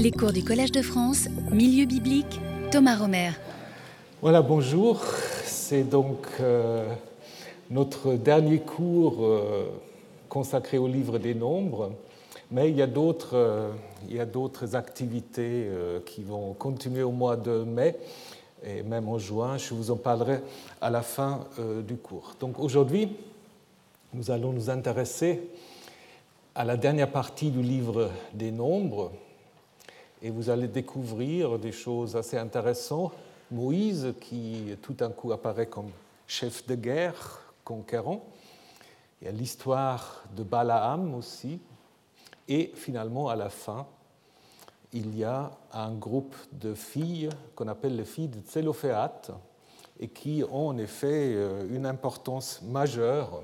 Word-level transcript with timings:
Les 0.00 0.12
cours 0.12 0.32
du 0.32 0.44
Collège 0.44 0.70
de 0.70 0.80
France, 0.80 1.26
Milieu 1.50 1.84
biblique, 1.84 2.40
Thomas 2.70 2.96
Romer. 2.96 3.30
Voilà, 4.22 4.42
bonjour. 4.42 5.02
C'est 5.44 5.82
donc 5.82 6.24
euh, 6.38 6.86
notre 7.68 8.14
dernier 8.14 8.60
cours 8.60 9.16
euh, 9.26 9.64
consacré 10.28 10.78
au 10.78 10.86
livre 10.86 11.18
des 11.18 11.34
nombres, 11.34 11.90
mais 12.52 12.70
il 12.70 12.76
y 12.76 12.82
a 12.82 12.86
d'autres, 12.86 13.34
euh, 13.34 13.72
il 14.08 14.14
y 14.14 14.20
a 14.20 14.24
d'autres 14.24 14.76
activités 14.76 15.66
qui 16.06 16.22
vont 16.22 16.52
continuer 16.52 17.02
au 17.02 17.10
mois 17.10 17.34
de 17.34 17.64
mai 17.64 17.96
et 18.64 18.84
même 18.84 19.08
en 19.08 19.18
juin. 19.18 19.58
Je 19.58 19.74
vous 19.74 19.90
en 19.90 19.96
parlerai 19.96 20.38
à 20.80 20.90
la 20.90 21.02
fin 21.02 21.40
du 21.84 21.96
cours. 21.96 22.36
Donc 22.38 22.60
aujourd'hui, 22.60 23.08
nous 24.14 24.30
allons 24.30 24.52
nous 24.52 24.70
intéresser 24.70 25.40
à 26.54 26.64
la 26.64 26.76
dernière 26.76 27.10
partie 27.10 27.50
du 27.50 27.62
livre 27.62 28.12
des 28.32 28.52
nombres 28.52 29.10
et 30.22 30.30
vous 30.30 30.50
allez 30.50 30.68
découvrir 30.68 31.58
des 31.58 31.72
choses 31.72 32.16
assez 32.16 32.36
intéressantes. 32.36 33.12
Moïse, 33.50 34.14
qui 34.20 34.76
tout 34.82 34.92
d'un 34.92 35.10
coup 35.10 35.32
apparaît 35.32 35.66
comme 35.66 35.90
chef 36.26 36.66
de 36.66 36.74
guerre, 36.74 37.40
conquérant. 37.64 38.24
Il 39.20 39.26
y 39.26 39.28
a 39.28 39.32
l'histoire 39.32 40.24
de 40.36 40.42
Balaam 40.42 41.14
aussi. 41.14 41.60
Et 42.48 42.72
finalement, 42.74 43.28
à 43.28 43.36
la 43.36 43.48
fin, 43.48 43.86
il 44.92 45.16
y 45.16 45.24
a 45.24 45.50
un 45.72 45.92
groupe 45.94 46.36
de 46.52 46.74
filles 46.74 47.28
qu'on 47.54 47.68
appelle 47.68 47.96
les 47.96 48.04
filles 48.04 48.28
de 48.28 48.40
Tselophéat 48.40 49.22
et 50.00 50.08
qui 50.08 50.44
ont 50.50 50.68
en 50.68 50.78
effet 50.78 51.34
euh, 51.34 51.66
une 51.70 51.84
importance 51.84 52.62
majeure 52.62 53.42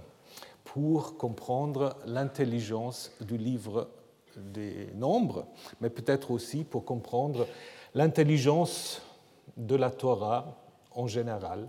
pour 0.65 1.17
comprendre 1.19 1.97
l'intelligence 2.07 3.13
du 3.21 3.37
livre 3.37 3.89
des 4.39 4.89
nombres, 4.95 5.47
mais 5.81 5.91
peut-être 5.91 6.31
aussi 6.31 6.65
pour 6.65 6.85
comprendre 6.85 7.47
l'intelligence 7.95 9.03
de 9.57 9.77
la 9.77 9.91
Torah 9.91 10.57
en 10.93 11.07
général 11.07 11.69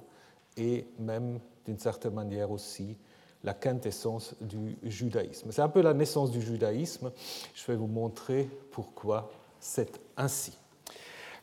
et 0.57 0.87
même 0.99 1.39
d'une 1.65 1.79
certaine 1.79 2.13
manière 2.13 2.51
aussi 2.51 2.97
la 3.43 3.53
quintessence 3.53 4.35
du 4.41 4.75
judaïsme. 4.83 5.51
C'est 5.51 5.61
un 5.61 5.69
peu 5.69 5.81
la 5.81 5.93
naissance 5.93 6.31
du 6.31 6.41
judaïsme. 6.41 7.11
Je 7.53 7.65
vais 7.67 7.75
vous 7.75 7.87
montrer 7.87 8.49
pourquoi 8.71 9.31
c'est 9.59 9.99
ainsi. 10.17 10.57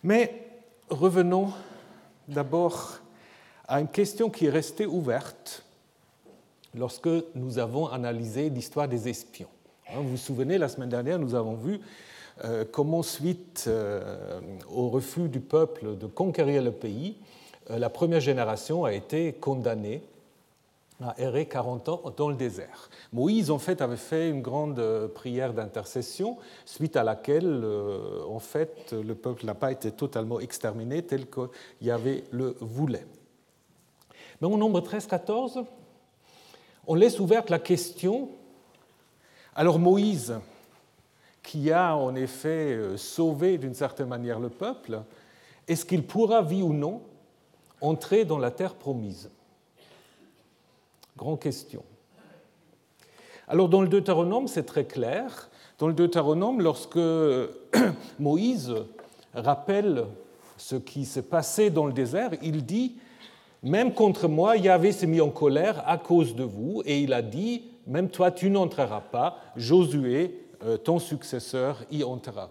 Mais 0.02 0.62
revenons 0.90 1.52
d'abord 2.26 2.98
à 3.68 3.80
une 3.80 3.88
question 3.88 4.30
qui 4.30 4.46
est 4.46 4.50
restée 4.50 4.86
ouverte 4.86 5.64
lorsque 6.74 7.08
nous 7.34 7.58
avons 7.58 7.86
analysé 7.86 8.50
l'histoire 8.50 8.88
des 8.88 9.08
espions. 9.08 9.48
Vous 9.94 10.08
vous 10.08 10.16
souvenez, 10.16 10.56
la 10.56 10.68
semaine 10.68 10.88
dernière, 10.88 11.18
nous 11.18 11.34
avons 11.34 11.54
vu 11.54 11.78
euh, 12.44 12.64
comment, 12.70 13.02
suite 13.02 13.64
euh, 13.66 14.40
au 14.70 14.88
refus 14.88 15.28
du 15.28 15.40
peuple 15.40 15.98
de 15.98 16.06
conquérir 16.06 16.62
le 16.62 16.72
pays, 16.72 17.16
euh, 17.70 17.78
la 17.78 17.90
première 17.90 18.20
génération 18.20 18.86
a 18.86 18.94
été 18.94 19.34
condamnée 19.34 20.02
à 21.02 21.14
errer 21.18 21.44
40 21.44 21.88
ans 21.90 22.02
dans 22.16 22.30
le 22.30 22.36
désert. 22.36 22.88
Moïse, 23.12 23.50
en 23.50 23.58
fait, 23.58 23.82
avait 23.82 23.96
fait 23.96 24.30
une 24.30 24.40
grande 24.40 24.80
prière 25.14 25.52
d'intercession, 25.52 26.38
suite 26.64 26.96
à 26.96 27.02
laquelle, 27.02 27.62
en 28.28 28.38
fait, 28.38 28.92
le 28.92 29.14
peuple 29.14 29.44
n'a 29.44 29.54
pas 29.54 29.72
été 29.72 29.90
totalement 29.90 30.38
exterminé 30.40 31.02
tel 31.02 31.28
qu'il 31.28 31.48
y 31.82 31.90
avait 31.90 32.24
le 32.30 32.56
voulait. 32.60 33.06
Mais 34.40 34.46
au 34.46 34.56
nombre 34.56 34.80
13-14, 34.80 35.64
on 36.86 36.94
laisse 36.94 37.18
ouverte 37.18 37.50
la 37.50 37.58
question 37.58 38.30
alors 39.54 39.78
Moïse, 39.78 40.34
qui 41.42 41.70
a 41.70 41.96
en 41.96 42.14
effet 42.14 42.96
sauvé 42.96 43.58
d'une 43.58 43.74
certaine 43.74 44.08
manière 44.08 44.38
le 44.38 44.48
peuple, 44.48 45.02
est-ce 45.68 45.84
qu'il 45.84 46.04
pourra, 46.04 46.42
vie 46.42 46.62
ou 46.62 46.72
non, 46.72 47.02
entrer 47.80 48.24
dans 48.24 48.38
la 48.38 48.50
terre 48.50 48.74
promise? 48.74 49.30
Grande 51.16 51.40
question. 51.40 51.82
Alors 53.48 53.68
dans 53.68 53.82
le 53.82 53.88
Deutéronome, 53.88 54.48
c'est 54.48 54.64
très 54.64 54.84
clair. 54.84 55.50
Dans 55.78 55.88
le 55.88 55.94
Deutéronome, 55.94 56.62
lorsque 56.62 56.98
Moïse 58.18 58.74
rappelle 59.34 60.06
ce 60.56 60.76
qui 60.76 61.04
s'est 61.04 61.22
passé 61.22 61.70
dans 61.70 61.86
le 61.86 61.92
désert, 61.92 62.30
il 62.40 62.64
dit, 62.64 62.96
même 63.62 63.94
contre 63.94 64.28
moi, 64.28 64.56
Yahvé 64.56 64.92
s'est 64.92 65.06
mis 65.06 65.20
en 65.20 65.30
colère 65.30 65.82
à 65.86 65.98
cause 65.98 66.34
de 66.34 66.44
vous, 66.44 66.82
et 66.84 67.00
il 67.00 67.12
a 67.12 67.22
dit, 67.22 67.64
même 67.86 68.08
toi, 68.08 68.30
tu 68.30 68.50
n'entreras 68.50 69.00
pas, 69.00 69.38
Josué, 69.56 70.46
ton 70.84 70.98
successeur, 70.98 71.84
y 71.90 72.04
entrera. 72.04 72.48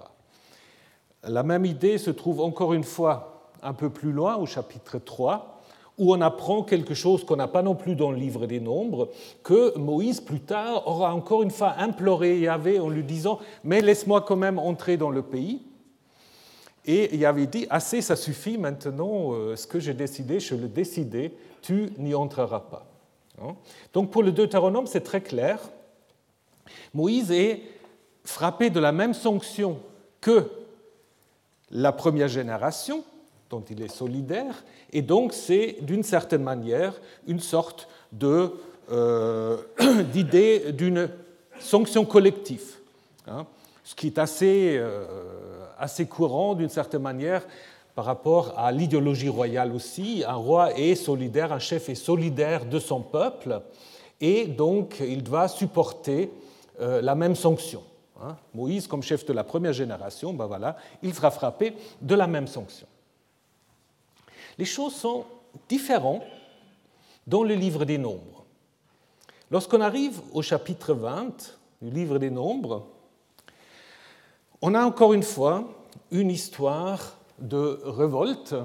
La 1.27 1.43
même 1.43 1.65
idée 1.65 1.97
se 1.97 2.11
trouve 2.11 2.41
encore 2.41 2.73
une 2.73 2.83
fois 2.83 3.51
un 3.61 3.73
peu 3.73 3.89
plus 3.89 4.11
loin, 4.11 4.37
au 4.37 4.45
chapitre 4.45 4.97
3, 4.97 5.61
où 5.97 6.13
on 6.13 6.21
apprend 6.21 6.63
quelque 6.63 6.93
chose 6.93 7.23
qu'on 7.23 7.35
n'a 7.35 7.47
pas 7.47 7.61
non 7.61 7.75
plus 7.75 7.95
dans 7.95 8.11
le 8.11 8.17
livre 8.17 8.47
des 8.47 8.59
Nombres, 8.59 9.09
que 9.43 9.77
Moïse, 9.77 10.19
plus 10.19 10.39
tard, 10.39 10.87
aura 10.87 11.13
encore 11.13 11.43
une 11.43 11.51
fois 11.51 11.75
imploré 11.77 12.39
Yahvé 12.39 12.79
en 12.79 12.89
lui 12.89 13.03
disant 13.03 13.39
Mais 13.63 13.81
laisse-moi 13.81 14.21
quand 14.21 14.35
même 14.35 14.57
entrer 14.57 14.97
dans 14.97 15.11
le 15.11 15.21
pays. 15.21 15.61
Et 16.85 17.15
Yahvé 17.15 17.47
dit 17.47 17.67
Assez, 17.69 18.01
ça 18.01 18.15
suffit 18.15 18.57
maintenant, 18.57 19.33
ce 19.55 19.67
que 19.67 19.79
j'ai 19.79 19.93
décidé, 19.93 20.39
je 20.39 20.55
le 20.55 20.67
décidé, 20.67 21.33
tu 21.61 21.89
n'y 21.97 22.15
entreras 22.15 22.61
pas. 22.61 22.85
Donc 23.93 24.11
pour 24.11 24.23
le 24.23 24.31
Deutéronome, 24.31 24.87
c'est 24.87 25.01
très 25.01 25.21
clair. 25.21 25.59
Moïse 26.93 27.31
est 27.31 27.61
frappé 28.23 28.69
de 28.69 28.79
la 28.79 28.91
même 28.91 29.13
sanction 29.13 29.79
que 30.19 30.49
la 31.71 31.91
première 31.91 32.27
génération, 32.27 33.03
dont 33.49 33.63
il 33.69 33.81
est 33.81 33.93
solidaire, 33.93 34.63
et 34.93 35.01
donc 35.01 35.33
c'est 35.33 35.77
d'une 35.81 36.03
certaine 36.03 36.43
manière 36.43 36.99
une 37.27 37.39
sorte 37.39 37.87
euh, 38.91 39.57
d'idée 40.13 40.71
d'une 40.71 41.09
sanction 41.59 42.05
collective, 42.05 42.75
hein, 43.27 43.45
ce 43.83 43.95
qui 43.95 44.07
est 44.07 44.17
assez, 44.17 44.75
euh, 44.77 45.05
assez 45.81 46.05
courant 46.05 46.53
d'une 46.53 46.69
certaine 46.69 47.01
manière 47.01 47.45
par 47.95 48.05
rapport 48.05 48.57
à 48.57 48.71
l'idéologie 48.71 49.29
royale 49.29 49.73
aussi. 49.73 50.23
Un 50.25 50.35
roi 50.35 50.77
est 50.77 50.95
solidaire, 50.95 51.51
un 51.51 51.59
chef 51.59 51.89
est 51.89 51.95
solidaire 51.95 52.65
de 52.65 52.79
son 52.79 53.01
peuple, 53.01 53.61
et 54.21 54.45
donc 54.45 54.97
il 55.01 55.23
doit 55.23 55.47
supporter 55.47 56.31
euh, 56.79 57.01
la 57.01 57.15
même 57.15 57.35
sanction. 57.35 57.83
Hein. 58.21 58.37
Moïse, 58.53 58.87
comme 58.87 59.03
chef 59.03 59.25
de 59.25 59.33
la 59.33 59.43
première 59.43 59.73
génération, 59.73 60.33
ben 60.33 60.45
voilà, 60.45 60.77
il 61.01 61.13
sera 61.13 61.31
frappé 61.31 61.73
de 62.01 62.15
la 62.15 62.27
même 62.27 62.47
sanction. 62.47 62.87
Les 64.57 64.65
choses 64.65 64.95
sont 64.95 65.25
différentes 65.67 66.23
dans 67.25 67.43
le 67.43 67.55
livre 67.55 67.85
des 67.85 67.97
Nombres. 67.97 68.45
Lorsqu'on 69.49 69.81
arrive 69.81 70.21
au 70.33 70.41
chapitre 70.41 70.93
20 70.93 71.57
du 71.81 71.89
livre 71.89 72.19
des 72.19 72.29
Nombres, 72.29 72.85
on 74.61 74.75
a 74.75 74.83
encore 74.83 75.13
une 75.13 75.23
fois 75.23 75.67
une 76.11 76.29
histoire 76.29 77.17
de 77.39 77.79
révolte 77.83 78.55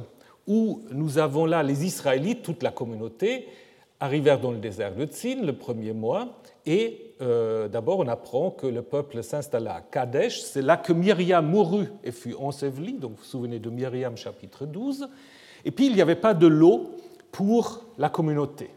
où 0.46 0.82
nous 0.90 1.18
avons 1.18 1.46
là 1.46 1.62
les 1.62 1.84
Israélites, 1.84 2.42
toute 2.42 2.62
la 2.62 2.70
communauté, 2.70 3.48
arrivèrent 3.98 4.40
dans 4.40 4.50
le 4.50 4.58
désert 4.58 4.94
de 4.94 5.06
Tzin 5.06 5.42
le 5.42 5.54
premier 5.54 5.92
mois 5.92 6.28
et 6.66 7.14
euh, 7.22 7.66
d'abord 7.68 8.00
on 8.00 8.08
apprend 8.08 8.50
que 8.50 8.66
le 8.66 8.82
peuple 8.82 9.22
s'installa 9.22 9.76
à 9.76 9.80
Kadesh. 9.80 10.42
C'est 10.42 10.62
là 10.62 10.76
que 10.76 10.92
Myriam 10.92 11.48
mourut 11.48 11.88
et 12.04 12.12
fut 12.12 12.34
ensevelie, 12.34 12.94
donc 12.94 13.12
vous 13.12 13.16
vous 13.18 13.24
souvenez 13.24 13.58
de 13.58 13.70
Myriam 13.70 14.16
chapitre 14.16 14.66
12. 14.66 15.08
Et 15.64 15.70
puis 15.70 15.86
il 15.86 15.94
n'y 15.94 16.02
avait 16.02 16.14
pas 16.14 16.34
de 16.34 16.46
l'eau 16.46 16.96
pour 17.32 17.84
la 17.96 18.10
communauté. 18.10 18.70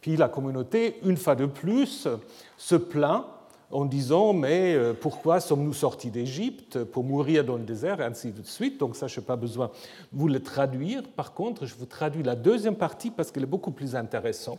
Puis 0.00 0.16
la 0.16 0.28
communauté, 0.28 0.96
une 1.04 1.16
fois 1.16 1.36
de 1.36 1.46
plus, 1.46 2.08
se 2.56 2.74
plaint 2.74 3.24
en 3.70 3.84
disant 3.84 4.32
mais 4.32 4.76
pourquoi 5.00 5.40
sommes-nous 5.40 5.72
sortis 5.72 6.10
d'Égypte 6.10 6.82
pour 6.84 7.04
mourir 7.04 7.44
dans 7.44 7.56
le 7.56 7.62
désert 7.62 8.00
et 8.00 8.04
ainsi 8.04 8.32
de 8.32 8.42
suite. 8.42 8.78
Donc 8.78 8.96
ça, 8.96 9.06
je 9.06 9.20
n'ai 9.20 9.26
pas 9.26 9.36
besoin 9.36 9.66
de 9.66 10.18
vous 10.18 10.28
le 10.28 10.42
traduire. 10.42 11.02
Par 11.16 11.34
contre, 11.34 11.66
je 11.66 11.74
vous 11.74 11.86
traduis 11.86 12.22
la 12.22 12.34
deuxième 12.34 12.76
partie 12.76 13.10
parce 13.10 13.30
qu'elle 13.30 13.44
est 13.44 13.46
beaucoup 13.46 13.70
plus 13.70 13.94
intéressante. 13.94 14.58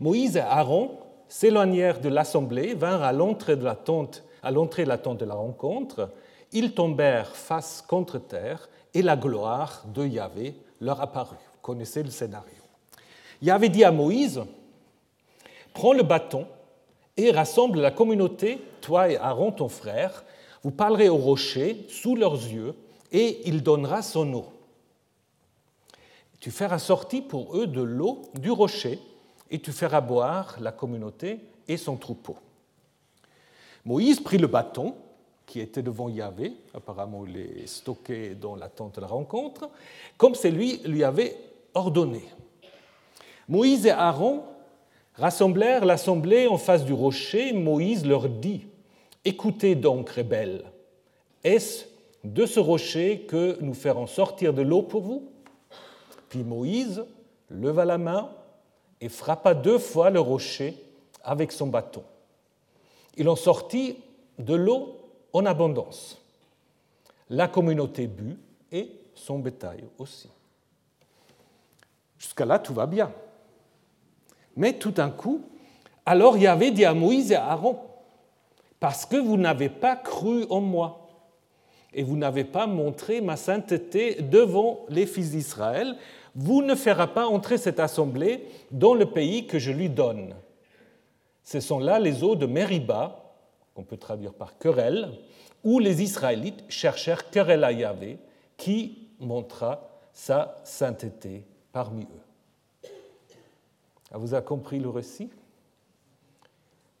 Moïse 0.00 0.36
et 0.36 0.40
Aaron 0.40 0.98
s'éloignèrent 1.28 2.00
de 2.00 2.08
l'assemblée, 2.08 2.74
vinrent 2.74 3.02
à 3.02 3.12
l'entrée 3.12 3.56
de 3.56 3.64
la 3.64 3.76
tente, 3.76 4.24
à 4.42 4.50
l'entrée 4.50 4.84
de 4.84 4.88
la 4.88 4.98
tente 4.98 5.18
de 5.18 5.24
la 5.24 5.34
rencontre. 5.34 6.10
Ils 6.52 6.74
tombèrent 6.74 7.34
face 7.34 7.82
contre 7.82 8.18
terre 8.18 8.68
et 8.92 9.02
la 9.02 9.16
gloire 9.16 9.84
de 9.92 10.06
Yahvé 10.06 10.54
leur 10.80 11.00
apparut. 11.00 11.36
Vous 11.36 11.60
connaissez 11.62 12.02
le 12.02 12.10
scénario. 12.10 12.62
Yahvé 13.42 13.68
dit 13.68 13.84
à 13.84 13.90
Moïse 13.90 14.42
Prends 15.72 15.92
le 15.92 16.04
bâton 16.04 16.46
et 17.16 17.30
rassemble 17.30 17.80
la 17.80 17.90
communauté, 17.90 18.58
toi 18.80 19.10
et 19.10 19.16
Aaron, 19.16 19.52
ton 19.52 19.68
frère. 19.68 20.24
Vous 20.62 20.70
parlerez 20.70 21.08
au 21.08 21.16
rocher 21.16 21.86
sous 21.88 22.16
leurs 22.16 22.34
yeux, 22.34 22.74
et 23.12 23.48
il 23.48 23.62
donnera 23.62 24.02
son 24.02 24.32
eau. 24.34 24.46
Tu 26.40 26.50
feras 26.50 26.78
sortir 26.78 27.24
pour 27.28 27.56
eux 27.56 27.66
de 27.66 27.82
l'eau 27.82 28.22
du 28.34 28.50
rocher, 28.50 28.98
et 29.50 29.60
tu 29.60 29.72
feras 29.72 30.00
boire 30.00 30.56
la 30.60 30.72
communauté 30.72 31.38
et 31.68 31.76
son 31.76 31.96
troupeau. 31.96 32.36
Moïse 33.84 34.20
prit 34.20 34.38
le 34.38 34.46
bâton 34.46 34.94
qui 35.46 35.60
était 35.60 35.82
devant 35.82 36.08
Yahvé, 36.08 36.54
apparemment 36.72 37.24
il 37.26 37.36
est 37.36 37.66
stocké 37.66 38.34
dans 38.34 38.56
la 38.56 38.68
tente 38.68 38.96
de 38.96 39.02
la 39.02 39.06
rencontre, 39.06 39.68
comme 40.16 40.34
c'est 40.34 40.50
lui 40.50 40.80
lui 40.84 41.04
avait 41.04 41.36
ordonné. 41.74 42.24
Moïse 43.48 43.86
et 43.86 43.90
Aaron 43.90 44.42
rassemblèrent 45.14 45.84
l'assemblée 45.84 46.46
en 46.46 46.58
face 46.58 46.84
du 46.84 46.92
rocher. 46.92 47.52
Moïse 47.52 48.06
leur 48.06 48.28
dit 48.28 48.66
Écoutez 49.24 49.74
donc, 49.74 50.10
rebelles, 50.10 50.64
est-ce 51.42 51.86
de 52.24 52.46
ce 52.46 52.60
rocher 52.60 53.20
que 53.20 53.58
nous 53.60 53.74
ferons 53.74 54.06
sortir 54.06 54.52
de 54.52 54.62
l'eau 54.62 54.82
pour 54.82 55.02
vous? 55.02 55.28
Puis 56.28 56.42
Moïse 56.42 57.04
leva 57.50 57.84
la 57.84 57.98
main 57.98 58.30
et 59.00 59.08
frappa 59.08 59.54
deux 59.54 59.78
fois 59.78 60.10
le 60.10 60.20
rocher 60.20 60.74
avec 61.22 61.52
son 61.52 61.66
bâton. 61.66 62.02
Il 63.16 63.28
en 63.28 63.36
sortit 63.36 63.98
de 64.38 64.54
l'eau 64.54 64.98
en 65.32 65.46
abondance. 65.46 66.20
La 67.30 67.48
communauté 67.48 68.06
but 68.06 68.38
et 68.72 68.90
son 69.14 69.38
bétail 69.38 69.84
aussi. 69.98 70.28
Jusqu'à 72.18 72.44
là, 72.44 72.58
tout 72.58 72.74
va 72.74 72.86
bien. 72.86 73.12
Mais 74.56 74.74
tout 74.74 74.92
d'un 74.92 75.10
coup, 75.10 75.42
alors 76.06 76.36
il 76.36 76.42
y 76.44 76.46
avait 76.46 76.70
dit 76.70 76.84
à 76.84 76.94
Moïse 76.94 77.32
et 77.32 77.36
à 77.36 77.46
Aaron, 77.46 77.78
parce 78.80 79.06
que 79.06 79.16
vous 79.16 79.36
n'avez 79.36 79.68
pas 79.68 79.96
cru 79.96 80.44
en 80.50 80.60
moi 80.60 81.08
et 81.94 82.02
vous 82.02 82.16
n'avez 82.16 82.44
pas 82.44 82.66
montré 82.66 83.20
ma 83.20 83.36
sainteté 83.36 84.20
devant 84.20 84.80
les 84.88 85.06
fils 85.06 85.30
d'Israël, 85.30 85.96
vous 86.34 86.62
ne 86.62 86.74
ferez 86.74 87.06
pas 87.08 87.26
entrer 87.26 87.56
cette 87.56 87.78
assemblée 87.78 88.48
dans 88.72 88.94
le 88.94 89.06
pays 89.06 89.46
que 89.46 89.58
je 89.58 89.70
lui 89.70 89.88
donne. 89.88 90.34
Ce 91.44 91.60
sont 91.60 91.78
là 91.78 91.98
les 92.00 92.24
eaux 92.24 92.34
de 92.34 92.46
Mériba, 92.46 93.34
qu'on 93.74 93.84
peut 93.84 93.96
traduire 93.96 94.34
par 94.34 94.58
querelle, 94.58 95.10
où 95.62 95.78
les 95.78 96.02
Israélites 96.02 96.64
cherchèrent 96.68 97.30
querelle 97.30 97.64
à 97.64 97.72
Yahvé, 97.72 98.18
qui 98.56 99.08
montra 99.20 99.88
sa 100.12 100.56
sainteté 100.64 101.44
parmi 101.72 102.02
eux. 102.02 102.23
Ah, 104.14 104.18
vous 104.18 104.32
avez 104.32 104.46
compris 104.46 104.78
le 104.78 104.88
récit? 104.88 105.28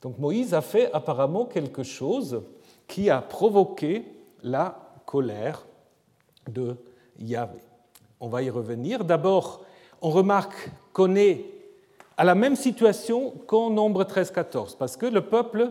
Donc 0.02 0.18
Moïse 0.18 0.52
a 0.52 0.60
fait 0.60 0.92
apparemment 0.92 1.44
quelque 1.44 1.84
chose 1.84 2.42
qui 2.88 3.08
a 3.08 3.20
provoqué 3.20 4.04
la 4.42 4.76
colère 5.06 5.64
de 6.50 6.76
Yahvé. 7.20 7.60
On 8.18 8.26
va 8.26 8.42
y 8.42 8.50
revenir. 8.50 9.04
D'abord, 9.04 9.64
on 10.02 10.10
remarque 10.10 10.72
qu'on 10.92 11.14
est 11.14 11.44
à 12.16 12.24
la 12.24 12.34
même 12.34 12.56
situation 12.56 13.32
qu'en 13.46 13.70
nombre 13.70 14.02
13-14, 14.02 14.76
parce 14.76 14.96
que 14.96 15.06
le 15.06 15.20
peuple, 15.20 15.70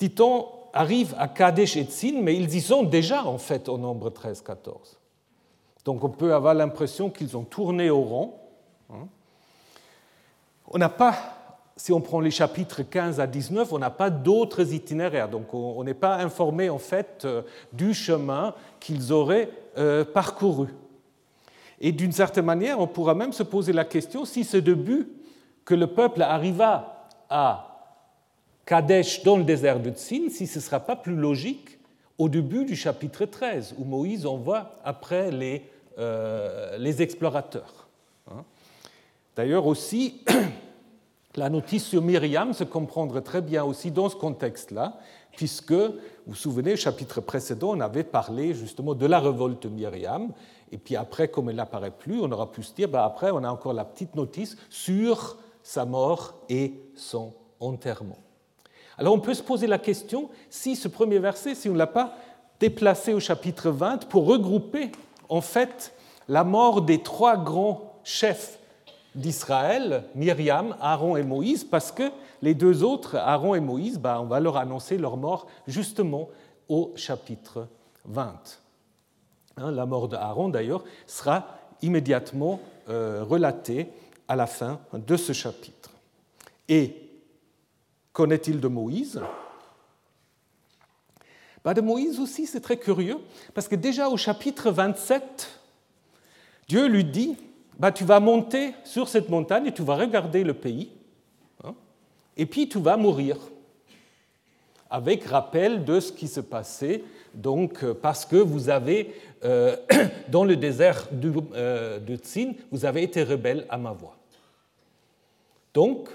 dit-on, 0.00 0.46
arrive 0.72 1.14
à 1.16 1.28
Kadesh 1.28 1.76
et 1.76 1.84
Tzin, 1.84 2.20
mais 2.22 2.34
ils 2.34 2.52
y 2.52 2.60
sont 2.60 2.82
déjà 2.82 3.24
en 3.24 3.38
fait 3.38 3.68
au 3.68 3.78
nombre 3.78 4.10
13-14. 4.10 4.96
Donc 5.84 6.02
on 6.02 6.08
peut 6.08 6.34
avoir 6.34 6.54
l'impression 6.54 7.08
qu'ils 7.08 7.36
ont 7.36 7.44
tourné 7.44 7.88
au 7.88 8.02
rond. 8.02 8.34
Hein. 10.66 10.70
On 10.72 10.78
n'a 10.78 10.88
pas, 10.88 11.14
si 11.76 11.92
on 11.92 12.00
prend 12.00 12.20
les 12.20 12.30
chapitres 12.30 12.82
15 12.82 13.20
à 13.20 13.26
19, 13.26 13.72
on 13.72 13.78
n'a 13.78 13.90
pas 13.90 14.10
d'autres 14.10 14.72
itinéraires. 14.72 15.28
Donc 15.28 15.52
on 15.54 15.82
n'est 15.84 15.94
pas 15.94 16.16
informé 16.16 16.70
en 16.70 16.78
fait 16.78 17.22
euh, 17.24 17.42
du 17.72 17.94
chemin 17.94 18.54
qu'ils 18.80 19.12
auraient 19.12 19.50
euh, 19.78 20.04
parcouru. 20.04 20.68
Et 21.80 21.92
d'une 21.92 22.12
certaine 22.12 22.46
manière, 22.46 22.80
on 22.80 22.86
pourra 22.86 23.14
même 23.14 23.32
se 23.32 23.42
poser 23.42 23.72
la 23.72 23.84
question 23.84 24.24
si 24.24 24.44
ce 24.44 24.56
début 24.56 25.08
que 25.64 25.74
le 25.74 25.88
peuple 25.88 26.22
arriva 26.22 27.08
à 27.28 27.76
Kadesh 28.64 29.22
dans 29.22 29.36
le 29.36 29.44
désert 29.44 29.80
de 29.80 29.90
Tsin, 29.90 30.28
si 30.30 30.46
ce 30.46 30.58
ne 30.58 30.62
sera 30.62 30.80
pas 30.80 30.96
plus 30.96 31.14
logique 31.14 31.78
au 32.18 32.28
début 32.28 32.64
du 32.64 32.76
chapitre 32.76 33.26
13, 33.26 33.74
où 33.78 33.84
Moïse 33.84 34.24
envoie 34.24 34.70
après 34.84 35.30
les, 35.30 35.62
euh, 35.98 36.78
les 36.78 37.02
explorateurs. 37.02 37.88
D'ailleurs 39.36 39.66
aussi, 39.66 40.22
la 41.36 41.50
notice 41.50 41.84
sur 41.84 42.00
Myriam 42.00 42.54
se 42.54 42.64
comprendrait 42.64 43.20
très 43.20 43.42
bien 43.42 43.64
aussi 43.64 43.90
dans 43.90 44.08
ce 44.08 44.16
contexte-là, 44.16 44.98
puisque, 45.36 45.72
vous 45.72 45.92
vous 46.26 46.34
souvenez, 46.34 46.72
au 46.72 46.76
chapitre 46.76 47.20
précédent, 47.20 47.76
on 47.76 47.80
avait 47.80 48.02
parlé 48.02 48.54
justement 48.54 48.94
de 48.94 49.04
la 49.04 49.20
révolte 49.20 49.64
de 49.64 49.68
Myriam, 49.68 50.32
et 50.72 50.78
puis 50.78 50.96
après, 50.96 51.28
comme 51.28 51.50
elle 51.50 51.56
n'apparaît 51.56 51.90
plus, 51.90 52.18
on 52.20 52.32
aura 52.32 52.50
pu 52.50 52.62
se 52.62 52.74
dire, 52.74 52.88
bah 52.88 53.04
après, 53.04 53.30
on 53.30 53.44
a 53.44 53.50
encore 53.50 53.74
la 53.74 53.84
petite 53.84 54.16
notice 54.16 54.56
sur 54.70 55.36
sa 55.62 55.84
mort 55.84 56.34
et 56.48 56.72
son 56.94 57.34
enterrement. 57.60 58.18
Alors 58.98 59.12
on 59.12 59.20
peut 59.20 59.34
se 59.34 59.42
poser 59.42 59.66
la 59.66 59.78
question 59.78 60.30
si 60.48 60.74
ce 60.74 60.88
premier 60.88 61.18
verset, 61.18 61.54
si 61.54 61.68
on 61.68 61.74
ne 61.74 61.78
l'a 61.78 61.86
pas 61.86 62.14
déplacé 62.58 63.12
au 63.12 63.20
chapitre 63.20 63.70
20 63.70 64.08
pour 64.08 64.26
regrouper 64.26 64.90
en 65.28 65.42
fait 65.42 65.92
la 66.28 66.44
mort 66.44 66.80
des 66.80 67.02
trois 67.02 67.36
grands 67.36 68.00
chefs 68.04 68.58
d'Israël, 69.16 70.04
Myriam, 70.14 70.76
Aaron 70.80 71.16
et 71.16 71.22
Moïse, 71.22 71.64
parce 71.64 71.90
que 71.90 72.10
les 72.42 72.54
deux 72.54 72.84
autres, 72.84 73.16
Aaron 73.16 73.54
et 73.54 73.60
Moïse, 73.60 73.98
ben, 73.98 74.20
on 74.20 74.26
va 74.26 74.38
leur 74.40 74.56
annoncer 74.56 74.98
leur 74.98 75.16
mort 75.16 75.46
justement 75.66 76.28
au 76.68 76.92
chapitre 76.96 77.66
20. 78.04 78.60
Hein, 79.56 79.70
la 79.70 79.86
mort 79.86 80.08
d'Aaron, 80.08 80.50
d'ailleurs, 80.50 80.84
sera 81.06 81.46
immédiatement 81.82 82.60
euh, 82.88 83.24
relatée 83.24 83.88
à 84.28 84.36
la 84.36 84.46
fin 84.46 84.80
de 84.92 85.16
ce 85.16 85.32
chapitre. 85.32 85.90
Et 86.68 87.10
qu'en 88.12 88.30
est-il 88.30 88.60
de 88.60 88.68
Moïse? 88.68 89.20
Bah, 91.64 91.74
De 91.74 91.80
Moïse 91.80 92.20
aussi, 92.20 92.46
c'est 92.46 92.60
très 92.60 92.76
curieux, 92.76 93.18
parce 93.54 93.68
que 93.68 93.76
déjà 93.76 94.08
au 94.08 94.16
chapitre 94.16 94.70
27, 94.70 95.60
Dieu 96.68 96.86
lui 96.86 97.04
dit, 97.04 97.36
bah, 97.78 97.92
tu 97.92 98.04
vas 98.04 98.20
monter 98.20 98.74
sur 98.84 99.08
cette 99.08 99.28
montagne 99.28 99.66
et 99.66 99.72
tu 99.72 99.82
vas 99.82 99.96
regarder 99.96 100.44
le 100.44 100.54
pays, 100.54 100.90
hein, 101.64 101.74
et 102.36 102.46
puis 102.46 102.68
tu 102.68 102.78
vas 102.78 102.96
mourir, 102.96 103.36
avec 104.88 105.24
rappel 105.24 105.84
de 105.84 106.00
ce 106.00 106.12
qui 106.12 106.28
se 106.28 106.40
passait, 106.40 107.02
donc 107.34 107.84
parce 107.92 108.24
que 108.24 108.36
vous 108.36 108.68
avez 108.68 109.14
euh, 109.44 109.76
dans 110.28 110.44
le 110.44 110.56
désert 110.56 111.08
euh, 111.54 111.98
de 111.98 112.16
Tsin, 112.16 112.52
vous 112.70 112.84
avez 112.84 113.02
été 113.02 113.22
rebelle 113.22 113.66
à 113.68 113.76
ma 113.76 113.92
voix. 113.92 114.16
Donc, 115.74 116.08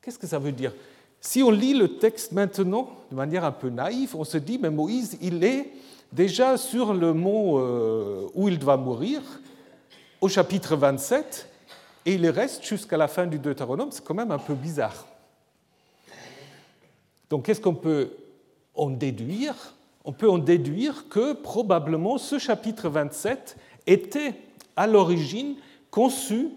qu'est-ce 0.00 0.18
que 0.18 0.26
ça 0.26 0.38
veut 0.38 0.52
dire? 0.52 0.72
Si 1.20 1.42
on 1.42 1.50
lit 1.50 1.74
le 1.74 1.98
texte 1.98 2.32
maintenant 2.32 2.88
de 3.10 3.16
manière 3.16 3.44
un 3.44 3.52
peu 3.52 3.68
naïve, 3.68 4.16
on 4.16 4.24
se 4.24 4.38
dit, 4.38 4.58
mais 4.60 4.70
Moïse, 4.70 5.18
il 5.20 5.44
est 5.44 5.70
déjà 6.12 6.56
sur 6.56 6.94
le 6.94 7.12
mont 7.12 7.58
euh, 7.58 8.26
où 8.34 8.48
il 8.48 8.58
doit 8.58 8.76
mourir, 8.76 9.20
au 10.22 10.28
chapitre 10.28 10.76
27, 10.76 11.48
et 12.06 12.14
il 12.14 12.26
reste 12.30 12.64
jusqu'à 12.64 12.96
la 12.96 13.08
fin 13.08 13.26
du 13.26 13.38
Deutéronome. 13.38 13.90
C'est 13.92 14.02
quand 14.02 14.14
même 14.14 14.30
un 14.30 14.38
peu 14.38 14.54
bizarre. 14.54 15.06
Donc, 17.28 17.44
qu'est-ce 17.44 17.60
qu'on 17.60 17.74
peut 17.74 18.12
en 18.74 18.88
déduire 18.88 19.74
on 20.04 20.12
peut 20.12 20.28
en 20.28 20.38
déduire 20.38 21.08
que 21.08 21.32
probablement 21.32 22.18
ce 22.18 22.38
chapitre 22.38 22.88
27 22.88 23.56
était 23.86 24.34
à 24.76 24.86
l'origine 24.86 25.54
conçu 25.90 26.48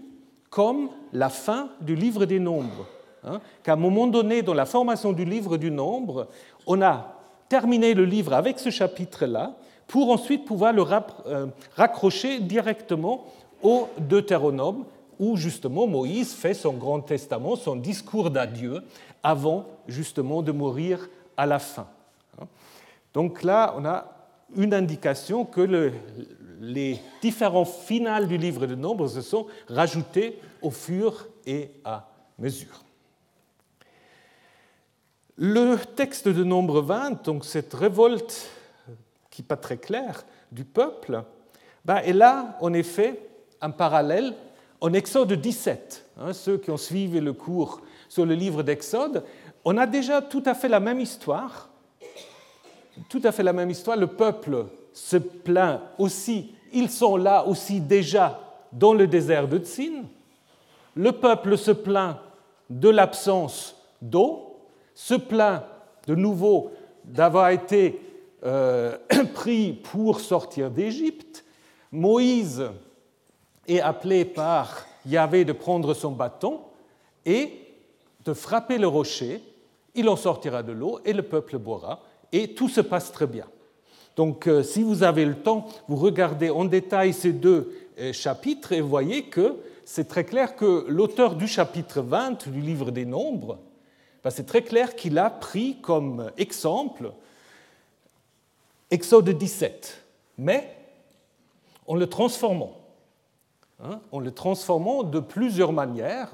comme 0.49 0.89
la 1.13 1.29
fin 1.29 1.69
du 1.81 1.95
livre 1.95 2.25
des 2.25 2.39
nombres. 2.39 2.87
Hein, 3.23 3.41
qu'à 3.63 3.73
un 3.73 3.77
moment 3.77 4.07
donné, 4.07 4.41
dans 4.41 4.53
la 4.53 4.65
formation 4.65 5.11
du 5.11 5.25
livre 5.25 5.57
du 5.57 5.69
nombre, 5.69 6.27
on 6.65 6.81
a 6.81 7.15
terminé 7.49 7.93
le 7.93 8.05
livre 8.05 8.33
avec 8.33 8.59
ce 8.59 8.69
chapitre-là 8.69 9.55
pour 9.87 10.09
ensuite 10.09 10.45
pouvoir 10.45 10.73
le 10.73 10.83
euh, 11.27 11.47
raccrocher 11.75 12.39
directement 12.39 13.25
au 13.65 13.89
Deutéronome, 13.97 14.85
où 15.17 15.35
justement 15.35 15.87
Moïse 15.87 16.33
fait 16.33 16.53
son 16.53 16.73
grand 16.73 17.01
testament, 17.01 17.55
son 17.55 17.75
discours 17.75 18.29
d'adieu, 18.29 18.83
avant 19.23 19.65
justement 19.87 20.43
de 20.43 20.51
mourir 20.51 21.09
à 21.35 21.47
la 21.47 21.57
fin. 21.57 21.87
Donc 23.11 23.41
là, 23.41 23.73
on 23.75 23.83
a 23.83 24.05
une 24.55 24.71
indication 24.71 25.45
que 25.45 25.91
les 26.61 26.99
différents 27.23 27.65
finales 27.65 28.27
du 28.27 28.37
livre 28.37 28.67
de 28.67 28.75
Nombres 28.75 29.07
se 29.07 29.21
sont 29.21 29.47
rajoutés 29.67 30.39
au 30.61 30.69
fur 30.69 31.27
et 31.47 31.71
à 31.83 32.07
mesure. 32.37 32.83
Le 35.37 35.77
texte 35.95 36.27
de 36.27 36.43
Nombre 36.43 36.81
20, 36.81 37.25
donc 37.25 37.45
cette 37.45 37.73
révolte 37.73 38.47
qui 39.31 39.41
n'est 39.41 39.47
pas 39.47 39.57
très 39.57 39.77
claire 39.77 40.23
du 40.51 40.65
peuple, 40.65 41.23
ben, 41.83 41.97
est 41.97 42.13
là, 42.13 42.57
en 42.61 42.73
effet, 42.73 43.19
un 43.61 43.71
parallèle 43.71 44.33
en 44.81 44.93
Exode 44.93 45.33
17. 45.33 46.05
Hein, 46.19 46.33
ceux 46.33 46.57
qui 46.57 46.71
ont 46.71 46.77
suivi 46.77 47.19
le 47.19 47.33
cours 47.33 47.81
sur 48.09 48.25
le 48.25 48.35
livre 48.35 48.63
d'Exode, 48.63 49.23
on 49.63 49.77
a 49.77 49.87
déjà 49.87 50.21
tout 50.21 50.43
à 50.45 50.53
fait 50.53 50.69
la 50.69 50.79
même 50.79 50.99
histoire 50.99 51.69
tout 53.09 53.21
à 53.23 53.31
fait 53.31 53.43
la 53.43 53.53
même 53.53 53.69
histoire. 53.69 53.97
Le 53.97 54.07
peuple 54.07 54.65
se 54.93 55.17
plaint 55.17 55.81
aussi, 55.97 56.53
ils 56.73 56.89
sont 56.89 57.17
là 57.17 57.45
aussi 57.45 57.81
déjà 57.81 58.39
dans 58.71 58.93
le 58.93 59.07
désert 59.07 59.47
de 59.47 59.57
Tsin. 59.57 60.03
Le 60.95 61.11
peuple 61.11 61.57
se 61.57 61.71
plaint 61.71 62.17
de 62.69 62.89
l'absence 62.89 63.75
d'eau, 64.01 64.57
se 64.93 65.13
plaint 65.13 65.63
de 66.07 66.15
nouveau 66.15 66.71
d'avoir 67.03 67.49
été 67.49 67.99
euh, 68.43 68.97
pris 69.33 69.73
pour 69.73 70.19
sortir 70.19 70.71
d'Égypte. 70.71 71.43
Moïse 71.91 72.63
est 73.67 73.79
appelé 73.79 74.25
par 74.25 74.85
Yahvé 75.05 75.45
de 75.45 75.53
prendre 75.53 75.93
son 75.93 76.11
bâton 76.11 76.59
et 77.25 77.51
de 78.23 78.33
frapper 78.33 78.77
le 78.77 78.87
rocher. 78.87 79.41
Il 79.93 80.09
en 80.09 80.15
sortira 80.15 80.63
de 80.63 80.71
l'eau 80.71 80.99
et 81.05 81.13
le 81.13 81.23
peuple 81.23 81.57
boira. 81.57 82.01
Et 82.31 82.53
tout 82.53 82.69
se 82.69 82.81
passe 82.81 83.11
très 83.11 83.27
bien. 83.27 83.45
Donc, 84.15 84.47
euh, 84.47 84.63
si 84.63 84.81
vous 84.81 85.03
avez 85.03 85.25
le 85.25 85.35
temps, 85.35 85.67
vous 85.87 85.97
regardez 85.97 86.49
en 86.49 86.65
détail 86.65 87.13
ces 87.13 87.33
deux 87.33 87.73
euh, 87.99 88.13
chapitres 88.13 88.71
et 88.71 88.81
voyez 88.81 89.23
que 89.23 89.57
c'est 89.83 90.07
très 90.07 90.23
clair 90.23 90.55
que 90.55 90.85
l'auteur 90.87 91.35
du 91.35 91.47
chapitre 91.47 92.01
20 92.01 92.49
du 92.49 92.61
livre 92.61 92.91
des 92.91 93.05
Nombres, 93.05 93.59
ben, 94.23 94.29
c'est 94.29 94.45
très 94.45 94.63
clair 94.63 94.95
qu'il 94.95 95.17
a 95.17 95.29
pris 95.29 95.77
comme 95.81 96.31
exemple 96.37 97.11
Exode 98.89 99.29
17, 99.29 100.01
mais 100.37 100.75
en 101.87 101.95
le 101.95 102.07
transformant. 102.07 102.84
Hein, 103.83 103.99
en 104.13 104.19
le 104.19 104.31
transformant 104.31 105.03
de 105.03 105.19
plusieurs 105.19 105.73
manières. 105.73 106.31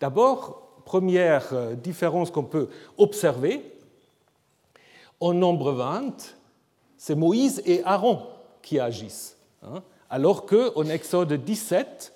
D'abord, 0.00 0.80
première 0.86 1.52
euh, 1.52 1.74
différence 1.74 2.30
qu'on 2.30 2.44
peut 2.44 2.70
observer, 2.96 3.76
en 5.20 5.34
nombre 5.34 5.72
20, 5.72 6.36
c'est 6.96 7.14
Moïse 7.14 7.62
et 7.66 7.84
Aaron 7.84 8.26
qui 8.62 8.80
agissent, 8.80 9.36
hein, 9.62 9.82
alors 10.08 10.46
qu'en 10.46 10.84
Exode 10.86 11.34
17, 11.34 12.14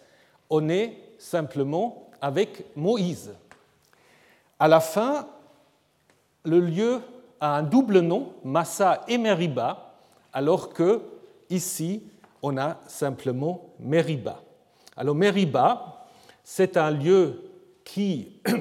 on 0.49 0.71
est 0.71 0.97
simplement 1.19 2.09
avec 2.23 2.65
Moïse. 2.75 3.35
À 4.59 4.67
la 4.67 4.81
fin, 4.81 5.29
le 6.45 6.61
lieu 6.61 7.03
a 7.39 7.59
un 7.59 7.63
double 7.63 8.01
nom, 8.01 8.33
Massa 8.43 9.05
et 9.09 9.19
Meriba, 9.19 9.93
alors 10.33 10.71
que 10.71 11.03
ici, 11.51 12.03
on 12.41 12.57
a 12.57 12.79
simplement 12.87 13.61
Meriba. 13.79 14.41
Alors 14.97 15.17
Meriba, 15.17 16.07
c'est 16.45 16.77
un 16.77 16.93
lieu 16.93 17.51
qui 17.83 18.29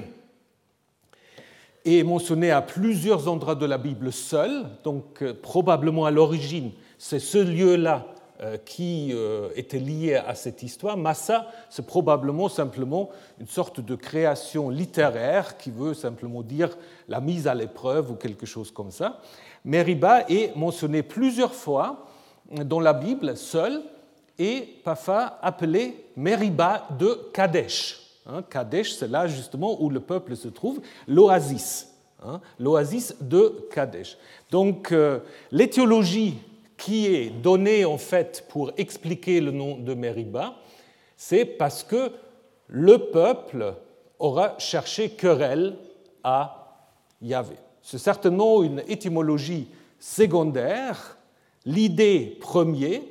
est 1.85 2.01
mentionné 2.01 2.49
à 2.49 2.63
plusieurs 2.63 3.27
endroits 3.27 3.53
de 3.53 3.67
la 3.67 3.77
Bible 3.77 4.11
seul, 4.11 4.65
donc 4.83 5.21
euh, 5.21 5.35
probablement 5.39 6.05
à 6.05 6.11
l'origine, 6.11 6.71
c'est 6.97 7.19
ce 7.19 7.37
lieu-là 7.37 8.07
euh, 8.41 8.57
qui 8.57 9.11
euh, 9.13 9.49
était 9.55 9.77
lié 9.77 10.15
à 10.15 10.33
cette 10.33 10.63
histoire. 10.63 10.97
Massa, 10.97 11.51
c'est 11.69 11.85
probablement 11.85 12.49
simplement 12.49 13.11
une 13.39 13.47
sorte 13.47 13.79
de 13.79 13.93
création 13.93 14.71
littéraire 14.71 15.57
qui 15.57 15.69
veut 15.69 15.93
simplement 15.93 16.41
dire 16.41 16.75
la 17.09 17.21
mise 17.21 17.47
à 17.47 17.53
l'épreuve 17.53 18.09
ou 18.09 18.15
quelque 18.15 18.47
chose 18.47 18.71
comme 18.71 18.89
ça. 18.89 19.19
Meriba 19.65 20.21
est 20.29 20.55
mentionné 20.55 21.03
plusieurs 21.03 21.53
fois 21.53 22.07
dans 22.49 22.79
la 22.79 22.93
Bible 22.93 23.37
seul 23.37 23.83
et 24.39 24.79
parfois 24.83 25.37
appelé 25.41 26.05
Meriba 26.15 26.87
de 26.99 27.29
Kadesh. 27.33 27.99
Hein, 28.25 28.41
Kadesh, 28.49 28.93
c'est 28.93 29.09
là 29.09 29.27
justement 29.27 29.81
où 29.81 29.89
le 29.89 29.99
peuple 29.99 30.35
se 30.35 30.47
trouve, 30.47 30.81
l'oasis, 31.07 31.89
hein, 32.23 32.39
l'oasis 32.59 33.15
de 33.19 33.67
Kadesh. 33.71 34.17
Donc 34.49 34.91
euh, 34.91 35.19
l'éthiologie 35.51 36.37
qui 36.77 37.07
est 37.07 37.29
donnée 37.29 37.85
en 37.85 37.97
fait 37.97 38.45
pour 38.49 38.71
expliquer 38.77 39.41
le 39.41 39.51
nom 39.51 39.77
de 39.77 39.93
Meriba, 39.93 40.55
c'est 41.17 41.45
parce 41.45 41.83
que 41.83 42.11
le 42.67 42.97
peuple 42.97 43.75
aura 44.19 44.55
cherché 44.57 45.09
querelle 45.09 45.77
à 46.23 46.87
Yahvé. 47.21 47.55
C'est 47.81 47.97
certainement 47.97 48.63
une 48.63 48.81
étymologie 48.87 49.67
secondaire. 49.99 51.17
L'idée 51.65 52.37
première, 52.39 53.01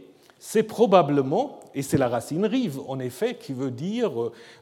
c'est 0.45 0.65
probablement 0.65 1.61
et 1.73 1.83
c'est 1.83 1.97
la 1.97 2.09
racine 2.09 2.45
rive, 2.45 2.81
en 2.89 2.99
effet, 2.99 3.37
qui 3.37 3.53
veut 3.53 3.71
dire 3.71 4.11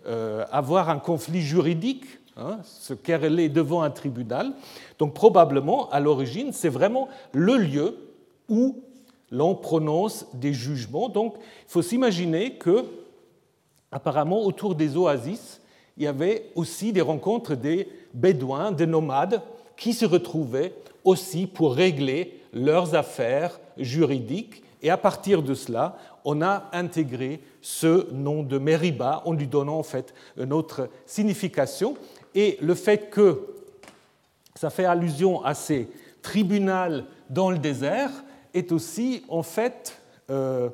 euh, 0.06 0.44
avoir 0.52 0.90
un 0.90 0.98
conflit 0.98 1.40
juridique, 1.40 2.04
hein, 2.36 2.58
se 2.64 2.92
quereller 2.92 3.48
devant 3.48 3.80
un 3.80 3.88
tribunal. 3.88 4.52
Donc 4.98 5.14
probablement, 5.14 5.88
à 5.88 5.98
l'origine, 5.98 6.52
c'est 6.52 6.68
vraiment 6.68 7.08
le 7.32 7.56
lieu 7.56 7.96
où 8.50 8.82
l'on 9.30 9.54
prononce 9.54 10.26
des 10.34 10.52
jugements. 10.52 11.08
Donc 11.08 11.36
il 11.38 11.70
faut 11.70 11.80
s'imaginer 11.80 12.56
que, 12.56 12.84
apparemment, 13.90 14.44
autour 14.44 14.74
des 14.74 14.98
oasis, 14.98 15.62
il 15.96 16.02
y 16.02 16.06
avait 16.06 16.50
aussi 16.56 16.92
des 16.92 17.00
rencontres 17.00 17.54
des 17.54 17.88
bédouins, 18.12 18.70
des 18.70 18.86
nomades, 18.86 19.40
qui 19.78 19.94
se 19.94 20.04
retrouvaient 20.04 20.74
aussi 21.04 21.46
pour 21.46 21.74
régler 21.74 22.38
leurs 22.52 22.94
affaires 22.94 23.58
juridiques. 23.78 24.62
Et 24.82 24.90
à 24.90 24.96
partir 24.96 25.42
de 25.42 25.54
cela, 25.54 25.96
on 26.24 26.42
a 26.42 26.70
intégré 26.72 27.40
ce 27.60 28.10
nom 28.12 28.42
de 28.42 28.58
Meriba 28.58 29.22
en 29.24 29.32
lui 29.32 29.46
donnant 29.46 29.78
en 29.78 29.82
fait 29.82 30.14
une 30.36 30.52
autre 30.52 30.88
signification. 31.06 31.96
Et 32.34 32.58
le 32.62 32.74
fait 32.74 33.10
que 33.10 33.46
ça 34.54 34.70
fait 34.70 34.84
allusion 34.84 35.44
à 35.44 35.54
ces 35.54 35.88
tribunaux 36.22 37.02
dans 37.28 37.50
le 37.50 37.58
désert 37.58 38.10
est 38.54 38.72
aussi 38.72 39.24
en 39.28 39.42
fait 39.42 40.00
euh, 40.30 40.70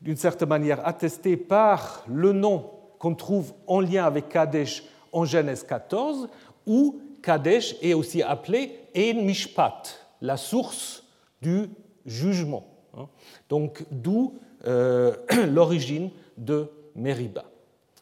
d'une 0.00 0.16
certaine 0.16 0.48
manière 0.48 0.86
attesté 0.86 1.36
par 1.36 2.04
le 2.08 2.32
nom 2.32 2.70
qu'on 2.98 3.14
trouve 3.14 3.52
en 3.66 3.80
lien 3.80 4.04
avec 4.04 4.28
Kadesh 4.28 4.84
en 5.12 5.24
Genèse 5.24 5.64
14, 5.64 6.28
où 6.66 7.00
Kadesh 7.22 7.76
est 7.82 7.94
aussi 7.94 8.22
appelé 8.22 8.78
En 8.96 9.22
Mishpat, 9.22 9.82
la 10.20 10.36
source 10.36 11.04
du 11.40 11.68
jugement. 12.06 12.71
Hein. 12.96 13.06
Donc 13.48 13.84
d'où 13.90 14.38
euh, 14.66 15.16
l'origine 15.48 16.10
de 16.36 16.68
Meriba. 16.94 17.44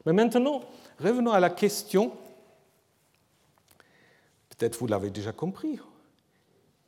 Mais 0.07 0.13
maintenant, 0.13 0.63
revenons 0.99 1.33
à 1.33 1.41
la 1.41 1.51
question, 1.51 2.13
peut-être 4.49 4.79
vous 4.79 4.87
l'avez 4.87 5.11
déjà 5.11 5.33
compris, 5.33 5.79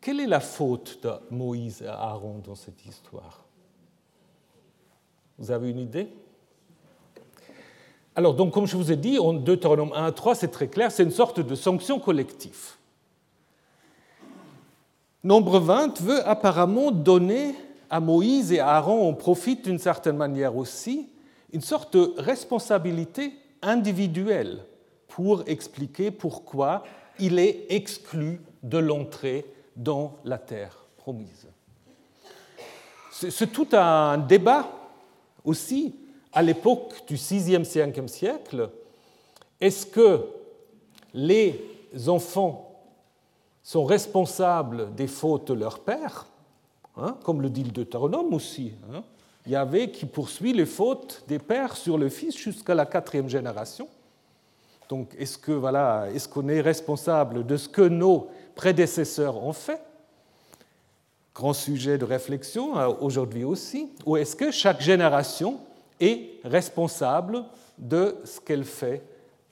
quelle 0.01 0.21
est 0.21 0.27
la 0.27 0.41
faute 0.41 0.99
de 1.03 1.11
Moïse 1.31 1.83
et 1.83 1.87
Aaron 1.87 2.39
dans 2.45 2.55
cette 2.55 2.85
histoire? 2.85 3.45
Vous 5.39 5.51
avez 5.51 5.71
une 5.71 5.79
idée? 5.79 6.09
Alors, 8.15 8.35
donc, 8.35 8.53
comme 8.53 8.67
je 8.67 8.77
vous 8.77 8.93
ai 8.93 8.97
dit, 8.97 9.19
en 9.19 9.33
Deutéronome 9.33 9.93
1 9.95 10.05
à 10.07 10.13
3, 10.13 10.35
c'est 10.35 10.49
très 10.49 10.69
clair, 10.69 10.93
c'est 10.93 11.03
une 11.03 11.11
sorte 11.11 11.41
de 11.41 11.55
sanction 11.55 11.99
collective. 11.99 12.73
Nombre 15.25 15.61
20 15.61 16.01
veut 16.03 16.29
apparemment 16.29 16.91
donner 16.91 17.55
à 17.93 18.01
Moïse 18.01 18.53
et 18.53 18.59
à 18.59 18.71
Aaron, 18.71 19.07
on 19.07 19.15
profite 19.15 19.67
d'une 19.67 19.79
certaine 19.79 20.17
manière 20.17 20.57
aussi, 20.57 21.11
une 21.53 21.61
sorte 21.61 21.95
de 21.95 22.15
responsabilité 22.17 23.35
individuelle 23.61 24.65
pour 25.09 25.45
expliquer 25.47 26.11
pourquoi 26.11 26.85
il 27.19 27.39
est 27.39 27.67
exclu 27.69 28.41
de 28.63 28.79
l'entrée 28.79 29.45
dans 29.77 30.17
la 30.25 30.39
terre 30.39 30.87
promise. 30.97 31.47
C'est 33.11 33.53
tout 33.53 33.69
un 33.73 34.17
débat 34.17 34.71
aussi 35.45 35.95
à 36.33 36.41
l'époque 36.41 36.95
du 37.07 37.17
6e, 37.17 37.63
5e 37.63 38.09
siècle. 38.09 38.71
Est-ce 39.61 39.85
que 39.85 40.29
les 41.13 41.61
enfants 42.07 42.75
sont 43.63 43.85
responsables 43.85 44.95
des 44.95 45.09
fautes 45.09 45.49
de 45.49 45.55
leur 45.55 45.81
père? 45.81 46.32
Hein, 46.97 47.17
comme 47.25 47.41
le 47.41 47.49
dit 47.49 47.65
le 47.65 47.71
Deutéronome 47.71 48.35
aussi. 48.35 48.73
Hein. 48.93 49.03
Il 49.47 49.53
y 49.53 49.57
avait 49.57 49.91
qui 49.91 50.07
poursuit 50.07 50.53
les 50.53 50.67
fautes 50.67 51.25
des 51.27 51.39
pères 51.39 51.77
sur 51.77 51.99
le 51.99 52.09
fils 52.09 52.37
jusqu'à 52.37 52.75
la 52.75 52.87
quatrième 52.87 53.29
génération. 53.29 53.89
Donc, 54.89 55.15
est-ce 55.19 55.39
que 55.39 55.53
voilà, 55.53 56.09
est-ce 56.15 56.29
qu'on 56.29 56.49
est 56.49 56.61
responsable 56.61 57.47
de 57.47 57.57
ce 57.57 57.69
que 57.69 57.83
nos 57.83 58.29
prédécesseurs 58.55 59.43
ont 59.43 59.55
fait? 59.55 59.81
Grand 61.35 61.55
sujet 61.55 61.97
de 61.97 62.05
réflexion 62.05 62.79
euh, 62.79 62.89
aujourd'hui 63.01 63.43
aussi. 63.43 63.89
Ou 64.05 64.19
est-ce 64.19 64.37
que 64.37 64.51
chaque 64.51 64.83
génération 64.83 65.59
est 65.99 66.41
responsable 66.45 67.43
de 67.79 68.17
ce 68.25 68.39
qu'elle 68.39 68.65
fait 68.65 69.03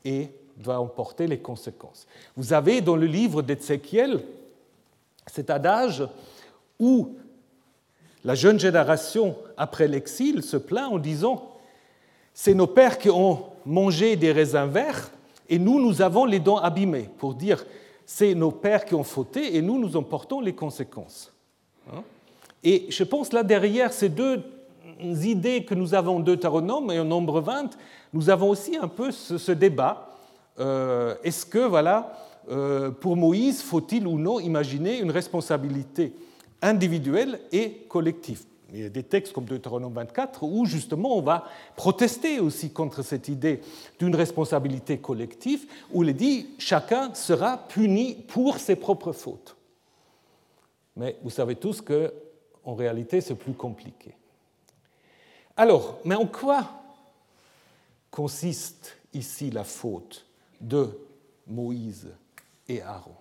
et 0.04 0.28
doit 0.58 0.78
en 0.78 0.86
porter 0.86 1.26
les 1.26 1.38
conséquences? 1.38 2.06
Vous 2.36 2.52
avez 2.52 2.82
dans 2.82 2.96
le 2.96 3.06
livre 3.06 3.40
d'Ézéchiel 3.40 4.22
cet 5.26 5.48
adage 5.48 6.06
où 6.78 7.16
la 8.24 8.34
jeune 8.34 8.60
génération, 8.60 9.36
après 9.56 9.88
l'exil, 9.88 10.42
se 10.42 10.56
plaint 10.56 10.92
en 10.92 10.98
disant 10.98 11.50
C'est 12.34 12.54
nos 12.54 12.66
pères 12.66 12.98
qui 12.98 13.10
ont 13.10 13.44
mangé 13.64 14.16
des 14.16 14.32
raisins 14.32 14.68
verts 14.68 15.10
et 15.48 15.58
nous, 15.58 15.80
nous 15.80 16.00
avons 16.00 16.24
les 16.24 16.38
dents 16.38 16.58
abîmées, 16.58 17.08
pour 17.18 17.34
dire 17.34 17.64
c'est 18.06 18.34
nos 18.34 18.50
pères 18.50 18.84
qui 18.84 18.94
ont 18.94 19.04
fauté 19.04 19.56
et 19.56 19.62
nous, 19.62 19.78
nous 19.78 19.96
en 19.96 20.02
portons 20.02 20.40
les 20.40 20.52
conséquences. 20.52 21.32
Hein? 21.92 22.02
Et 22.62 22.86
je 22.88 23.04
pense 23.04 23.32
là 23.32 23.42
derrière 23.42 23.92
ces 23.92 24.08
deux 24.08 24.42
idées 25.00 25.64
que 25.64 25.74
nous 25.74 25.94
avons 25.94 26.16
en 26.16 26.20
Deutéronome 26.20 26.90
et 26.90 26.98
en 26.98 27.04
Nombre 27.04 27.40
20, 27.40 27.70
nous 28.12 28.28
avons 28.30 28.50
aussi 28.50 28.76
un 28.76 28.88
peu 28.88 29.10
ce, 29.12 29.52
débat. 29.52 30.08
Euh, 30.58 31.14
est-ce 31.22 31.46
que, 31.46 31.58
voilà, 31.58 32.12
euh, 32.50 32.90
pour 32.90 33.16
Moïse, 33.16 33.62
faut-il 33.62 34.06
ou 34.06 34.18
non 34.18 34.40
imaginer 34.40 34.98
une 34.98 35.10
responsabilité? 35.10 36.12
Individuel 36.62 37.40
et 37.52 37.86
collectif. 37.88 38.44
Il 38.72 38.80
y 38.80 38.84
a 38.84 38.88
des 38.88 39.02
textes 39.02 39.32
comme 39.32 39.46
Deutéronome 39.46 39.94
24 39.94 40.44
où 40.44 40.64
justement 40.64 41.16
on 41.16 41.22
va 41.22 41.44
protester 41.74 42.38
aussi 42.38 42.70
contre 42.70 43.02
cette 43.02 43.28
idée 43.28 43.60
d'une 43.98 44.14
responsabilité 44.14 44.98
collective, 44.98 45.66
où 45.92 46.04
il 46.04 46.10
est 46.10 46.14
dit 46.14 46.50
chacun 46.58 47.12
sera 47.14 47.58
puni 47.58 48.14
pour 48.14 48.58
ses 48.58 48.76
propres 48.76 49.12
fautes. 49.12 49.56
Mais 50.96 51.16
vous 51.22 51.30
savez 51.30 51.56
tous 51.56 51.80
qu'en 51.80 52.74
réalité 52.74 53.20
c'est 53.20 53.34
plus 53.34 53.54
compliqué. 53.54 54.14
Alors, 55.56 55.98
mais 56.04 56.14
en 56.14 56.26
quoi 56.26 56.70
consiste 58.10 58.96
ici 59.12 59.50
la 59.50 59.64
faute 59.64 60.26
de 60.60 60.96
Moïse 61.46 62.08
et 62.68 62.82
Aaron? 62.82 63.14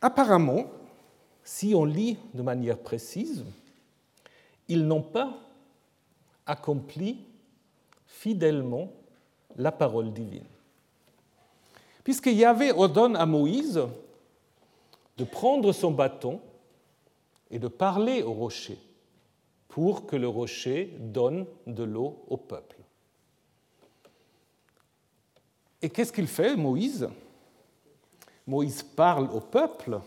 Apparemment, 0.00 0.64
si 1.44 1.74
on 1.74 1.84
lit 1.84 2.16
de 2.34 2.42
manière 2.42 2.78
précise, 2.78 3.44
ils 4.68 4.86
n'ont 4.86 5.02
pas 5.02 5.38
accompli 6.46 7.18
fidèlement 8.06 8.92
la 9.56 9.72
parole 9.72 10.12
divine. 10.12 10.46
Puisque 12.04 12.26
Yahvé 12.26 12.72
ordonne 12.72 13.16
à 13.16 13.26
Moïse 13.26 13.80
de 15.16 15.24
prendre 15.24 15.72
son 15.72 15.90
bâton 15.90 16.40
et 17.50 17.58
de 17.58 17.68
parler 17.68 18.22
au 18.22 18.32
rocher 18.32 18.78
pour 19.68 20.06
que 20.06 20.16
le 20.16 20.28
rocher 20.28 20.96
donne 20.98 21.46
de 21.66 21.82
l'eau 21.82 22.24
au 22.28 22.36
peuple. 22.36 22.76
Et 25.80 25.90
qu'est-ce 25.90 26.12
qu'il 26.12 26.28
fait, 26.28 26.56
Moïse? 26.56 27.08
Moïse 28.46 28.82
parle 28.82 29.30
au 29.30 29.40
peuple 29.40 30.00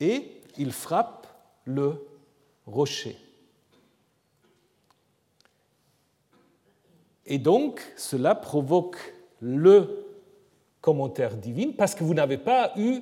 et 0.00 0.40
il 0.58 0.72
frappe 0.72 1.26
le 1.64 2.06
rocher. 2.66 3.16
Et 7.26 7.38
donc, 7.38 7.80
cela 7.96 8.34
provoque 8.34 8.98
le 9.40 10.04
commentaire 10.80 11.36
divin 11.36 11.72
parce 11.76 11.94
que 11.94 12.04
vous 12.04 12.14
n'avez 12.14 12.38
pas 12.38 12.72
eu 12.76 13.00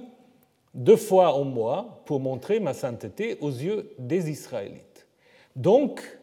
deux 0.73 0.97
fois 0.97 1.35
au 1.37 1.45
mois 1.45 2.03
pour 2.07 2.21
montrer 2.21 2.59
ma 2.59 2.75
sainteté 2.75 3.39
aux 3.41 3.51
yeux 3.51 3.91
des 3.99 4.31
Israélites. 4.31 5.07
Donc, 5.55 6.19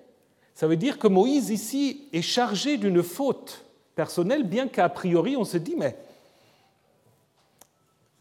ça 0.53 0.67
veut 0.67 0.77
dire 0.77 0.99
que 0.99 1.07
Moïse 1.07 1.49
ici 1.49 2.07
est 2.11 2.21
chargé 2.21 2.77
d'une 2.77 3.03
faute 3.03 3.65
personnelle, 3.95 4.43
bien 4.43 4.67
qu'a 4.67 4.89
priori 4.89 5.37
on 5.37 5.45
se 5.45 5.57
dit, 5.57 5.75
mais 5.77 5.95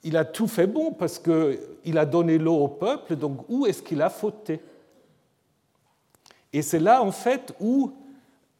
il 0.02 0.16
a 0.16 0.24
tout 0.24 0.46
fait 0.46 0.66
bon 0.66 0.92
parce 0.92 1.18
qu'il 1.18 1.98
a 1.98 2.06
donné 2.06 2.38
l'eau 2.38 2.56
au 2.56 2.68
peuple, 2.68 3.16
donc 3.16 3.48
où 3.48 3.66
est-ce 3.66 3.82
qu'il 3.82 4.00
a 4.02 4.10
fauté? 4.10 4.60
Et 6.52 6.62
c'est 6.62 6.80
là, 6.80 7.02
en 7.02 7.12
fait, 7.12 7.54
où 7.60 7.92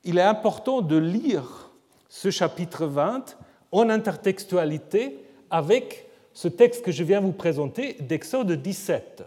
il 0.05 0.19
est 0.19 0.23
important 0.23 0.81
de 0.81 0.97
lire 0.97 1.71
ce 2.09 2.31
chapitre 2.31 2.87
20 2.87 3.37
en 3.73 3.89
intertextualité 3.89 5.25
avec 5.51 6.09
ce 6.33 6.49
texte 6.49 6.85
que 6.85 6.93
je 6.93 7.05
viens 7.05 7.21
vous 7.21 7.33
présenter 7.33 7.95
d'Exode 8.01 8.53
17. 8.53 9.25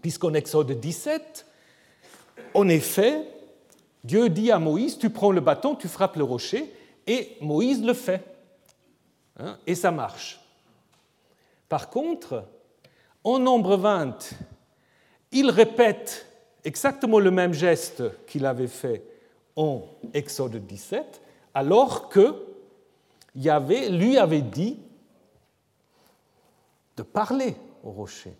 Puisqu'en 0.00 0.34
Exode 0.34 0.72
17, 0.72 1.46
en 2.54 2.68
effet, 2.68 3.26
Dieu 4.02 4.28
dit 4.28 4.50
à 4.50 4.58
Moïse, 4.58 4.98
tu 4.98 5.10
prends 5.10 5.32
le 5.32 5.40
bâton, 5.40 5.74
tu 5.74 5.88
frappes 5.88 6.16
le 6.16 6.24
rocher, 6.24 6.72
et 7.06 7.36
Moïse 7.40 7.82
le 7.84 7.94
fait. 7.94 8.22
Hein, 9.38 9.58
et 9.66 9.74
ça 9.74 9.90
marche. 9.90 10.43
Par 11.68 11.90
contre, 11.90 12.44
en 13.22 13.38
nombre 13.38 13.76
20, 13.76 14.34
il 15.32 15.50
répète 15.50 16.26
exactement 16.64 17.18
le 17.18 17.30
même 17.30 17.52
geste 17.52 18.02
qu'il 18.26 18.46
avait 18.46 18.68
fait 18.68 19.02
en 19.56 19.82
Exode 20.12 20.56
17, 20.56 21.20
alors 21.54 22.08
que 22.08 22.34
Yahvé 23.34 23.90
lui 23.90 24.16
avait 24.18 24.42
dit 24.42 24.78
de 26.96 27.02
parler 27.02 27.56
au 27.82 27.90
rocher. 27.90 28.36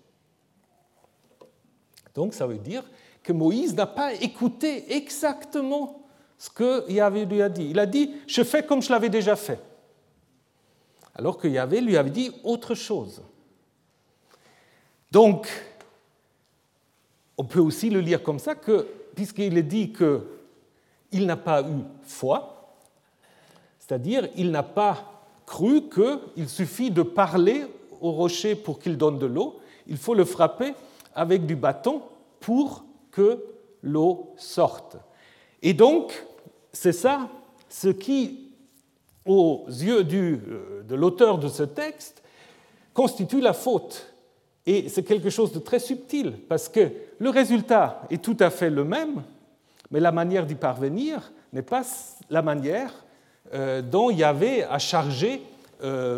Donc 2.14 2.34
ça 2.34 2.46
veut 2.46 2.58
dire 2.58 2.84
que 3.22 3.32
Moïse 3.32 3.74
n'a 3.74 3.86
pas 3.86 4.12
écouté 4.14 4.94
exactement 4.94 6.02
ce 6.38 6.50
que 6.50 6.90
Yahvé 6.90 7.24
lui 7.24 7.42
a 7.42 7.48
dit. 7.48 7.68
Il 7.70 7.78
a 7.78 7.86
dit, 7.86 8.14
je 8.26 8.42
fais 8.42 8.64
comme 8.64 8.82
je 8.82 8.92
l'avais 8.92 9.08
déjà 9.08 9.34
fait. 9.34 9.60
Alors 11.14 11.38
que 11.38 11.48
Yahvé 11.48 11.80
lui 11.80 11.96
avait 11.96 12.10
dit 12.10 12.30
autre 12.42 12.74
chose. 12.74 13.22
Donc, 15.10 15.48
on 17.36 17.44
peut 17.44 17.60
aussi 17.60 17.90
le 17.90 18.00
lire 18.00 18.22
comme 18.22 18.38
ça, 18.38 18.54
que, 18.54 18.86
puisqu'il 19.14 19.56
est 19.56 19.62
dit 19.62 19.92
qu'il 19.92 21.26
n'a 21.26 21.36
pas 21.36 21.62
eu 21.62 21.84
foi, 22.02 22.76
c'est-à-dire 23.78 24.28
il 24.36 24.50
n'a 24.50 24.62
pas 24.62 25.22
cru 25.46 25.88
qu'il 25.88 26.48
suffit 26.48 26.90
de 26.90 27.02
parler 27.02 27.66
au 28.00 28.12
rocher 28.12 28.54
pour 28.54 28.78
qu'il 28.78 28.96
donne 28.96 29.18
de 29.18 29.26
l'eau, 29.26 29.60
il 29.86 29.96
faut 29.96 30.14
le 30.14 30.24
frapper 30.24 30.74
avec 31.14 31.46
du 31.46 31.56
bâton 31.56 32.02
pour 32.40 32.84
que 33.10 33.44
l'eau 33.82 34.34
sorte. 34.36 34.96
Et 35.62 35.74
donc, 35.74 36.24
c'est 36.72 36.92
ça 36.92 37.28
ce 37.68 37.88
qui, 37.88 38.43
aux 39.26 39.64
yeux 39.68 40.06
euh, 40.12 40.82
de 40.82 40.94
l'auteur 40.94 41.38
de 41.38 41.48
ce 41.48 41.62
texte, 41.62 42.22
constitue 42.92 43.40
la 43.40 43.52
faute. 43.52 44.12
Et 44.66 44.88
c'est 44.88 45.02
quelque 45.02 45.30
chose 45.30 45.52
de 45.52 45.58
très 45.58 45.78
subtil, 45.78 46.32
parce 46.48 46.68
que 46.68 46.90
le 47.18 47.30
résultat 47.30 48.02
est 48.10 48.22
tout 48.22 48.36
à 48.40 48.50
fait 48.50 48.70
le 48.70 48.84
même, 48.84 49.22
mais 49.90 50.00
la 50.00 50.12
manière 50.12 50.46
d'y 50.46 50.54
parvenir 50.54 51.32
n'est 51.52 51.62
pas 51.62 51.82
la 52.30 52.42
manière 52.42 52.92
euh, 53.52 53.82
dont 53.82 54.10
Yahvé 54.10 54.64
a 54.64 54.78
chargé 54.78 55.42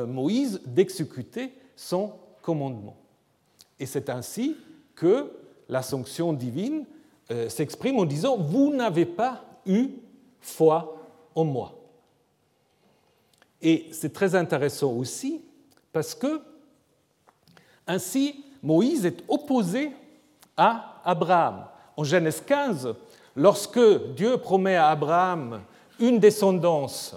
Moïse 0.07 0.61
d'exécuter 0.64 1.53
son 1.75 2.12
commandement. 2.40 2.97
Et 3.81 3.87
c'est 3.87 4.09
ainsi 4.11 4.57
que 4.95 5.31
la 5.69 5.83
sanction 5.83 6.33
divine 6.33 6.85
euh, 7.31 7.49
s'exprime 7.49 7.99
en 7.99 8.05
disant 8.05 8.37
Vous 8.37 8.73
n'avez 8.73 9.07
pas 9.07 9.45
eu 9.66 9.90
foi 10.40 10.97
en 11.35 11.45
moi. 11.45 11.75
Et 13.62 13.88
c'est 13.92 14.12
très 14.12 14.35
intéressant 14.35 14.92
aussi 14.92 15.42
parce 15.92 16.14
que 16.14 16.40
ainsi 17.87 18.45
Moïse 18.62 19.07
est 19.07 19.23
opposé 19.29 19.92
à 20.57 21.01
Abraham. 21.05 21.66
En 21.97 22.05
Genèse 22.05 22.42
15, 22.45 22.95
lorsque 23.37 23.81
Dieu 24.14 24.37
promet 24.38 24.77
à 24.77 24.88
Abraham 24.88 25.62
une 25.99 26.19
descendance 26.19 27.14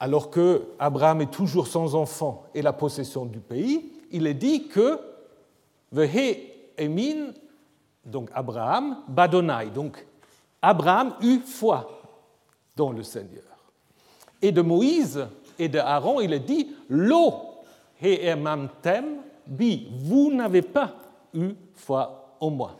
alors 0.00 0.28
que 0.30 0.62
Abraham 0.78 1.22
est 1.22 1.30
toujours 1.30 1.66
sans 1.66 1.94
enfant 1.94 2.44
et 2.54 2.62
la 2.62 2.72
possession 2.72 3.24
du 3.24 3.40
pays, 3.40 3.92
il 4.10 4.26
est 4.26 4.34
dit 4.34 4.68
que 4.68 4.98
Vehe 5.92 6.36
Emin, 6.78 7.32
donc 8.04 8.28
Abraham, 8.34 8.98
Badonai, 9.08 9.70
donc 9.70 10.04
Abraham 10.60 11.14
eut 11.22 11.40
foi 11.40 12.02
dans 12.76 12.90
le 12.90 13.02
Seigneur. 13.02 13.53
Et 14.44 14.52
de 14.52 14.60
Moïse 14.60 15.26
et 15.58 15.70
de 15.70 15.78
Aaron, 15.78 16.20
il 16.20 16.34
est 16.34 16.40
dit 16.40 16.68
Lo 16.90 17.32
he 18.02 18.18
tem 18.82 19.04
bi, 19.46 19.88
vous 19.90 20.30
n'avez 20.30 20.60
pas 20.60 20.94
eu 21.32 21.54
foi 21.74 22.36
en 22.38 22.50
moi. 22.50 22.76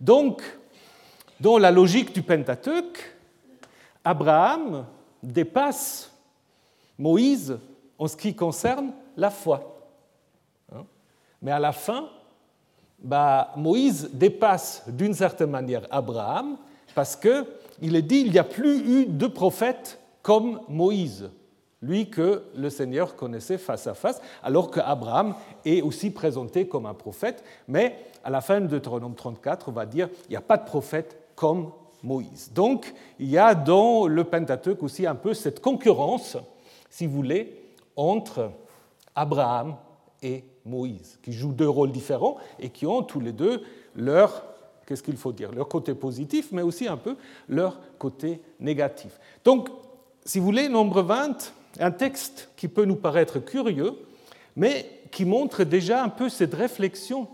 Donc, 0.00 0.42
dans 1.38 1.58
la 1.58 1.70
logique 1.70 2.14
du 2.14 2.22
Pentateuque, 2.22 3.14
Abraham 4.02 4.86
dépasse 5.22 6.10
Moïse 6.98 7.58
en 7.98 8.08
ce 8.08 8.16
qui 8.16 8.34
concerne 8.34 8.92
la 9.18 9.28
foi. 9.28 9.76
Hein? 10.74 10.86
Mais 11.42 11.50
à 11.50 11.58
la 11.58 11.72
fin, 11.72 12.08
bah, 12.98 13.52
Moïse 13.54 14.08
dépasse 14.14 14.84
d'une 14.88 15.12
certaine 15.12 15.50
manière 15.50 15.86
Abraham 15.90 16.56
parce 16.94 17.16
qu'il 17.16 17.94
est 17.96 18.00
dit 18.00 18.20
il 18.20 18.32
n'y 18.32 18.38
a 18.38 18.44
plus 18.44 18.78
eu 18.78 19.04
de 19.04 19.26
prophète 19.26 20.00
comme 20.26 20.58
Moïse, 20.68 21.30
lui 21.80 22.10
que 22.10 22.42
le 22.56 22.68
Seigneur 22.68 23.14
connaissait 23.14 23.58
face 23.58 23.86
à 23.86 23.94
face, 23.94 24.20
alors 24.42 24.72
qu'Abraham 24.72 25.36
est 25.64 25.82
aussi 25.82 26.10
présenté 26.10 26.66
comme 26.66 26.84
un 26.84 26.94
prophète, 26.94 27.44
mais 27.68 27.96
à 28.24 28.30
la 28.30 28.40
fin 28.40 28.60
de 28.60 28.66
Deutéronome 28.66 29.14
34, 29.14 29.68
on 29.68 29.72
va 29.72 29.86
dire 29.86 30.08
il 30.24 30.30
n'y 30.30 30.36
a 30.36 30.40
pas 30.40 30.56
de 30.56 30.64
prophète 30.64 31.16
comme 31.36 31.70
Moïse. 32.02 32.50
Donc 32.52 32.92
il 33.20 33.30
y 33.30 33.38
a 33.38 33.54
dans 33.54 34.08
le 34.08 34.24
Pentateuque 34.24 34.82
aussi 34.82 35.06
un 35.06 35.14
peu 35.14 35.32
cette 35.32 35.60
concurrence 35.60 36.36
si 36.90 37.06
vous 37.06 37.14
voulez, 37.14 37.62
entre 37.94 38.50
Abraham 39.14 39.76
et 40.22 40.42
Moïse, 40.64 41.20
qui 41.22 41.32
jouent 41.32 41.52
deux 41.52 41.68
rôles 41.68 41.92
différents 41.92 42.36
et 42.58 42.70
qui 42.70 42.84
ont 42.84 43.04
tous 43.04 43.20
les 43.20 43.32
deux 43.32 43.62
leur, 43.94 44.44
qu'est-ce 44.88 45.04
qu'il 45.04 45.18
faut 45.18 45.32
dire, 45.32 45.52
leur 45.52 45.68
côté 45.68 45.94
positif, 45.94 46.48
mais 46.50 46.62
aussi 46.62 46.88
un 46.88 46.96
peu 46.96 47.14
leur 47.48 47.78
côté 48.00 48.40
négatif. 48.58 49.20
Donc, 49.44 49.68
si 50.26 50.40
vous 50.40 50.44
voulez, 50.44 50.68
nombre 50.68 51.02
20, 51.02 51.54
un 51.78 51.90
texte 51.92 52.50
qui 52.56 52.66
peut 52.66 52.84
nous 52.84 52.96
paraître 52.96 53.38
curieux, 53.38 53.94
mais 54.56 54.90
qui 55.12 55.24
montre 55.24 55.62
déjà 55.62 56.02
un 56.02 56.08
peu 56.08 56.28
cette 56.28 56.54
réflexion 56.54 57.28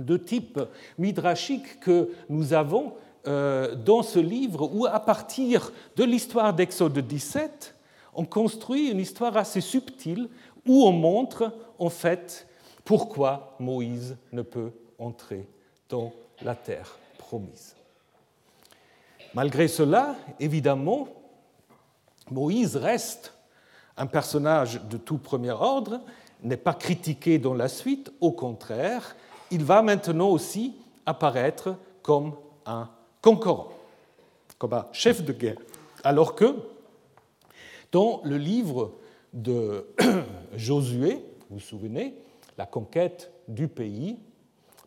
de 0.00 0.16
type 0.16 0.58
midrashique 0.96 1.80
que 1.80 2.10
nous 2.30 2.54
avons 2.54 2.94
euh, 3.26 3.74
dans 3.74 4.02
ce 4.02 4.18
livre, 4.18 4.70
où 4.72 4.86
à 4.86 5.00
partir 5.00 5.70
de 5.96 6.04
l'histoire 6.04 6.54
d'Exode 6.54 6.98
17, 6.98 7.74
on 8.14 8.24
construit 8.24 8.88
une 8.88 9.00
histoire 9.00 9.36
assez 9.36 9.60
subtile 9.60 10.30
où 10.66 10.84
on 10.86 10.92
montre 10.92 11.52
en 11.78 11.90
fait 11.90 12.46
pourquoi 12.86 13.54
Moïse 13.58 14.16
ne 14.32 14.40
peut 14.40 14.70
entrer 14.98 15.46
dans 15.90 16.12
la 16.40 16.54
terre 16.54 16.98
promise. 17.18 17.76
Malgré 19.34 19.68
cela, 19.68 20.16
évidemment, 20.40 21.08
Moïse 22.30 22.76
reste 22.76 23.34
un 23.96 24.06
personnage 24.06 24.80
de 24.88 24.96
tout 24.96 25.18
premier 25.18 25.50
ordre, 25.50 26.00
n'est 26.42 26.56
pas 26.56 26.74
critiqué 26.74 27.38
dans 27.38 27.54
la 27.54 27.68
suite, 27.68 28.12
au 28.20 28.32
contraire, 28.32 29.16
il 29.50 29.64
va 29.64 29.82
maintenant 29.82 30.28
aussi 30.28 30.74
apparaître 31.06 31.74
comme 32.02 32.34
un 32.66 32.88
concurrent, 33.22 33.68
comme 34.58 34.74
un 34.74 34.86
chef 34.92 35.24
de 35.24 35.32
guerre. 35.32 35.58
Alors 36.04 36.34
que 36.34 36.54
dans 37.90 38.20
le 38.24 38.36
livre 38.36 38.92
de 39.32 39.86
Josué, 40.54 41.24
vous 41.50 41.56
vous 41.56 41.60
souvenez, 41.60 42.14
la 42.56 42.66
conquête 42.66 43.32
du 43.48 43.68
pays 43.68 44.18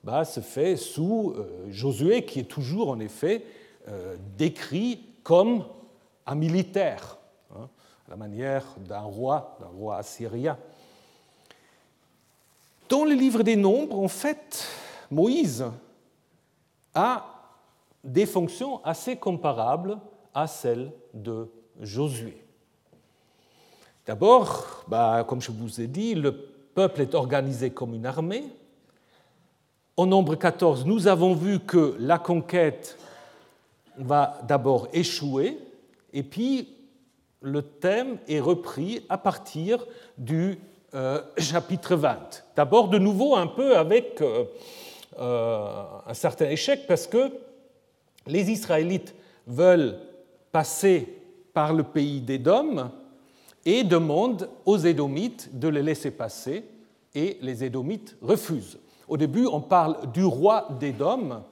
bah, 0.03 0.25
se 0.25 0.39
fait 0.39 0.75
sous 0.75 1.33
euh, 1.35 1.67
Josué, 1.69 2.25
qui 2.25 2.39
est 2.39 2.43
toujours 2.43 2.89
en 2.89 2.99
effet 2.99 3.43
euh, 3.87 4.15
décrit 4.37 5.01
comme 5.23 5.65
un 6.25 6.35
militaire, 6.35 7.17
la 8.11 8.17
manière 8.17 8.65
d'un 8.77 8.99
roi, 8.99 9.55
d'un 9.61 9.67
roi 9.67 9.95
assyrien. 9.95 10.57
Dans 12.89 13.05
le 13.05 13.13
livre 13.13 13.41
des 13.41 13.55
Nombres, 13.55 13.97
en 13.97 14.09
fait, 14.09 14.67
Moïse 15.09 15.63
a 16.93 17.25
des 18.03 18.25
fonctions 18.25 18.83
assez 18.83 19.15
comparables 19.15 19.97
à 20.33 20.45
celles 20.45 20.91
de 21.13 21.49
Josué. 21.79 22.43
D'abord, 24.05 24.83
bah, 24.89 25.23
comme 25.25 25.41
je 25.41 25.53
vous 25.53 25.79
ai 25.79 25.87
dit, 25.87 26.13
le 26.13 26.33
peuple 26.33 26.99
est 26.99 27.15
organisé 27.15 27.69
comme 27.69 27.93
une 27.93 28.05
armée. 28.05 28.43
Au 29.95 30.05
nombre 30.05 30.35
14, 30.35 30.85
nous 30.85 31.07
avons 31.07 31.33
vu 31.33 31.61
que 31.61 31.95
la 31.97 32.19
conquête 32.19 32.97
va 33.97 34.37
d'abord 34.43 34.89
échouer, 34.91 35.57
et 36.11 36.23
puis 36.23 36.80
le 37.41 37.61
thème 37.63 38.17
est 38.27 38.39
repris 38.39 39.03
à 39.09 39.17
partir 39.17 39.85
du 40.17 40.59
euh, 40.93 41.21
chapitre 41.37 41.95
20. 41.95 42.43
D'abord, 42.55 42.89
de 42.89 42.99
nouveau, 42.99 43.35
un 43.35 43.47
peu 43.47 43.75
avec 43.75 44.21
euh, 44.21 44.45
euh, 45.19 45.83
un 46.05 46.13
certain 46.13 46.49
échec, 46.49 46.85
parce 46.87 47.07
que 47.07 47.31
les 48.27 48.51
Israélites 48.51 49.15
veulent 49.47 49.97
passer 50.51 51.17
par 51.53 51.73
le 51.73 51.83
pays 51.83 52.21
d'Édom, 52.21 52.91
et 53.65 53.83
demande 53.83 54.49
aux 54.65 54.77
Édomites 54.77 55.59
de 55.59 55.67
les 55.67 55.83
laisser 55.83 56.11
passer, 56.11 56.63
et 57.13 57.37
les 57.41 57.63
Édomites 57.63 58.15
refusent. 58.21 58.79
Au 59.07 59.17
début, 59.17 59.45
on 59.45 59.61
parle 59.61 60.11
du 60.11 60.23
roi 60.23 60.67
d'Édom, 60.79 61.43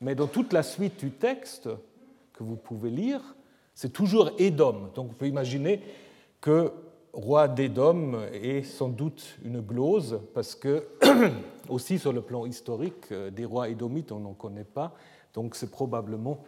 mais 0.00 0.14
dans 0.14 0.26
toute 0.26 0.52
la 0.52 0.62
suite 0.62 1.00
du 1.00 1.10
texte 1.10 1.68
que 2.34 2.44
vous 2.44 2.56
pouvez 2.56 2.90
lire, 2.90 3.20
c'est 3.78 3.92
toujours 3.92 4.32
Édom. 4.38 4.90
Donc 4.96 5.10
on 5.12 5.14
peut 5.14 5.28
imaginer 5.28 5.80
que 6.40 6.72
roi 7.12 7.46
d'Édom 7.46 8.18
est 8.32 8.64
sans 8.64 8.88
doute 8.88 9.38
une 9.44 9.60
glose, 9.60 10.18
parce 10.34 10.56
que, 10.56 10.88
aussi 11.68 12.00
sur 12.00 12.12
le 12.12 12.20
plan 12.20 12.44
historique, 12.44 13.12
des 13.12 13.44
rois 13.44 13.68
édomites, 13.68 14.10
on 14.10 14.18
n'en 14.18 14.32
connaît 14.32 14.64
pas, 14.64 14.96
donc 15.32 15.54
c'est 15.54 15.70
probablement 15.70 16.40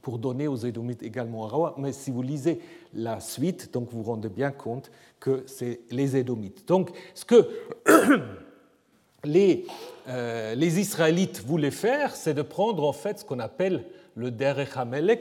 pour 0.00 0.18
donner 0.18 0.48
aux 0.48 0.56
Édomites 0.56 1.02
également 1.02 1.44
un 1.44 1.50
roi, 1.50 1.74
mais 1.76 1.92
si 1.92 2.10
vous 2.10 2.22
lisez 2.22 2.60
la 2.94 3.20
suite, 3.20 3.70
donc 3.74 3.90
vous 3.90 4.02
vous 4.02 4.10
rendez 4.10 4.30
bien 4.30 4.50
compte 4.50 4.90
que 5.20 5.42
c'est 5.44 5.80
les 5.90 6.16
Édomites. 6.16 6.66
Donc 6.66 6.92
ce 7.12 7.26
que 7.26 7.46
les, 9.24 9.66
euh, 10.08 10.54
les 10.54 10.80
Israélites 10.80 11.44
voulaient 11.44 11.70
faire, 11.70 12.16
c'est 12.16 12.32
de 12.32 12.40
prendre 12.40 12.84
en 12.84 12.94
fait 12.94 13.18
ce 13.18 13.24
qu'on 13.26 13.38
appelle 13.38 13.84
le 14.14 14.30
Derech 14.30 14.74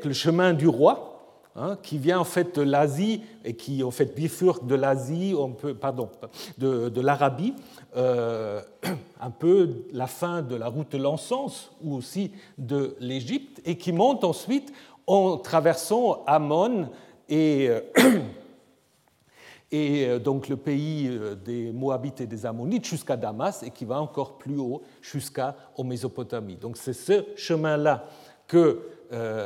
le 0.05 0.13
chemin 0.13 0.53
du 0.53 0.69
roi, 0.69 1.16
hein, 1.57 1.77
qui 1.81 1.97
vient 1.97 2.19
en 2.19 2.23
fait 2.23 2.55
de 2.55 2.61
l'Asie 2.61 3.23
et 3.43 3.55
qui 3.55 3.83
en 3.83 3.91
fait 3.91 4.15
bifurque 4.15 4.65
de 4.65 4.75
l'Asie, 4.75 5.35
pardon, 5.81 6.09
de, 6.57 7.01
l'Arabie, 7.01 7.53
euh, 7.95 8.61
un 9.19 9.31
peu 9.31 9.85
la 9.91 10.07
fin 10.07 10.41
de 10.41 10.55
la 10.55 10.67
route 10.67 10.91
de 10.91 10.97
l'encens 10.97 11.71
ou 11.83 11.95
aussi 11.95 12.31
de 12.57 12.95
l'Égypte, 12.99 13.61
et 13.65 13.77
qui 13.77 13.91
monte 13.91 14.23
ensuite 14.23 14.71
en 15.07 15.37
traversant 15.37 16.23
Ammon 16.27 16.89
et, 17.27 17.69
euh, 17.69 17.81
euh, 19.73 20.19
donc 20.19 20.47
le 20.47 20.57
pays 20.57 21.09
des 21.43 21.71
Moabites 21.71 22.21
et 22.21 22.27
des 22.27 22.45
Ammonites 22.45 22.85
jusqu'à 22.85 23.17
Damas 23.17 23.63
et 23.63 23.71
qui 23.71 23.85
va 23.85 23.99
encore 23.99 24.37
plus 24.37 24.57
haut 24.57 24.83
jusqu'à 25.01 25.55
Mésopotamie. 25.83 26.55
Donc 26.55 26.77
c'est 26.77 26.93
ce 26.93 27.25
chemin-là 27.35 28.05
que 28.47 28.81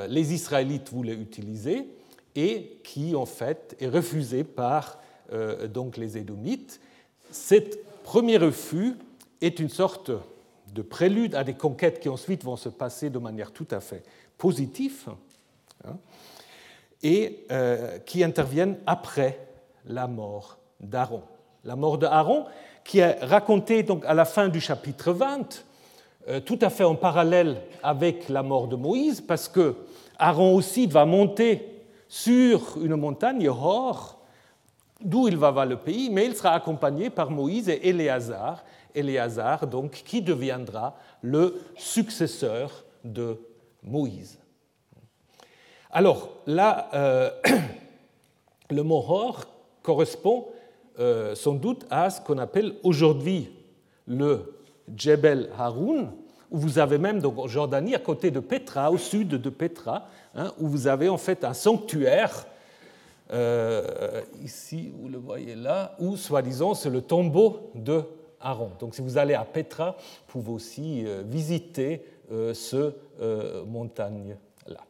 les 0.10 0.34
Israélites 0.34 0.92
voulaient 0.92 1.14
utiliser 1.14 1.88
et 2.36 2.80
qui 2.84 3.16
en 3.16 3.26
fait 3.26 3.76
est 3.80 3.88
refusé 3.88 4.44
par 4.44 5.00
donc 5.70 5.96
les 5.98 6.18
Édomites. 6.18 6.82
Cette 7.32 7.84
premier 8.04 8.38
refus 8.38 8.96
est 9.42 9.60
une 9.60 9.70
sorte 9.70 10.12
de 10.74 10.82
prélude 10.82 11.36
à 11.36 11.44
des 11.44 11.54
conquêtes 11.54 12.00
qui 12.00 12.10
ensuite 12.10 12.44
vont 12.44 12.56
se 12.56 12.70
passer 12.70 13.10
de 13.10 13.20
manière 13.20 13.52
tout 13.52 13.68
à 13.72 13.80
fait 13.80 14.04
positive 14.38 15.10
hein, 15.86 15.98
et 17.04 17.46
euh, 17.52 18.00
qui 18.00 18.24
interviennent 18.24 18.78
après 18.86 19.40
la 19.86 20.08
mort 20.08 20.58
d'Aaron. 20.80 21.24
La 21.66 21.76
mort 21.76 21.98
d'Aaron, 21.98 22.46
qui 22.84 23.00
est 23.00 23.24
racontée 23.24 23.84
donc 23.84 24.06
à 24.06 24.14
la 24.14 24.26
fin 24.26 24.48
du 24.48 24.62
chapitre 24.62 25.12
20, 25.12 25.66
euh, 26.28 26.40
tout 26.40 26.60
à 26.62 26.70
fait 26.70 26.84
en 26.84 26.96
parallèle 26.96 27.62
avec 27.84 28.30
la 28.30 28.44
mort 28.44 28.68
de 28.68 28.76
Moïse, 28.76 29.22
parce 29.22 29.48
que 29.48 29.76
Aaron 30.18 30.56
aussi 30.56 30.88
va 30.88 31.06
monter 31.06 31.71
sur 32.12 32.78
une 32.84 32.98
montagne, 32.98 33.48
Hor, 33.48 34.20
d'où 35.00 35.30
il 35.30 35.38
va 35.38 35.50
voir 35.50 35.66
le 35.66 35.78
pays, 35.78 36.10
mais 36.10 36.26
il 36.26 36.36
sera 36.36 36.52
accompagné 36.52 37.10
par 37.10 37.32
Moïse 37.32 37.70
et 37.70 37.88
Éléazar, 37.88 38.66
Éléazar 38.94 39.66
donc, 39.66 39.92
qui 39.92 40.22
deviendra 40.22 40.98
le 41.22 41.62
successeur 41.78 42.84
de 43.06 43.40
Moïse. 43.82 44.38
Alors 45.90 46.32
là, 46.46 46.90
euh, 46.94 47.30
le 48.70 48.84
mot 48.84 49.06
Hor 49.08 49.46
correspond 49.82 50.48
euh, 51.00 51.34
sans 51.34 51.54
doute 51.54 51.86
à 51.90 52.10
ce 52.10 52.20
qu'on 52.20 52.40
appelle 52.40 52.76
aujourd'hui 52.84 53.54
le 54.06 54.60
Djebel 54.94 55.50
Haroun, 55.58 56.12
où 56.52 56.58
vous 56.58 56.80
avez 56.80 56.98
même 56.98 57.22
donc, 57.22 57.40
en 57.40 57.48
Jordanie, 57.48 57.96
à 57.96 58.00
côté 58.00 58.30
de 58.30 58.42
Petra, 58.42 58.92
au 58.92 58.98
sud 58.98 59.30
de 59.30 59.50
Petra, 59.50 60.08
hein, 60.36 60.52
où 60.60 60.68
vous 60.68 60.88
avez 60.88 61.10
en 61.10 61.18
fait 61.18 61.44
un 61.44 61.54
sanctuaire 61.54 62.46
euh, 63.32 64.22
ici, 64.44 64.92
vous 64.94 65.08
le 65.08 65.18
voyez 65.18 65.56
là, 65.56 65.96
où, 66.00 66.18
soi-disant, 66.18 66.74
c'est 66.74 66.90
le 66.90 67.02
tombeau 67.02 67.72
de 67.76 68.04
Aaron. 68.42 68.72
Donc 68.80 68.94
si 68.94 69.02
vous 69.02 69.18
allez 69.18 69.34
à 69.34 69.46
Petra, 69.46 69.96
vous 70.28 70.42
pouvez 70.42 70.52
aussi 70.52 71.06
euh, 71.06 71.24
visiter 71.26 72.06
euh, 72.32 72.54
ce 72.54 72.94
montagne-là. 73.66 74.82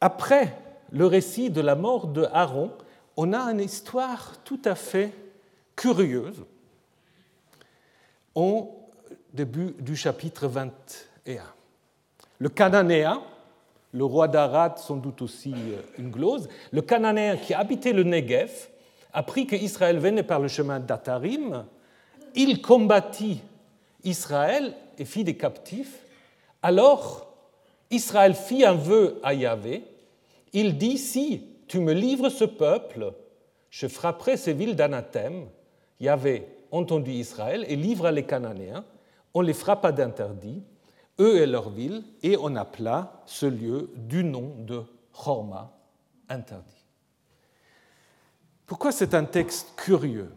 Après 0.00 0.54
le 0.92 1.06
récit 1.06 1.50
de 1.50 1.60
la 1.60 1.74
mort 1.74 2.06
de 2.06 2.26
Aaron, 2.32 2.70
on 3.16 3.32
a 3.32 3.40
une 3.50 3.60
histoire 3.60 4.34
tout 4.44 4.60
à 4.64 4.74
fait 4.74 5.12
curieuse 5.74 6.44
au 8.34 8.77
début 9.38 9.76
du 9.78 9.94
chapitre 9.94 10.48
21. 10.48 11.42
Le 12.40 12.48
Cananéen, 12.48 13.22
le 13.92 14.04
roi 14.04 14.26
d'Arad, 14.26 14.78
sans 14.78 14.96
doute 14.96 15.22
aussi 15.22 15.54
euh, 15.54 15.80
une 15.96 16.10
glose, 16.10 16.48
le 16.72 16.82
Cananéen 16.82 17.36
qui 17.36 17.54
habitait 17.54 17.92
le 17.92 18.02
Negev, 18.02 18.50
apprit 19.12 19.46
que 19.46 19.54
Israël 19.54 20.00
venait 20.00 20.24
par 20.24 20.40
le 20.40 20.48
chemin 20.48 20.80
d'Atarim, 20.80 21.64
il 22.34 22.60
combattit 22.60 23.40
Israël 24.02 24.74
et 24.98 25.04
fit 25.04 25.22
des 25.22 25.36
captifs. 25.36 26.00
Alors 26.60 27.32
Israël 27.92 28.34
fit 28.34 28.64
un 28.64 28.74
vœu 28.74 29.20
à 29.22 29.34
Yahvé. 29.34 29.84
Il 30.52 30.78
dit 30.78 30.98
Si 30.98 31.44
tu 31.68 31.78
me 31.78 31.92
livres 31.92 32.28
ce 32.28 32.44
peuple, 32.44 33.12
je 33.70 33.86
frapperai 33.86 34.36
ces 34.36 34.52
villes 34.52 34.74
d'anathème. 34.74 35.46
Yahvé 36.00 36.44
entendit 36.72 37.20
Israël 37.20 37.64
et 37.68 37.76
livra 37.76 38.10
les 38.10 38.24
Cananéens. 38.24 38.84
On 39.34 39.40
les 39.40 39.54
frappa 39.54 39.92
d'interdit 39.92 40.62
eux 41.20 41.42
et 41.42 41.46
leur 41.46 41.70
ville, 41.70 42.04
et 42.22 42.36
on 42.36 42.54
appela 42.56 43.22
ce 43.26 43.46
lieu 43.46 43.90
du 43.96 44.24
nom 44.24 44.54
de 44.58 44.82
Chorma, 45.12 45.72
interdit. 46.28 46.84
Pourquoi 48.66 48.92
c'est 48.92 49.14
un 49.14 49.24
texte 49.24 49.72
curieux? 49.76 50.30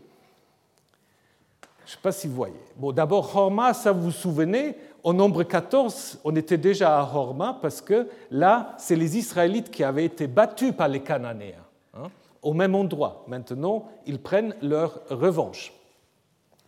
Je 1.85 1.91
ne 1.91 1.97
sais 1.97 2.01
pas 2.01 2.11
si 2.11 2.27
vous 2.27 2.35
voyez. 2.35 2.55
Bon, 2.77 2.91
d'abord, 2.91 3.35
Horma, 3.35 3.73
ça 3.73 3.91
vous 3.91 4.03
vous 4.03 4.11
souvenez, 4.11 4.75
au 5.03 5.13
nombre 5.13 5.43
14, 5.43 6.19
on 6.23 6.35
était 6.35 6.57
déjà 6.57 6.97
à 6.97 7.03
Horma 7.03 7.59
parce 7.61 7.81
que 7.81 8.07
là, 8.29 8.75
c'est 8.77 8.95
les 8.95 9.17
Israélites 9.17 9.69
qui 9.69 9.83
avaient 9.83 10.05
été 10.05 10.27
battus 10.27 10.73
par 10.73 10.87
les 10.87 11.01
Cananéens, 11.01 11.65
hein, 11.93 12.09
au 12.41 12.53
même 12.53 12.75
endroit. 12.75 13.25
Maintenant, 13.27 13.89
ils 14.05 14.21
prennent 14.21 14.55
leur 14.61 15.01
revanche. 15.09 15.73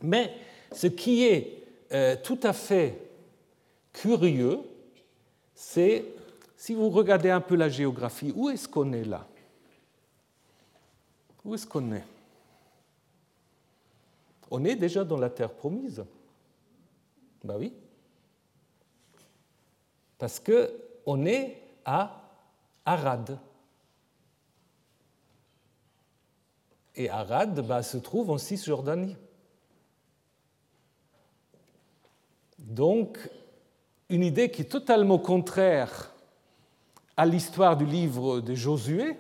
Mais 0.02 0.34
ce 0.72 0.88
qui 0.88 1.24
est 1.24 1.63
euh, 1.94 2.16
tout 2.22 2.40
à 2.44 2.54
fait 2.54 3.00
curieux, 3.92 4.60
c'est 5.54 6.06
si 6.56 6.74
vous 6.74 6.90
regardez 6.90 7.30
un 7.30 7.42
peu 7.42 7.56
la 7.56 7.70
géographie, 7.70 8.32
où 8.36 8.50
est-ce 8.50 8.68
qu'on 8.68 8.94
est 8.94 9.04
là? 9.04 9.28
Où 11.44 11.56
est-ce 11.56 11.68
qu'on 11.68 11.92
est? 11.92 12.06
On 14.50 14.64
est 14.64 14.76
déjà 14.76 15.04
dans 15.04 15.18
la 15.18 15.30
terre 15.30 15.52
promise. 15.52 16.06
Ben 17.44 17.58
oui. 17.58 17.74
Parce 20.18 20.40
qu'on 20.40 21.26
est 21.26 21.62
à 21.84 22.22
Arad. 22.86 23.38
Et 26.96 27.10
Arad 27.10 27.60
bah, 27.68 27.84
se 27.84 27.98
trouve 27.98 28.30
en 28.30 28.38
Cisjordanie. 28.38 29.18
Donc, 32.64 33.18
une 34.10 34.24
idée 34.24 34.50
qui 34.50 34.62
est 34.62 34.66
totalement 34.66 35.20
contraire 35.20 36.14
à 37.16 37.26
l'histoire 37.26 37.78
du 37.78 37.86
livre 37.86 38.40
de 38.40 38.56
Josué 38.56 39.18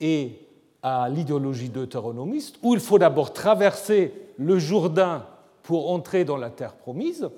et 0.00 0.46
à 0.82 1.08
l'idéologie 1.08 1.68
deutéronomiste, 1.68 2.58
où 2.62 2.74
il 2.74 2.80
faut 2.80 2.98
d'abord 2.98 3.32
traverser 3.32 4.12
le 4.38 4.58
Jourdain 4.58 5.26
pour 5.62 5.90
entrer 5.90 6.24
dans 6.24 6.36
la 6.36 6.50
terre 6.50 6.74
promise, 6.74 7.28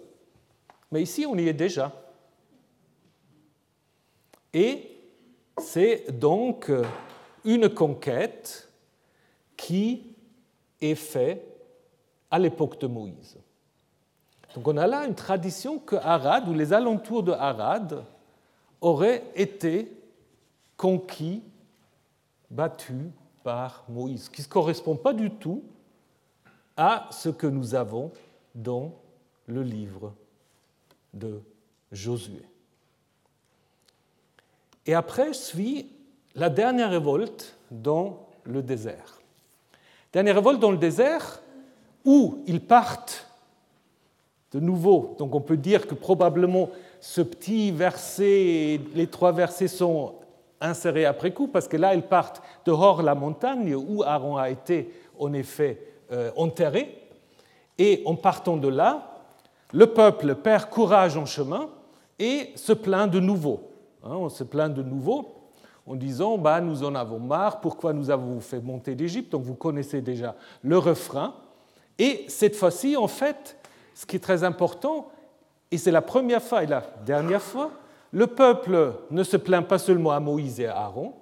mais 0.91 1.03
ici 1.03 1.27
on 1.27 1.37
y 1.37 1.49
est 1.49 1.53
déjà. 1.53 1.93
Et 4.55 4.91
c'est 5.59 6.19
donc 6.19 6.71
une 7.45 7.69
conquête 7.69 8.69
qui 9.57 10.15
est 10.81 10.95
faite 10.95 11.47
à 12.31 12.39
l'époque 12.39 12.81
de 12.81 12.87
Moïse. 12.87 13.39
Donc 14.55 14.69
on 14.69 14.77
a 14.77 14.87
là 14.87 15.07
une 15.07 15.15
tradition 15.15 15.79
que 15.79 15.97
Arad 15.97 16.49
ou 16.49 16.53
les 16.53 16.73
alentours 16.73 17.23
de 17.23 17.33
Arad 17.33 18.05
auraient 18.81 19.25
été 19.35 19.91
conquis, 20.77 21.43
battus 22.51 23.07
par 23.43 23.85
Moïse, 23.89 24.29
qui 24.29 24.43
ne 24.43 24.47
correspond 24.47 24.97
pas 24.97 25.13
du 25.13 25.31
tout 25.31 25.63
à 26.77 27.09
ce 27.11 27.29
que 27.29 27.47
nous 27.47 27.75
avons 27.75 28.11
dans 28.55 28.93
le 29.47 29.63
livre 29.63 30.13
de 31.15 31.41
Josué. 31.91 32.43
Et 34.87 34.95
après 34.95 35.33
suit 35.33 35.91
la 36.35 36.51
dernière 36.51 36.91
révolte 36.91 37.57
dans 37.71 38.27
le 38.45 38.63
désert. 38.63 39.21
Dernière 40.13 40.37
révolte 40.37 40.61
dans 40.61 40.71
le 40.71 40.79
désert 40.79 41.41
où 42.05 42.43
ils 42.47 42.65
partent 42.65 43.32
de 44.53 44.61
nouveau. 44.61 45.15
Donc 45.19 45.35
on 45.35 45.41
peut 45.41 45.57
dire 45.57 45.87
que 45.87 45.95
probablement 45.95 46.71
ce 47.01 47.21
petit 47.21 47.71
verset, 47.71 48.81
les 48.95 49.07
trois 49.07 49.33
versets 49.33 49.69
sont 49.69 50.15
insérés 50.61 51.05
après 51.05 51.33
coup, 51.33 51.49
parce 51.49 51.69
que 51.69 51.77
là, 51.77 51.95
ils 51.95 52.03
partent 52.03 52.43
de 52.65 52.71
Hor, 52.71 53.03
la 53.03 53.15
montagne, 53.15 53.75
où 53.75 54.03
Aaron 54.03 54.37
a 54.37 54.51
été 54.51 54.93
en 55.19 55.33
effet 55.33 55.81
euh, 56.13 56.31
enterré. 56.37 56.99
Et 57.79 58.03
en 58.05 58.15
partant 58.15 58.57
de 58.57 58.69
là, 58.69 59.21
le 59.73 59.87
peuple 59.87 60.35
perd 60.37 60.71
courage 60.71 61.17
en 61.17 61.27
chemin 61.27 61.69
et 62.19 62.51
se 62.55 62.73
plaint 62.73 63.11
de 63.11 63.19
nouveau. 63.19 63.71
Hein, 64.05 64.15
on 64.15 64.29
se 64.29 64.45
plaint 64.45 64.73
de 64.73 64.83
nouveau 64.83 65.35
en 65.87 65.97
disant 65.97 66.39
bah, 66.39 66.61
Nous 66.61 66.85
en 66.85 66.95
avons 66.95 67.19
marre, 67.19 67.61
pourquoi 67.61 67.93
nous 67.93 68.11
avons 68.11 68.41
fait 68.41 68.61
monter 68.61 68.95
d'Égypte? 68.95 69.33
Donc 69.33 69.43
vous 69.43 69.55
connaissez 69.55 70.01
déjà 70.01 70.37
le 70.63 70.79
refrain. 70.79 71.35
Et 71.99 72.25
cette 72.29 72.57
fois-ci, 72.57 72.97
en 72.97 73.09
fait, 73.09 73.57
ce 73.95 74.07
qui 74.07 74.17
est 74.17 74.21
très 74.21 74.45
important, 74.45 75.11
et 75.71 75.79
c'est 75.79 75.91
la 75.91 76.03
première 76.03 76.43
fois 76.43 76.63
et 76.63 76.67
la 76.67 76.83
dernière 77.05 77.43
fois, 77.43 77.73
le 78.13 78.27
peuple 78.27 78.95
ne 79.11 79.23
se 79.23 79.37
plaint 79.37 79.67
pas 79.67 79.79
seulement 79.79 80.11
à 80.11 80.21
Moïse 80.21 80.61
et 80.61 80.67
à 80.67 80.77
Aaron, 80.77 81.15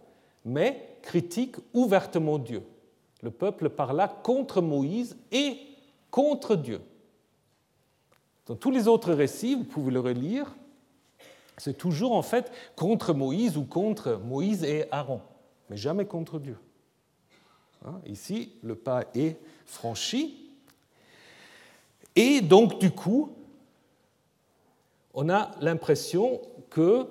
mais 0.44 0.98
critique 1.02 1.56
ouvertement 1.72 2.38
Dieu. 2.38 2.62
Le 3.22 3.30
peuple 3.30 3.68
parla 3.68 4.08
contre 4.08 4.60
Moïse 4.60 5.16
et 5.30 5.56
contre 6.10 6.56
Dieu. 6.56 6.80
Dans 8.46 8.56
tous 8.56 8.70
les 8.70 8.88
autres 8.88 9.12
récits, 9.12 9.54
vous 9.54 9.64
pouvez 9.64 9.92
le 9.92 10.00
relire, 10.00 10.52
c'est 11.56 11.76
toujours 11.76 12.12
en 12.12 12.22
fait 12.22 12.50
contre 12.74 13.12
Moïse 13.12 13.56
ou 13.56 13.64
contre 13.64 14.18
Moïse 14.24 14.64
et 14.64 14.86
Aaron, 14.90 15.20
mais 15.68 15.76
jamais 15.76 16.06
contre 16.06 16.38
Dieu. 16.38 16.56
Hein, 17.84 18.00
ici, 18.06 18.52
le 18.62 18.74
pas 18.74 19.04
est 19.14 19.36
franchi. 19.66 20.49
Et 22.22 22.42
donc, 22.42 22.78
du 22.78 22.90
coup, 22.90 23.30
on 25.14 25.30
a 25.30 25.52
l'impression 25.62 26.42
que, 26.68 27.06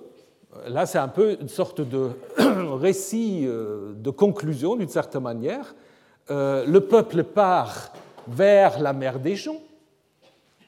là 0.67 0.86
c'est 0.86 1.00
un 1.00 1.08
peu 1.08 1.36
une 1.41 1.50
sorte 1.50 1.82
de 1.82 2.12
récit 2.78 3.41
euh, 3.48 3.93
de 3.95 4.12
conclusion 4.12 4.76
d'une 4.76 4.88
certaine 4.88 5.24
manière, 5.24 5.74
euh, 6.30 6.63
le 6.67 6.82
peuple 6.82 7.24
part 7.24 7.91
vers 8.28 8.80
la 8.80 8.93
mer 8.93 9.19
des 9.19 9.36
gens. 9.36 9.58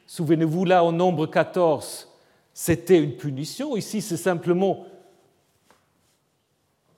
Souvenez-vous, 0.08 0.64
là, 0.64 0.82
au 0.82 0.90
nombre 0.90 1.26
14, 1.26 2.08
c'était 2.52 2.98
une 2.98 3.16
punition. 3.16 3.76
Ici, 3.76 4.00
c'est 4.00 4.16
simplement, 4.16 4.86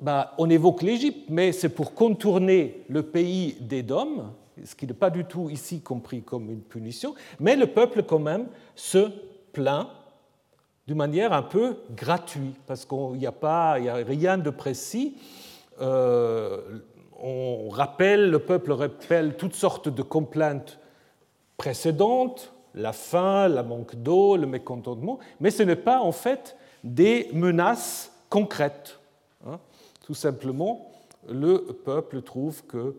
bah, 0.00 0.32
on 0.38 0.48
évoque 0.48 0.80
l'Égypte, 0.80 1.26
mais 1.28 1.52
c'est 1.52 1.68
pour 1.68 1.92
contourner 1.92 2.86
le 2.88 3.02
pays 3.02 3.58
d'Édom, 3.60 4.32
ce 4.62 4.74
qui 4.74 4.86
n'est 4.86 4.94
pas 4.94 5.10
du 5.10 5.24
tout 5.24 5.50
ici 5.50 5.80
compris 5.80 6.22
comme 6.22 6.50
une 6.50 6.60
punition, 6.60 7.14
mais 7.40 7.56
le 7.56 7.66
peuple 7.66 8.02
quand 8.02 8.18
même 8.18 8.46
se 8.74 9.10
plaint 9.52 9.88
d'une 10.86 10.96
manière 10.96 11.32
un 11.32 11.42
peu 11.42 11.78
gratuite, 11.96 12.56
parce 12.66 12.84
qu'il 12.84 13.18
n'y 13.18 13.26
a, 13.26 13.32
a 13.42 13.94
rien 13.94 14.36
de 14.36 14.50
précis. 14.50 15.16
Euh, 15.80 16.60
on 17.18 17.68
rappelle, 17.70 18.30
le 18.30 18.38
peuple 18.38 18.72
rappelle 18.72 19.36
toutes 19.36 19.54
sortes 19.54 19.88
de 19.88 20.02
complaintes 20.02 20.78
précédentes, 21.56 22.52
la 22.74 22.92
faim, 22.92 23.48
la 23.48 23.62
manque 23.62 23.94
d'eau, 23.94 24.36
le 24.36 24.46
mécontentement, 24.46 25.18
mais 25.40 25.50
ce 25.50 25.62
n'est 25.62 25.76
pas 25.76 26.00
en 26.00 26.12
fait 26.12 26.56
des 26.82 27.30
menaces 27.32 28.12
concrètes. 28.28 28.98
Hein. 29.46 29.58
Tout 30.04 30.14
simplement, 30.14 30.90
le 31.28 31.58
peuple 31.58 32.20
trouve 32.20 32.64
que 32.66 32.94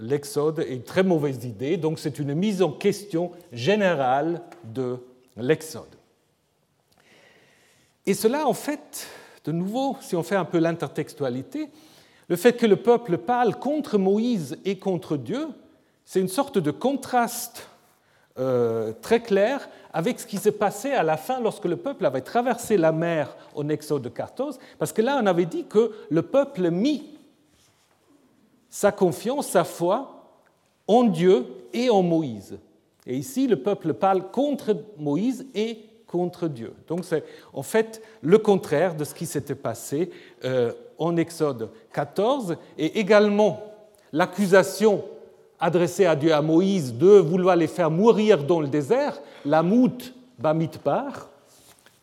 l'exode 0.00 0.60
est 0.60 0.74
une 0.74 0.82
très 0.82 1.02
mauvaise 1.02 1.44
idée, 1.44 1.76
donc 1.76 1.98
c'est 1.98 2.18
une 2.18 2.34
mise 2.34 2.62
en 2.62 2.70
question 2.70 3.32
générale 3.52 4.42
de 4.64 4.98
l'exode. 5.36 5.94
Et 8.06 8.14
cela, 8.14 8.46
en 8.46 8.52
fait, 8.52 9.06
de 9.44 9.52
nouveau, 9.52 9.96
si 10.00 10.14
on 10.16 10.22
fait 10.22 10.36
un 10.36 10.44
peu 10.44 10.58
l'intertextualité, 10.58 11.70
le 12.28 12.36
fait 12.36 12.54
que 12.54 12.66
le 12.66 12.76
peuple 12.76 13.18
parle 13.18 13.56
contre 13.56 13.98
Moïse 13.98 14.58
et 14.64 14.78
contre 14.78 15.16
Dieu, 15.16 15.48
c'est 16.04 16.20
une 16.20 16.28
sorte 16.28 16.58
de 16.58 16.70
contraste 16.70 17.68
euh, 18.38 18.92
très 19.00 19.20
clair 19.20 19.68
avec 19.92 20.18
ce 20.18 20.26
qui 20.26 20.38
s'est 20.38 20.52
passé 20.52 20.92
à 20.92 21.02
la 21.02 21.16
fin 21.16 21.40
lorsque 21.40 21.66
le 21.66 21.76
peuple 21.76 22.04
avait 22.04 22.20
traversé 22.20 22.76
la 22.76 22.92
mer 22.92 23.36
en 23.54 23.68
Exode 23.68 24.12
14, 24.12 24.58
parce 24.78 24.92
que 24.92 25.02
là 25.02 25.20
on 25.22 25.26
avait 25.26 25.46
dit 25.46 25.66
que 25.66 25.92
le 26.10 26.22
peuple 26.22 26.70
mit 26.70 27.13
sa 28.74 28.90
confiance, 28.90 29.50
sa 29.50 29.62
foi 29.62 30.24
en 30.88 31.04
Dieu 31.04 31.46
et 31.72 31.90
en 31.90 32.02
Moïse. 32.02 32.58
Et 33.06 33.16
ici 33.16 33.46
le 33.46 33.54
peuple 33.54 33.94
parle 33.94 34.32
contre 34.32 34.76
Moïse 34.98 35.46
et 35.54 35.78
contre 36.08 36.48
Dieu. 36.48 36.74
Donc 36.88 37.04
c'est 37.04 37.22
en 37.52 37.62
fait 37.62 38.02
le 38.20 38.36
contraire 38.36 38.96
de 38.96 39.04
ce 39.04 39.14
qui 39.14 39.26
s'était 39.26 39.54
passé 39.54 40.10
euh, 40.44 40.72
en 40.98 41.16
Exode 41.16 41.70
14 41.92 42.56
et 42.76 42.98
également 42.98 43.62
l'accusation 44.12 45.04
adressée 45.60 46.06
à 46.06 46.16
Dieu 46.16 46.34
à 46.34 46.42
Moïse 46.42 46.94
de 46.94 47.06
vouloir 47.06 47.54
les 47.54 47.68
faire 47.68 47.92
mourir 47.92 48.42
dans 48.42 48.60
le 48.60 48.66
désert, 48.66 49.20
la 49.44 49.62
mout 49.62 50.12
Bamidbar, 50.36 51.28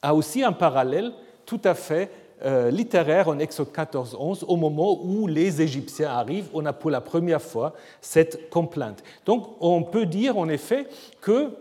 a 0.01 0.15
aussi 0.15 0.41
un 0.41 0.53
parallèle 0.53 1.11
tout 1.45 1.59
à 1.65 1.73
fait 1.73 2.09
littéraire 2.43 3.27
en 3.27 3.37
Exode 3.39 3.71
14, 3.71 4.17
11, 4.19 4.45
au 4.47 4.55
moment 4.55 4.99
où 5.03 5.27
les 5.27 5.61
Égyptiens 5.61 6.09
arrivent, 6.09 6.49
on 6.53 6.65
a 6.65 6.73
pour 6.73 6.89
la 6.89 7.01
première 7.01 7.41
fois 7.41 7.73
cette 8.01 8.49
complainte. 8.49 9.03
Donc 9.25 9.47
on 9.59 9.83
peut 9.83 10.05
dire 10.07 10.37
en 10.37 10.49
effet 10.49 10.87
que 11.21 11.51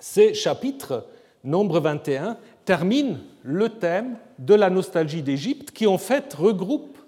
ces 0.00 0.34
chapitres, 0.34 1.06
nombre 1.44 1.80
21, 1.80 2.36
terminent 2.64 3.18
le 3.42 3.68
thème 3.68 4.16
de 4.38 4.54
la 4.54 4.68
nostalgie 4.68 5.22
d'Égypte, 5.22 5.70
qui 5.70 5.86
en 5.86 5.98
fait 5.98 6.34
regroupe 6.34 6.98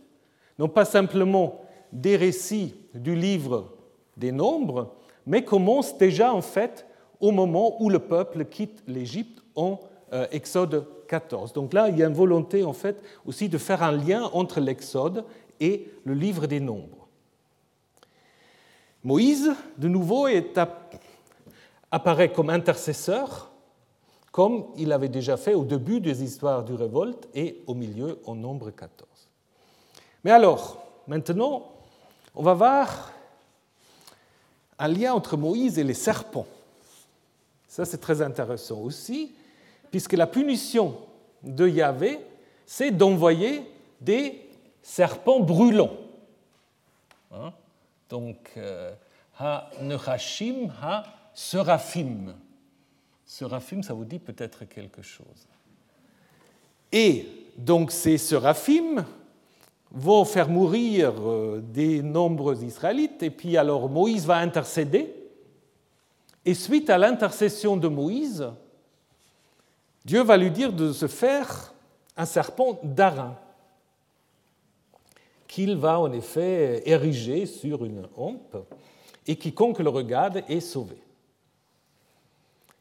non 0.58 0.68
pas 0.68 0.84
simplement 0.84 1.62
des 1.92 2.16
récits 2.16 2.74
du 2.94 3.14
livre 3.14 3.72
des 4.16 4.30
nombres, 4.30 4.94
mais 5.26 5.44
commence 5.44 5.96
déjà 5.96 6.34
en 6.34 6.42
fait 6.42 6.86
au 7.18 7.30
moment 7.30 7.82
où 7.82 7.88
le 7.90 7.98
peuple 7.98 8.44
quitte 8.44 8.82
l'Égypte 8.86 9.42
en 9.54 9.80
euh, 9.80 9.86
Exode 10.30 10.86
14. 11.06 11.52
Donc 11.52 11.72
là, 11.72 11.88
il 11.88 11.98
y 11.98 12.02
a 12.02 12.06
une 12.06 12.14
volonté 12.14 12.64
en 12.64 12.72
fait 12.72 13.02
aussi 13.26 13.48
de 13.48 13.58
faire 13.58 13.82
un 13.82 13.92
lien 13.92 14.24
entre 14.32 14.60
l'Exode 14.60 15.24
et 15.60 15.90
le 16.04 16.14
livre 16.14 16.46
des 16.46 16.60
nombres. 16.60 17.08
Moïse, 19.04 19.52
de 19.78 19.88
nouveau, 19.88 20.26
apparaît 21.90 22.32
comme 22.32 22.50
intercesseur, 22.50 23.50
comme 24.32 24.66
il 24.76 24.92
avait 24.92 25.08
déjà 25.08 25.36
fait 25.36 25.54
au 25.54 25.64
début 25.64 26.00
des 26.00 26.22
histoires 26.22 26.64
du 26.64 26.74
révolte 26.74 27.28
et 27.34 27.62
au 27.66 27.74
milieu 27.74 28.20
en 28.26 28.34
nombre 28.34 28.70
14. 28.70 29.08
Mais 30.24 30.30
alors, 30.30 30.84
maintenant, 31.06 31.72
on 32.34 32.42
va 32.42 32.54
voir 32.54 33.12
un 34.78 34.88
lien 34.88 35.12
entre 35.14 35.36
Moïse 35.36 35.78
et 35.78 35.84
les 35.84 35.94
serpents. 35.94 36.46
Ça, 37.68 37.84
c'est 37.84 37.98
très 37.98 38.22
intéressant 38.22 38.80
aussi, 38.80 39.34
puisque 39.90 40.12
la 40.12 40.26
punition 40.26 40.96
de 41.42 41.66
Yahvé, 41.66 42.20
c'est 42.66 42.90
d'envoyer 42.90 43.62
des 44.00 44.48
serpents 44.82 45.40
brûlants. 45.40 45.96
Hein? 47.32 47.52
Donc, 48.08 48.52
euh, 48.56 48.92
ha 49.38 49.70
nechashim, 49.80 50.70
ha 50.82 51.04
seraphim. 51.34 52.34
Seraphim, 53.24 53.82
ça 53.82 53.94
vous 53.94 54.04
dit 54.04 54.18
peut-être 54.18 54.64
quelque 54.64 55.02
chose. 55.02 55.46
Et 56.92 57.26
donc 57.56 57.92
ces 57.92 58.18
seraphim 58.18 59.04
vont 59.92 60.24
faire 60.24 60.48
mourir 60.48 61.12
euh, 61.20 61.60
des 61.62 62.02
nombreux 62.02 62.62
Israélites, 62.64 63.22
et 63.22 63.30
puis 63.30 63.56
alors 63.56 63.88
Moïse 63.88 64.26
va 64.26 64.36
intercéder, 64.36 65.14
et 66.44 66.54
suite 66.54 66.90
à 66.90 66.98
l'intercession 66.98 67.76
de 67.76 67.88
Moïse, 67.88 68.46
Dieu 70.04 70.22
va 70.22 70.36
lui 70.36 70.50
dire 70.50 70.72
de 70.72 70.92
se 70.92 71.06
faire 71.06 71.74
un 72.16 72.24
serpent 72.24 72.78
d'airain 72.82 73.36
qu'il 75.46 75.76
va 75.76 75.98
en 75.98 76.12
effet 76.12 76.82
ériger 76.88 77.44
sur 77.44 77.84
une 77.84 78.08
hampe, 78.16 78.56
et 79.26 79.36
quiconque 79.36 79.80
le 79.80 79.90
regarde 79.90 80.42
est 80.48 80.60
sauvé. 80.60 80.96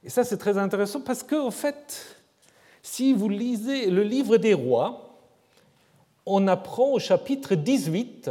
Et 0.03 0.09
ça, 0.09 0.23
c'est 0.23 0.37
très 0.37 0.57
intéressant 0.57 1.01
parce 1.01 1.23
que, 1.23 1.35
en 1.35 1.51
fait, 1.51 2.15
si 2.81 3.13
vous 3.13 3.27
lisez 3.27 3.89
le 3.89 4.03
livre 4.03 4.37
des 4.37 4.53
rois, 4.53 5.17
on 6.25 6.47
apprend 6.47 6.91
au 6.91 6.99
chapitre 6.99 7.55
18 7.55 8.29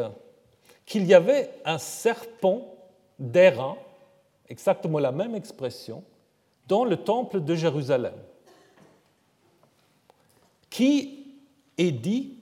qu'il 0.87 1.05
y 1.05 1.15
avait 1.15 1.51
un 1.65 1.79
serpent 1.79 2.63
d'airain, 3.19 3.77
exactement 4.49 4.99
la 4.99 5.13
même 5.13 5.35
expression, 5.35 6.05
dans 6.69 6.85
le 6.85 6.97
temple 6.97 7.41
de 7.41 7.55
Jérusalem, 7.55 8.15
qui 10.79 11.27
est 11.77 11.91
dit 11.91 12.35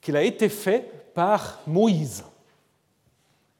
qu'il 0.00 0.14
a 0.14 0.22
été 0.22 0.48
fait 0.48 1.10
par 1.14 1.58
Moïse 1.66 2.22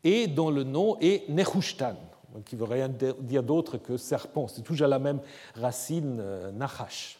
et 0.05 0.29
dont 0.29 0.49
le 0.49 0.63
nom 0.63 0.97
est 1.01 1.29
Nehushtan, 1.29 1.97
qui 2.45 2.55
ne 2.55 2.61
veut 2.61 2.73
rien 2.73 2.89
dire 2.89 3.43
d'autre 3.43 3.79
que 3.79 3.97
serpent. 3.97 4.47
C'est 4.47 4.63
toujours 4.63 4.87
la 4.87 5.01
même 5.01 5.19
racine 5.57 6.19
euh, 6.21 6.53
Nachash. 6.53 7.19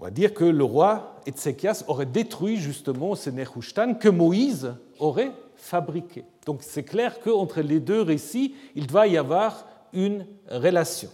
On 0.00 0.02
va 0.02 0.10
dire 0.10 0.34
que 0.34 0.44
le 0.44 0.64
roi 0.64 1.14
Ézéchias 1.26 1.84
aurait 1.86 2.06
détruit 2.06 2.56
justement 2.56 3.14
ce 3.14 3.30
Nehushtan 3.30 3.94
que 3.94 4.08
Moïse 4.08 4.74
aurait 4.98 5.30
fabriqué. 5.54 6.24
Donc 6.44 6.64
c'est 6.64 6.82
clair 6.82 7.20
qu'entre 7.20 7.60
les 7.60 7.78
deux 7.78 8.02
récits, 8.02 8.56
il 8.74 8.88
doit 8.88 9.06
y 9.06 9.16
avoir 9.16 9.64
une 9.92 10.26
relation. 10.50 11.10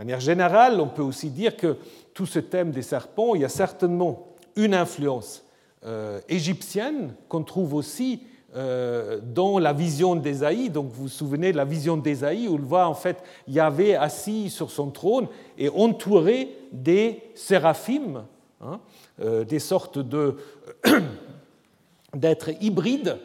De 0.00 0.06
manière 0.06 0.20
générale, 0.20 0.80
on 0.80 0.86
peut 0.88 1.02
aussi 1.02 1.28
dire 1.28 1.58
que 1.58 1.76
tout 2.14 2.24
ce 2.24 2.38
thème 2.38 2.70
des 2.70 2.80
serpents, 2.80 3.34
il 3.34 3.42
y 3.42 3.44
a 3.44 3.50
certainement 3.50 4.28
une 4.56 4.72
influence 4.72 5.44
euh, 5.84 6.20
égyptienne 6.26 7.12
qu'on 7.28 7.42
trouve 7.42 7.74
aussi 7.74 8.22
euh, 8.56 9.20
dans 9.22 9.58
la 9.58 9.74
vision 9.74 10.16
d'Ésaïe. 10.16 10.70
Donc 10.70 10.86
vous 10.86 11.02
vous 11.02 11.08
souvenez 11.08 11.52
de 11.52 11.58
la 11.58 11.66
vision 11.66 11.98
d'Ésaïe 11.98 12.48
où 12.48 12.54
on 12.54 12.62
voit 12.62 12.86
en 12.86 12.94
fait 12.94 13.22
Yahvé 13.46 13.94
assis 13.94 14.48
sur 14.48 14.70
son 14.70 14.90
trône 14.90 15.28
et 15.58 15.68
entouré 15.68 16.48
des 16.72 17.20
séraphim, 17.34 18.24
hein, 18.62 18.80
euh, 19.20 19.44
des 19.44 19.58
sortes 19.58 19.98
de, 19.98 20.38
d'êtres 22.14 22.52
hybrides 22.62 23.18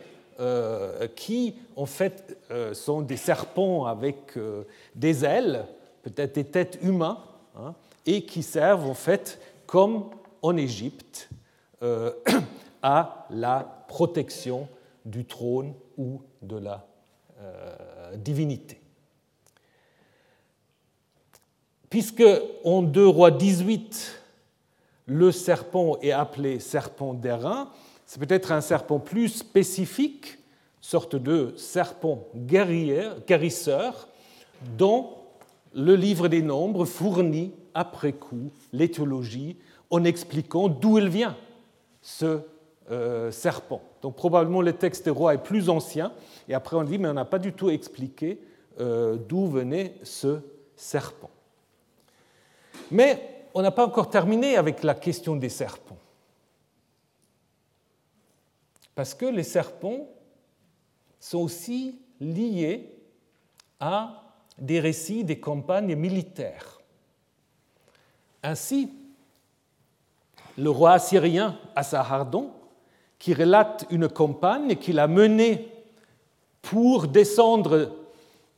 qui 1.16 1.56
en 1.78 1.86
fait 1.86 2.38
sont 2.74 3.00
des 3.00 3.16
serpents 3.16 3.86
avec 3.86 4.38
des 4.94 5.24
ailes, 5.24 5.66
peut-être 6.06 6.36
des 6.36 6.44
têtes 6.44 6.78
humaines, 6.84 7.16
hein, 7.58 7.74
et 8.06 8.26
qui 8.26 8.44
servent 8.44 8.88
en 8.88 8.94
fait, 8.94 9.42
comme 9.66 10.12
en 10.44 10.56
Égypte, 10.56 11.30
euh, 11.82 12.12
à 12.84 13.26
la 13.32 13.86
protection 13.88 14.68
du 15.04 15.26
trône 15.26 15.74
ou 15.98 16.22
de 16.44 16.58
la 16.58 16.86
euh, 17.42 18.16
divinité. 18.18 18.80
Puisque 21.90 22.24
en 22.64 22.84
2 22.84 23.08
rois 23.08 23.32
18, 23.32 24.22
le 25.08 25.32
serpent 25.32 25.98
est 26.04 26.12
appelé 26.12 26.60
serpent 26.60 27.16
d'airain, 27.16 27.72
c'est 28.06 28.20
peut-être 28.20 28.52
un 28.52 28.62
serpent 28.62 29.00
plus 29.00 29.30
spécifique, 29.30 30.38
sorte 30.82 31.16
de 31.16 31.56
serpent 31.58 32.28
guérisseur, 32.36 34.08
dont 34.78 35.25
le 35.76 35.96
livre 35.96 36.30
des 36.30 36.42
nombres 36.42 36.86
fournit 36.86 37.54
après 37.74 38.14
coup 38.14 38.52
l'éthiologie 38.72 39.58
en 39.90 40.04
expliquant 40.06 40.70
d'où 40.70 40.98
il 40.98 41.10
vient, 41.10 41.38
ce 42.02 42.40
euh, 42.90 43.30
serpent. 43.30 43.82
Donc 44.02 44.16
probablement 44.16 44.62
le 44.62 44.74
texte 44.74 45.06
des 45.06 45.12
rois 45.12 45.34
est 45.34 45.44
plus 45.44 45.70
ancien, 45.70 46.14
et 46.48 46.54
après 46.54 46.78
on 46.78 46.84
dit, 46.84 46.98
mais 46.98 47.10
on 47.10 47.14
n'a 47.14 47.26
pas 47.26 47.40
du 47.40 47.54
tout 47.54 47.70
expliqué 47.70 48.40
euh, 48.80 49.18
d'où 49.18 49.48
venait 49.48 49.96
ce 50.04 50.40
serpent. 50.76 51.30
Mais 52.90 53.48
on 53.54 53.62
n'a 53.62 53.72
pas 53.72 53.86
encore 53.86 54.10
terminé 54.10 54.58
avec 54.58 54.82
la 54.84 54.96
question 54.96 55.36
des 55.36 55.50
serpents. 55.50 55.98
Parce 58.96 59.14
que 59.14 59.26
les 59.26 59.44
serpents 59.44 60.08
sont 61.20 61.40
aussi 61.40 62.00
liés 62.22 62.90
à 63.80 64.25
des 64.58 64.80
récits 64.80 65.24
des 65.24 65.40
campagnes 65.40 65.96
militaires. 65.96 66.80
Ainsi, 68.44 68.92
le 70.58 70.70
roi 70.70 70.94
assyrien 70.94 71.58
Assahardon, 71.76 72.52
qui 73.20 73.34
relate 73.34 73.86
une 73.90 74.08
campagne 74.08 74.76
qu'il 74.76 75.00
a 75.00 75.08
menée 75.08 75.68
pour 76.62 77.08
descendre 77.08 77.92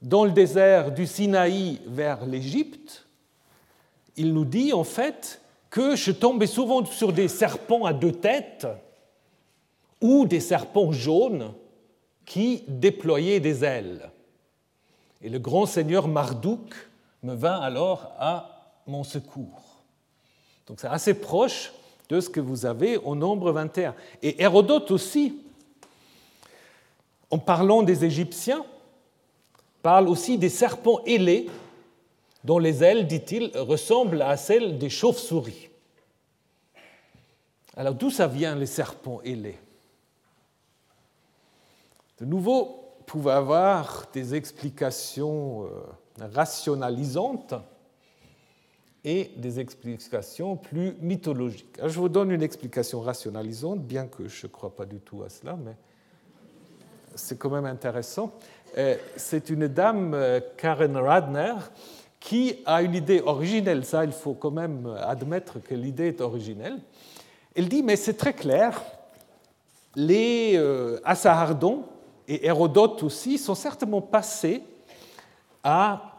dans 0.01 0.25
le 0.25 0.31
désert 0.31 0.91
du 0.91 1.07
Sinaï 1.07 1.79
vers 1.87 2.25
l'Égypte, 2.25 3.07
il 4.15 4.33
nous 4.33 4.45
dit 4.45 4.73
en 4.73 4.83
fait 4.83 5.41
que 5.69 5.95
je 5.95 6.11
tombais 6.11 6.47
souvent 6.47 6.85
sur 6.85 7.13
des 7.13 7.27
serpents 7.27 7.85
à 7.85 7.93
deux 7.93 8.11
têtes 8.11 8.67
ou 10.01 10.25
des 10.25 10.39
serpents 10.39 10.91
jaunes 10.91 11.53
qui 12.25 12.63
déployaient 12.67 13.39
des 13.39 13.63
ailes. 13.63 14.11
Et 15.21 15.29
le 15.29 15.39
grand 15.39 15.65
seigneur 15.65 16.07
Marduk 16.07 16.73
me 17.23 17.33
vint 17.33 17.59
alors 17.59 18.11
à 18.19 18.73
mon 18.85 19.03
secours. 19.03 19.81
Donc 20.67 20.79
c'est 20.79 20.87
assez 20.87 21.13
proche 21.13 21.71
de 22.09 22.19
ce 22.19 22.29
que 22.29 22.39
vous 22.39 22.65
avez 22.65 22.97
au 22.97 23.15
nombre 23.15 23.51
21. 23.51 23.95
Et 24.21 24.41
Hérodote 24.41 24.91
aussi, 24.91 25.41
en 27.29 27.39
parlant 27.39 27.83
des 27.83 28.05
Égyptiens, 28.05 28.65
parle 29.81 30.07
aussi 30.07 30.37
des 30.37 30.49
serpents 30.49 31.01
ailés 31.05 31.49
dont 32.43 32.59
les 32.59 32.83
ailes, 32.83 33.07
dit-il, 33.07 33.51
ressemblent 33.55 34.21
à 34.21 34.37
celles 34.37 34.77
des 34.77 34.89
chauves-souris. 34.89 35.69
Alors 37.75 37.93
d'où 37.93 38.09
ça 38.09 38.27
vient 38.27 38.55
les 38.55 38.65
serpents 38.65 39.21
ailés? 39.23 39.59
De 42.19 42.25
nouveau, 42.25 42.86
pouvez 43.07 43.31
avoir 43.31 44.05
des 44.13 44.35
explications 44.35 45.63
euh, 45.63 46.27
rationalisantes 46.35 47.55
et 49.03 49.31
des 49.37 49.59
explications 49.59 50.57
plus 50.57 50.93
mythologiques. 50.99 51.79
je 51.81 51.99
vous 51.99 52.09
donne 52.09 52.31
une 52.31 52.43
explication 52.43 52.99
rationalisante, 52.99 53.79
bien 53.79 54.07
que 54.07 54.27
je 54.27 54.45
ne 54.45 54.51
crois 54.51 54.75
pas 54.75 54.85
du 54.85 54.99
tout 54.99 55.23
à 55.23 55.29
cela, 55.29 55.57
mais 55.63 55.75
c'est 57.15 57.39
quand 57.39 57.49
même 57.49 57.65
intéressant. 57.65 58.33
Euh, 58.77 58.95
c'est 59.15 59.49
une 59.49 59.67
dame, 59.69 60.13
euh, 60.13 60.41
Karen 60.57 60.97
Radner, 60.97 61.55
qui 62.19 62.57
a 62.65 62.81
une 62.81 62.93
idée 62.93 63.21
originelle. 63.21 63.85
Ça, 63.85 64.03
il 64.03 64.11
faut 64.11 64.33
quand 64.33 64.51
même 64.51 64.85
admettre 65.01 65.63
que 65.63 65.73
l'idée 65.73 66.07
est 66.07 66.19
originelle. 66.19 66.77
Elle 67.55 67.69
dit, 67.69 67.83
mais 67.83 67.95
c'est 67.95 68.15
très 68.15 68.33
clair, 68.33 68.81
les 69.95 70.53
euh, 70.57 70.99
Assahardon 71.05 71.85
et 72.27 72.45
Hérodote 72.45 73.03
aussi 73.03 73.37
sont 73.37 73.55
certainement 73.55 74.01
passés 74.01 74.63
à 75.63 76.13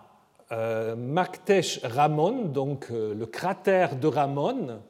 euh, 0.51 0.97
Maktesh 0.97 1.81
Ramon, 1.85 2.47
donc 2.47 2.89
euh, 2.91 3.15
le 3.15 3.27
cratère 3.27 3.97
de 3.97 4.07
Ramon. 4.07 4.81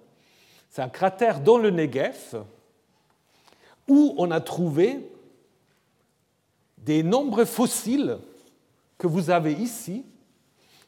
C'est 0.70 0.82
un 0.82 0.88
cratère 0.88 1.40
dans 1.40 1.58
le 1.58 1.70
Negev 1.70 2.44
où 3.88 4.14
on 4.18 4.30
a 4.30 4.40
trouvé 4.40 5.10
des 6.76 7.02
nombreux 7.02 7.46
fossiles 7.46 8.18
que 8.98 9.06
vous 9.06 9.30
avez 9.30 9.52
ici, 9.52 10.04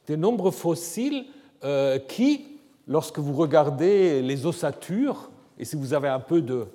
des 0.07 0.17
nombreux 0.17 0.51
fossiles 0.51 1.25
euh, 1.63 1.99
qui, 1.99 2.59
lorsque 2.87 3.19
vous 3.19 3.33
regardez 3.33 4.21
les 4.21 4.45
ossatures, 4.45 5.29
et 5.57 5.65
si 5.65 5.75
vous 5.75 5.93
avez 5.93 6.07
un 6.07 6.19
peu 6.19 6.41
de 6.41 6.67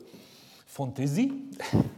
fantaisie, 0.66 1.32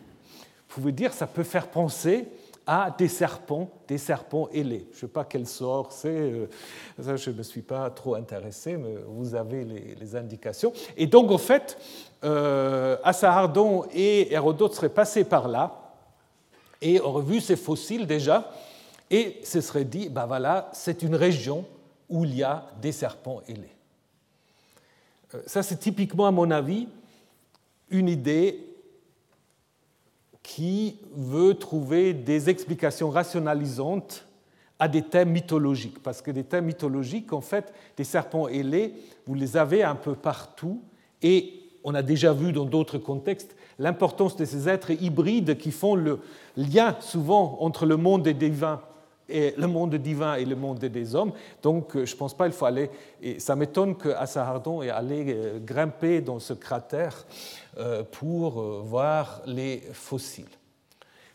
pouvez 0.80 0.92
dire 0.92 1.12
ça 1.12 1.26
peut 1.26 1.44
faire 1.44 1.68
penser 1.68 2.28
à 2.66 2.94
des 2.96 3.08
serpents, 3.08 3.70
des 3.88 3.96
serpents 3.96 4.50
ailés. 4.52 4.86
Je 4.90 4.96
ne 4.96 5.00
sais 5.00 5.08
pas 5.08 5.24
quel 5.24 5.46
sort 5.46 5.90
c'est, 5.90 6.08
euh, 6.08 6.50
ça 7.02 7.16
je 7.16 7.30
ne 7.30 7.36
me 7.36 7.42
suis 7.42 7.62
pas 7.62 7.88
trop 7.88 8.14
intéressé, 8.14 8.76
mais 8.76 8.94
vous 9.06 9.34
avez 9.34 9.64
les, 9.64 10.16
indications. 10.16 10.74
Et 10.94 11.06
donc, 11.06 11.30
en 11.30 11.38
fait, 11.38 11.78
euh, 12.24 12.98
Assahardon 13.04 13.86
et 13.94 14.32
Hérodote 14.34 14.74
seraient 14.74 14.90
passés 14.90 15.24
par 15.24 15.48
là 15.48 15.94
et 16.82 17.00
auraient 17.00 17.24
vu 17.24 17.40
ces 17.40 17.56
fossiles 17.56 18.06
déjà, 18.06 18.50
et 19.10 19.40
se 19.44 19.62
seraient 19.62 19.84
dit, 19.86 20.10
ben 20.10 20.26
voilà, 20.26 20.68
c'est 20.74 21.02
une 21.02 21.14
région 21.14 21.64
où 22.10 22.26
il 22.26 22.36
y 22.36 22.42
a 22.42 22.66
des 22.82 22.92
serpents 22.92 23.40
ailés. 23.48 23.74
Euh, 25.34 25.40
ça, 25.46 25.62
c'est 25.62 25.78
typiquement, 25.78 26.26
à 26.26 26.30
mon 26.30 26.50
avis, 26.50 26.86
une 27.90 28.08
idée 28.08 28.67
qui 30.48 30.96
veut 31.14 31.52
trouver 31.52 32.14
des 32.14 32.48
explications 32.48 33.10
rationalisantes 33.10 34.24
à 34.78 34.88
des 34.88 35.02
thèmes 35.02 35.28
mythologiques. 35.28 36.02
Parce 36.02 36.22
que 36.22 36.30
des 36.30 36.42
thèmes 36.42 36.64
mythologiques, 36.64 37.34
en 37.34 37.42
fait, 37.42 37.74
des 37.98 38.04
serpents 38.04 38.48
ailés, 38.48 38.94
vous 39.26 39.34
les 39.34 39.58
avez 39.58 39.82
un 39.82 39.94
peu 39.94 40.14
partout. 40.14 40.80
Et 41.20 41.52
on 41.84 41.94
a 41.94 42.00
déjà 42.00 42.32
vu 42.32 42.52
dans 42.52 42.64
d'autres 42.64 42.96
contextes 42.96 43.56
l'importance 43.78 44.36
de 44.36 44.46
ces 44.46 44.70
êtres 44.70 44.90
hybrides 44.90 45.58
qui 45.58 45.70
font 45.70 45.94
le 45.94 46.18
lien 46.56 46.96
souvent 47.00 47.58
entre 47.60 47.84
le 47.84 47.98
monde 47.98 48.22
des 48.22 48.32
divins 48.32 48.80
et 49.28 49.54
le 49.56 49.66
monde 49.66 49.94
divin 49.96 50.34
et 50.34 50.44
le 50.44 50.56
monde 50.56 50.78
des 50.78 51.14
hommes. 51.14 51.32
Donc, 51.62 51.94
euh, 51.94 52.06
je 52.06 52.14
ne 52.14 52.18
pense 52.18 52.34
pas 52.34 52.44
qu'il 52.46 52.54
faut 52.54 52.64
aller. 52.64 52.90
Et 53.22 53.38
ça 53.38 53.56
m'étonne 53.56 53.96
que 53.96 54.08
ait 54.08 54.90
allé 54.90 55.24
euh, 55.28 55.58
grimper 55.60 56.20
dans 56.20 56.38
ce 56.38 56.54
cratère 56.54 57.26
euh, 57.78 58.02
pour 58.02 58.62
voir 58.84 59.42
les 59.46 59.82
fossiles. 59.92 60.46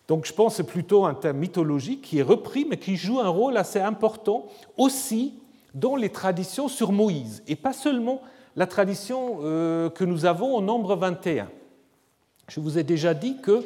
Donc, 0.07 0.25
je 0.25 0.33
pense 0.33 0.53
que 0.53 0.57
c'est 0.57 0.69
plutôt 0.69 1.05
un 1.05 1.13
thème 1.13 1.37
mythologique 1.37 2.01
qui 2.01 2.19
est 2.19 2.23
repris, 2.23 2.65
mais 2.69 2.77
qui 2.77 2.95
joue 2.95 3.19
un 3.19 3.29
rôle 3.29 3.57
assez 3.57 3.79
important 3.79 4.47
aussi 4.77 5.35
dans 5.73 5.95
les 5.95 6.09
traditions 6.09 6.67
sur 6.67 6.91
Moïse, 6.91 7.41
et 7.47 7.55
pas 7.55 7.73
seulement 7.73 8.21
la 8.55 8.67
tradition 8.67 9.37
que 9.37 10.03
nous 10.03 10.25
avons 10.25 10.55
au 10.55 10.61
nombre 10.61 10.95
21. 10.95 11.49
Je 12.47 12.59
vous 12.59 12.77
ai 12.77 12.83
déjà 12.83 13.15
dit 13.15 13.37
que 13.41 13.63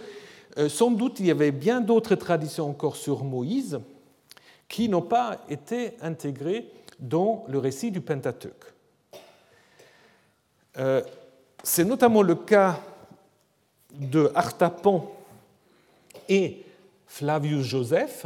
sans 0.69 0.91
doute 0.91 1.19
il 1.19 1.25
y 1.25 1.32
avait 1.32 1.51
bien 1.51 1.82
d'autres 1.82 2.15
traditions 2.15 2.69
encore 2.69 2.95
sur 2.95 3.25
Moïse, 3.25 3.82
qui 4.68 4.89
n'ont 4.89 5.01
pas 5.01 5.39
été 5.49 5.95
intégrés 6.01 6.70
dans 6.99 7.45
le 7.47 7.59
récit 7.59 7.91
du 7.91 8.01
Pentateuque. 8.01 8.74
Euh, 10.78 11.01
c'est 11.63 11.86
notamment 11.86 12.22
le 12.22 12.36
cas 12.36 12.80
de 13.93 14.32
Artapan 14.36 15.11
et 16.30 16.65
Flavius 17.05 17.65
Joseph, 17.65 18.26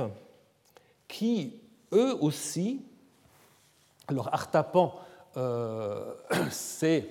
qui 1.08 1.60
eux 1.94 2.16
aussi, 2.20 2.82
alors 4.08 4.34
Artapan, 4.34 5.00
euh, 5.38 6.14
c'est, 6.52 7.08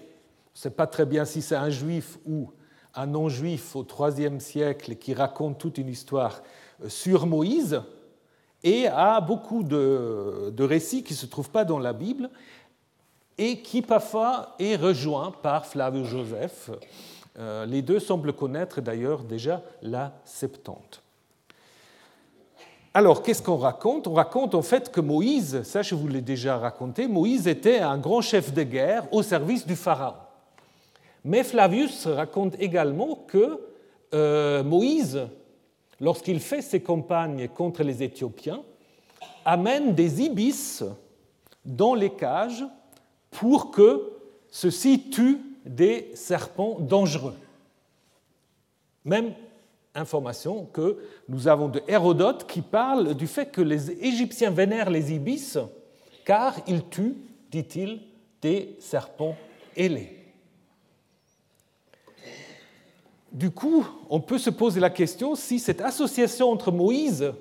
c'est 0.52 0.76
pas 0.76 0.86
très 0.86 1.06
bien 1.06 1.24
si 1.24 1.42
c'est 1.42 1.56
un 1.56 1.70
juif 1.70 2.18
ou 2.26 2.50
un 2.94 3.06
non-juif 3.06 3.76
au 3.76 3.84
IIIe 3.84 4.40
siècle 4.40 4.96
qui 4.96 5.14
raconte 5.14 5.58
toute 5.58 5.78
une 5.78 5.88
histoire 5.88 6.42
euh, 6.82 6.88
sur 6.88 7.26
Moïse, 7.26 7.80
et 8.62 8.86
a 8.86 9.20
beaucoup 9.20 9.62
de, 9.62 10.62
récits 10.62 11.02
qui 11.02 11.14
ne 11.14 11.18
se 11.18 11.26
trouvent 11.26 11.50
pas 11.50 11.64
dans 11.64 11.78
la 11.78 11.92
Bible 11.92 12.30
et 13.38 13.62
qui 13.62 13.82
parfois 13.82 14.54
est 14.58 14.76
rejoint 14.76 15.32
par 15.42 15.66
Flavius 15.66 16.08
Joseph. 16.08 16.70
Euh, 17.38 17.64
les 17.64 17.80
deux 17.80 18.00
semblent 18.00 18.32
connaître 18.32 18.80
d'ailleurs 18.80 19.22
déjà 19.22 19.62
la 19.82 20.12
Septante. 20.24 21.02
Alors, 22.92 23.22
qu'est-ce 23.22 23.42
qu'on 23.42 23.56
raconte? 23.56 24.08
On 24.08 24.14
raconte 24.14 24.54
en 24.56 24.62
fait 24.62 24.90
que 24.90 25.00
Moïse, 25.00 25.62
ça 25.62 25.80
je 25.80 25.94
vous 25.94 26.08
l'ai 26.08 26.22
déjà 26.22 26.58
raconté, 26.58 27.06
Moïse 27.06 27.46
était 27.46 27.78
un 27.78 27.98
grand 27.98 28.20
chef 28.20 28.52
de 28.52 28.64
guerre 28.64 29.06
au 29.12 29.22
service 29.22 29.64
du 29.64 29.76
Pharaon. 29.76 30.16
Mais 31.24 31.44
Flavius 31.44 32.06
raconte 32.06 32.56
également 32.58 33.14
que 33.28 33.60
euh, 34.12 34.64
Moïse 34.64 35.20
lorsqu'il 36.00 36.40
fait 36.40 36.62
ses 36.62 36.80
campagnes 36.80 37.48
contre 37.48 37.82
les 37.82 38.02
Éthiopiens, 38.02 38.62
amène 39.44 39.94
des 39.94 40.22
ibis 40.22 40.82
dans 41.64 41.94
les 41.94 42.10
cages 42.10 42.64
pour 43.30 43.70
que 43.70 44.12
ceux-ci 44.48 45.10
tuent 45.10 45.40
des 45.64 46.10
serpents 46.14 46.78
dangereux. 46.80 47.36
Même 49.04 49.34
information 49.94 50.66
que 50.66 50.98
nous 51.28 51.48
avons 51.48 51.68
de 51.68 51.82
Hérodote 51.86 52.46
qui 52.46 52.62
parle 52.62 53.14
du 53.14 53.26
fait 53.26 53.46
que 53.46 53.60
les 53.60 53.90
Égyptiens 54.04 54.50
vénèrent 54.50 54.90
les 54.90 55.12
ibis 55.12 55.58
car 56.24 56.56
ils 56.66 56.86
tuent, 56.88 57.16
dit-il, 57.50 58.00
des 58.40 58.76
serpents 58.78 59.36
ailés. 59.76 60.19
Du 63.32 63.50
coup, 63.50 63.86
on 64.08 64.20
peut 64.20 64.38
se 64.38 64.50
poser 64.50 64.80
la 64.80 64.90
question 64.90 65.34
si 65.34 65.58
cette 65.58 65.80
association 65.80 66.50
entre 66.50 66.72
Moïse 66.72 67.32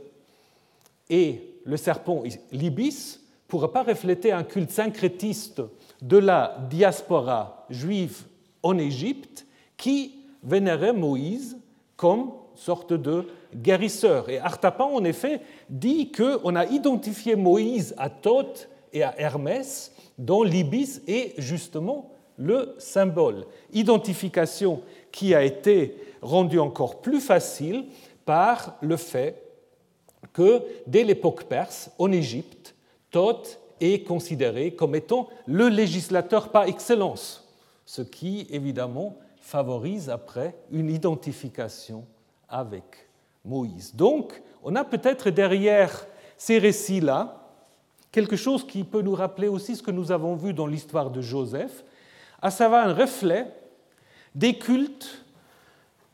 et 1.09 1.41
le 1.65 1.77
serpent 1.77 2.23
l'ibis 2.51 3.21
pourrait 3.47 3.71
pas 3.71 3.83
refléter 3.83 4.31
un 4.31 4.43
culte 4.43 4.69
syncrétiste 4.69 5.61
de 6.01 6.17
la 6.17 6.57
diaspora 6.69 7.65
juive 7.69 8.23
en 8.61 8.77
Égypte 8.77 9.47
qui 9.77 10.15
vénérait 10.43 10.93
Moïse 10.93 11.57
comme 11.95 12.31
sorte 12.55 12.93
de 12.93 13.25
guérisseur. 13.55 14.29
Et 14.29 14.37
Artapan, 14.37 14.93
en 14.93 15.03
effet, 15.03 15.41
dit 15.69 16.11
qu'on 16.11 16.55
a 16.55 16.65
identifié 16.65 17.35
Moïse 17.35 17.95
à 17.97 18.09
Thoth 18.09 18.69
et 18.93 19.03
à 19.03 19.19
Hermès, 19.19 19.93
dont 20.17 20.43
l'ibis 20.43 21.01
est 21.07 21.33
justement 21.37 22.11
le 22.37 22.75
symbole. 22.77 23.45
Identification 23.73 24.81
qui 25.11 25.33
a 25.35 25.43
été 25.43 25.95
rendu 26.21 26.59
encore 26.59 27.01
plus 27.01 27.21
facile 27.21 27.85
par 28.25 28.77
le 28.81 28.97
fait 28.97 29.43
que 30.33 30.63
dès 30.85 31.03
l'époque 31.03 31.45
perse, 31.45 31.91
en 31.97 32.11
Égypte, 32.11 32.75
Thoth 33.11 33.59
est 33.79 34.05
considéré 34.05 34.71
comme 34.71 34.95
étant 34.95 35.29
le 35.45 35.69
législateur 35.69 36.49
par 36.49 36.65
excellence, 36.65 37.47
ce 37.85 38.01
qui 38.01 38.45
évidemment 38.49 39.17
favorise 39.39 40.09
après 40.09 40.55
une 40.71 40.89
identification 40.89 42.05
avec 42.47 43.07
Moïse. 43.45 43.95
Donc, 43.95 44.41
on 44.63 44.75
a 44.75 44.83
peut-être 44.83 45.29
derrière 45.29 46.05
ces 46.37 46.59
récits-là 46.59 47.39
quelque 48.11 48.35
chose 48.35 48.65
qui 48.65 48.83
peut 48.83 49.01
nous 49.01 49.15
rappeler 49.15 49.47
aussi 49.47 49.75
ce 49.75 49.83
que 49.83 49.91
nous 49.91 50.11
avons 50.11 50.35
vu 50.35 50.53
dans 50.53 50.67
l'histoire 50.67 51.09
de 51.09 51.21
Joseph, 51.21 51.83
à 52.41 52.51
savoir 52.51 52.87
un 52.87 52.93
reflet 52.93 53.47
des 54.35 54.57
cultes 54.57 55.25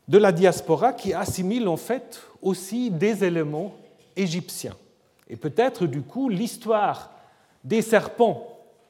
de 0.08 0.18
la 0.18 0.32
diaspora 0.32 0.92
qui 0.92 1.12
assimilent 1.12 1.68
en 1.68 1.76
fait 1.76 2.20
aussi 2.42 2.90
des 2.90 3.24
éléments 3.24 3.74
égyptiens. 4.14 4.76
Et 5.28 5.36
peut-être 5.36 5.86
du 5.86 6.02
coup 6.02 6.28
l'histoire 6.28 7.10
des 7.64 7.82
serpents 7.82 8.46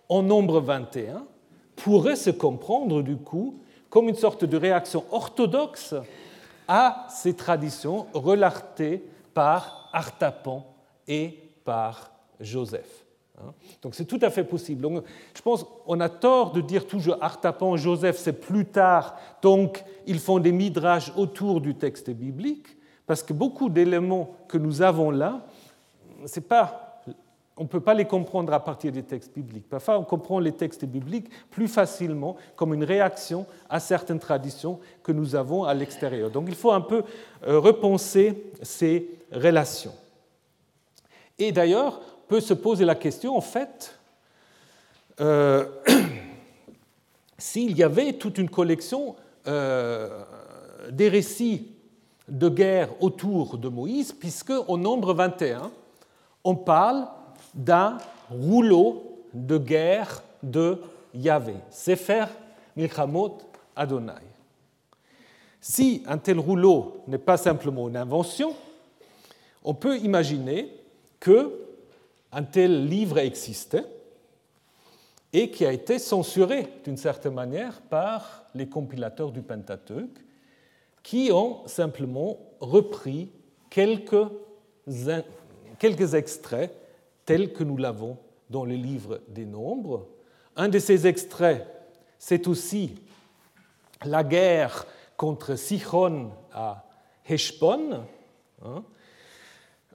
en 0.08 0.22
nombre 0.22 0.60
21 0.60 1.24
pourrait 1.74 2.16
se 2.16 2.30
comprendre 2.30 3.02
du 3.02 3.16
coup 3.16 3.58
comme 3.88 4.08
une 4.08 4.16
sorte 4.16 4.44
de 4.44 4.56
réaction 4.56 5.04
orthodoxe 5.10 5.94
à 6.68 7.06
ces 7.10 7.34
traditions 7.34 8.06
relatées 8.12 9.02
par 9.32 9.88
Artapan 9.92 10.66
et 11.08 11.38
par 11.64 12.10
Joseph. 12.40 13.05
Hein. 13.38 13.52
Donc 13.82 13.94
c'est 13.94 14.04
tout 14.04 14.18
à 14.22 14.30
fait 14.30 14.44
possible. 14.44 15.02
Je 15.34 15.42
pense 15.42 15.64
qu'on 15.84 16.00
a 16.00 16.08
tort 16.08 16.52
de 16.52 16.60
dire 16.60 16.86
toujours 16.86 17.16
Artapan, 17.20 17.76
Joseph, 17.76 18.18
c'est 18.18 18.40
plus 18.40 18.66
tard, 18.66 19.16
donc 19.42 19.84
ils 20.06 20.18
font 20.18 20.38
des 20.38 20.52
midrages 20.52 21.12
autour 21.16 21.60
du 21.60 21.74
texte 21.74 22.10
biblique, 22.10 22.76
parce 23.06 23.22
que 23.22 23.32
beaucoup 23.32 23.68
d'éléments 23.68 24.34
que 24.48 24.58
nous 24.58 24.82
avons 24.82 25.10
là, 25.10 25.46
ce 26.26 26.40
n'est 26.40 26.46
pas 26.46 26.86
on 27.58 27.62
ne 27.62 27.68
peut 27.68 27.80
pas 27.80 27.94
les 27.94 28.04
comprendre 28.04 28.52
à 28.52 28.62
partir 28.62 28.92
des 28.92 29.02
textes 29.02 29.32
bibliques. 29.34 29.68
Parfois, 29.68 29.98
on 29.98 30.04
comprend 30.04 30.38
les 30.38 30.52
textes 30.52 30.84
bibliques 30.84 31.30
plus 31.50 31.68
facilement 31.68 32.36
comme 32.54 32.74
une 32.74 32.84
réaction 32.84 33.46
à 33.70 33.80
certaines 33.80 34.18
traditions 34.18 34.78
que 35.02 35.12
nous 35.12 35.34
avons 35.34 35.64
à 35.64 35.72
l'extérieur. 35.72 36.30
Donc 36.30 36.46
il 36.48 36.54
faut 36.54 36.72
un 36.72 36.82
peu 36.82 37.02
euh, 37.46 37.58
repenser 37.58 38.44
ces 38.60 39.08
relations. 39.32 39.94
Et 41.38 41.50
d'ailleurs, 41.50 42.00
peut 42.28 42.40
se 42.40 42.54
poser 42.54 42.84
la 42.84 42.94
question, 42.94 43.36
en 43.36 43.40
fait, 43.40 43.98
euh, 45.20 45.66
s'il 47.38 47.76
y 47.76 47.82
avait 47.82 48.14
toute 48.14 48.38
une 48.38 48.50
collection 48.50 49.16
euh, 49.46 50.24
des 50.90 51.08
récits 51.08 51.72
de 52.28 52.48
guerre 52.48 52.90
autour 53.00 53.58
de 53.58 53.68
Moïse, 53.68 54.12
puisque 54.12 54.52
au 54.66 54.76
nombre 54.76 55.14
21, 55.14 55.70
on 56.44 56.54
parle 56.54 57.06
d'un 57.54 57.98
rouleau 58.30 59.20
de 59.32 59.58
guerre 59.58 60.22
de 60.42 60.80
Yahvé, 61.14 61.54
Sefer 61.70 62.26
Milchamot 62.76 63.38
Adonai. 63.74 64.12
Si 65.60 66.02
un 66.06 66.18
tel 66.18 66.38
rouleau 66.38 67.02
n'est 67.06 67.18
pas 67.18 67.36
simplement 67.36 67.88
une 67.88 67.96
invention, 67.96 68.54
on 69.64 69.74
peut 69.74 69.98
imaginer 69.98 70.72
que 71.18 71.65
un 72.32 72.42
tel 72.42 72.86
livre 72.86 73.18
existait 73.18 73.84
et 75.32 75.50
qui 75.50 75.66
a 75.66 75.72
été 75.72 75.98
censuré 75.98 76.68
d'une 76.84 76.96
certaine 76.96 77.34
manière 77.34 77.80
par 77.82 78.44
les 78.54 78.68
compilateurs 78.68 79.32
du 79.32 79.42
Pentateuque, 79.42 80.18
qui 81.02 81.30
ont 81.32 81.66
simplement 81.66 82.38
repris 82.60 83.30
quelques, 83.70 84.30
extraits 86.14 86.72
tels 87.24 87.52
que 87.52 87.64
nous 87.64 87.76
l'avons 87.76 88.16
dans 88.48 88.64
le 88.64 88.74
livre 88.74 89.20
des 89.28 89.44
Nombres. 89.44 90.06
Un 90.56 90.68
de 90.68 90.78
ces 90.78 91.06
extraits, 91.06 91.66
c'est 92.18 92.46
aussi 92.46 92.94
la 94.04 94.24
guerre 94.24 94.86
contre 95.16 95.56
Sichon 95.56 96.30
à 96.52 96.84
Heshbon. 97.28 98.04
Hein. 98.64 98.84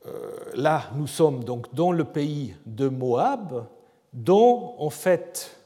Euh, 0.07 0.31
là, 0.55 0.89
nous 0.95 1.07
sommes 1.07 1.43
donc 1.43 1.73
dans 1.73 1.91
le 1.91 2.03
pays 2.03 2.55
de 2.65 2.87
Moab, 2.87 3.65
dont 4.13 4.73
en 4.77 4.89
fait 4.89 5.57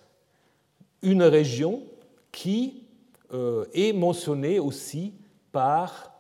une 1.02 1.24
région 1.24 1.84
qui 2.32 2.84
euh, 3.34 3.66
est 3.74 3.94
mentionnée 3.94 4.60
aussi 4.60 5.14
par 5.52 6.12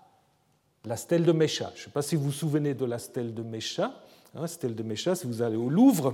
la 0.86 0.96
stèle 0.96 1.26
de 1.26 1.32
Mécha. 1.32 1.72
Je 1.76 1.82
ne 1.82 1.86
sais 1.86 1.92
pas 1.92 2.02
si 2.02 2.16
vous 2.16 2.26
vous 2.26 2.32
souvenez 2.32 2.74
de 2.74 2.86
la 2.86 3.00
stèle 3.00 3.34
de 3.34 3.44
Mécha. 3.44 3.92
Hein, 4.34 4.48
stèle 4.48 4.76
de 4.76 4.84
Mécha, 4.84 5.16
si 5.16 5.28
vous 5.28 5.42
allez 5.42 5.58
au 5.58 5.70
Louvre, 5.70 6.14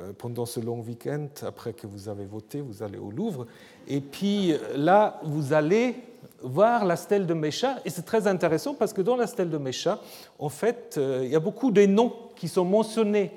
euh, 0.00 0.12
pendant 0.12 0.44
ce 0.44 0.60
long 0.60 0.80
week-end, 0.80 1.28
après 1.42 1.72
que 1.72 1.86
vous 1.86 2.08
avez 2.08 2.26
voté, 2.26 2.60
vous 2.60 2.82
allez 2.82 2.98
au 2.98 3.10
Louvre. 3.10 3.46
Et 3.88 4.00
puis 4.00 4.54
là, 4.76 5.20
vous 5.22 5.52
allez 5.52 5.94
voir 6.42 6.84
la 6.84 6.96
stèle 6.96 7.26
de 7.26 7.34
Mécha. 7.34 7.76
Et 7.84 7.90
c'est 7.90 8.02
très 8.02 8.26
intéressant 8.26 8.74
parce 8.74 8.92
que 8.92 9.02
dans 9.02 9.16
la 9.16 9.26
stèle 9.26 9.50
de 9.50 9.58
Mécha, 9.58 9.98
en 10.38 10.48
fait, 10.48 10.96
euh, 10.96 11.22
il 11.24 11.30
y 11.30 11.36
a 11.36 11.40
beaucoup 11.40 11.70
de 11.70 11.84
noms 11.86 12.12
qui 12.36 12.48
sont 12.48 12.64
mentionnés 12.64 13.30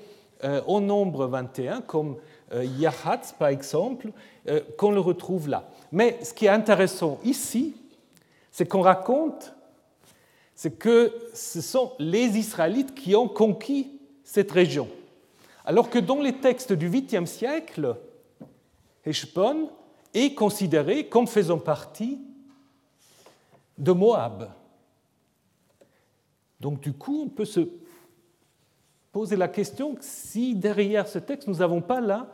euh, 0.43 0.61
au 0.67 0.79
nombre 0.79 1.27
21, 1.27 1.81
comme 1.81 2.17
Yahatz, 2.53 3.33
par 3.39 3.47
exemple, 3.47 4.09
qu'on 4.77 4.91
le 4.91 4.99
retrouve 4.99 5.49
là. 5.49 5.71
Mais 5.91 6.19
ce 6.21 6.35
qui 6.35 6.45
est 6.45 6.49
intéressant 6.49 7.17
ici, 7.23 7.75
c'est 8.51 8.67
qu'on 8.67 8.81
raconte 8.81 9.55
c'est 10.55 10.77
que 10.77 11.13
ce 11.33 11.61
sont 11.61 11.93
les 11.99 12.37
Israélites 12.37 12.93
qui 12.93 13.15
ont 13.15 13.27
conquis 13.27 13.99
cette 14.23 14.51
région. 14.51 14.87
Alors 15.65 15.89
que 15.89 15.99
dans 15.99 16.21
les 16.21 16.33
textes 16.33 16.73
du 16.73 16.89
8e 16.89 17.25
siècle, 17.25 17.95
Heshbon 19.05 19.69
est 20.13 20.35
considéré 20.35 21.07
comme 21.07 21.27
faisant 21.27 21.57
partie 21.57 22.19
de 23.77 23.91
Moab. 23.91 24.49
Donc 26.59 26.79
du 26.79 26.93
coup, 26.93 27.23
on 27.25 27.29
peut 27.29 27.45
se 27.45 27.67
poser 29.11 29.35
la 29.35 29.47
question 29.47 29.95
si 29.99 30.55
derrière 30.55 31.07
ce 31.07 31.19
texte, 31.19 31.47
nous 31.47 31.57
n'avons 31.57 31.81
pas 31.81 32.01
là 32.01 32.27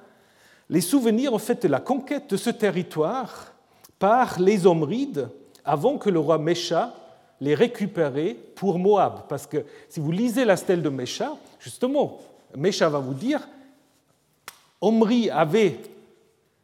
les 0.69 0.81
souvenirs 0.81 1.33
en 1.33 1.39
fait 1.39 1.63
de 1.63 1.67
la 1.67 1.79
conquête 1.79 2.29
de 2.29 2.37
ce 2.37 2.49
territoire 2.49 3.53
par 3.97 4.39
les 4.39 4.67
Omrides 4.67 5.27
avant 5.65 5.97
que 5.97 6.09
le 6.09 6.19
roi 6.19 6.37
Mécha 6.37 6.93
les 7.41 7.55
récupérer 7.55 8.37
pour 8.55 8.79
Moab. 8.79 9.21
Parce 9.27 9.47
que 9.47 9.65
si 9.87 9.99
vous 9.99 10.11
lisez 10.11 10.45
la 10.45 10.57
stèle 10.57 10.81
de 10.81 10.89
Mécha, 10.89 11.33
justement, 11.59 12.19
Mécha 12.55 12.89
va 12.89 12.99
vous 12.99 13.13
dire, 13.13 13.47
Omri 14.81 15.29
avait 15.29 15.79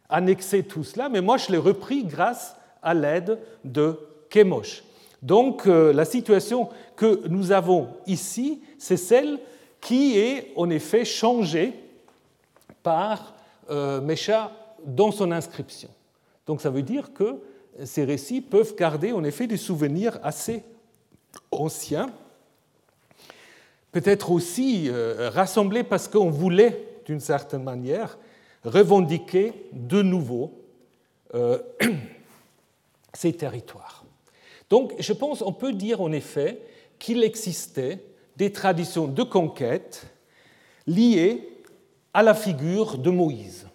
annexé 0.10 0.64
tout 0.64 0.84
cela, 0.84 1.10
mais 1.10 1.22
moi 1.22 1.38
je 1.38 1.52
l'ai 1.52 1.58
repris 1.58 2.04
grâce 2.04 2.56
à 2.82 2.94
l'aide 2.94 3.40
de 3.64 3.98
Donc 5.22 5.68
euh, 5.68 5.94
la 5.94 6.06
situation 6.06 6.70
que 6.96 7.28
nous 7.28 7.52
avons 7.52 7.88
ici, 8.08 8.62
c'est 8.78 8.98
celle 8.98 9.40
qui 9.82 10.18
est 10.18 10.52
en 10.56 10.70
effet 10.70 11.06
changée 11.06 11.74
par 12.84 13.36
euh, 13.70 14.02
Mécha 14.02 14.52
dans 14.86 15.12
son 15.12 15.32
inscription. 15.32 15.90
Donc 16.46 16.62
ça 16.62 16.70
veut 16.70 16.84
dire 16.84 17.14
que 17.14 17.40
ces 17.84 18.06
récits 18.06 18.42
peuvent 18.42 18.76
garder 18.76 19.12
en 19.12 19.24
effet 19.24 19.48
des 19.48 19.58
souvenirs 19.58 20.20
assez 20.24 20.64
anciens, 21.52 22.12
peut-être 23.92 24.32
aussi 24.32 24.90
euh, 24.90 25.30
rassemblés 25.34 25.84
parce 25.84 26.08
qu'on 26.08 26.30
voulait, 26.30 27.00
d'une 27.06 27.20
certaine 27.20 27.64
manière, 27.64 28.18
revendiquer 28.64 29.54
de 29.74 30.02
nouveau 30.02 30.54
euh, 31.34 31.60
ces 33.14 33.34
territoires. 33.34 34.05
Donc 34.70 34.94
je 35.00 35.14
pense 35.14 35.40
qu'on 35.40 35.54
peut 35.54 35.74
dire 35.74 36.02
en 36.02 36.12
effet 36.12 36.62
qu'il 37.00 37.24
existait 37.24 38.04
des 38.36 38.52
traditions 38.52 39.08
de 39.08 39.24
conquête 39.24 40.08
liées 40.88 41.50
à 42.14 42.24
la 42.24 42.34
figure 42.34 42.98
de 42.98 43.10
Moïse. 43.10 43.68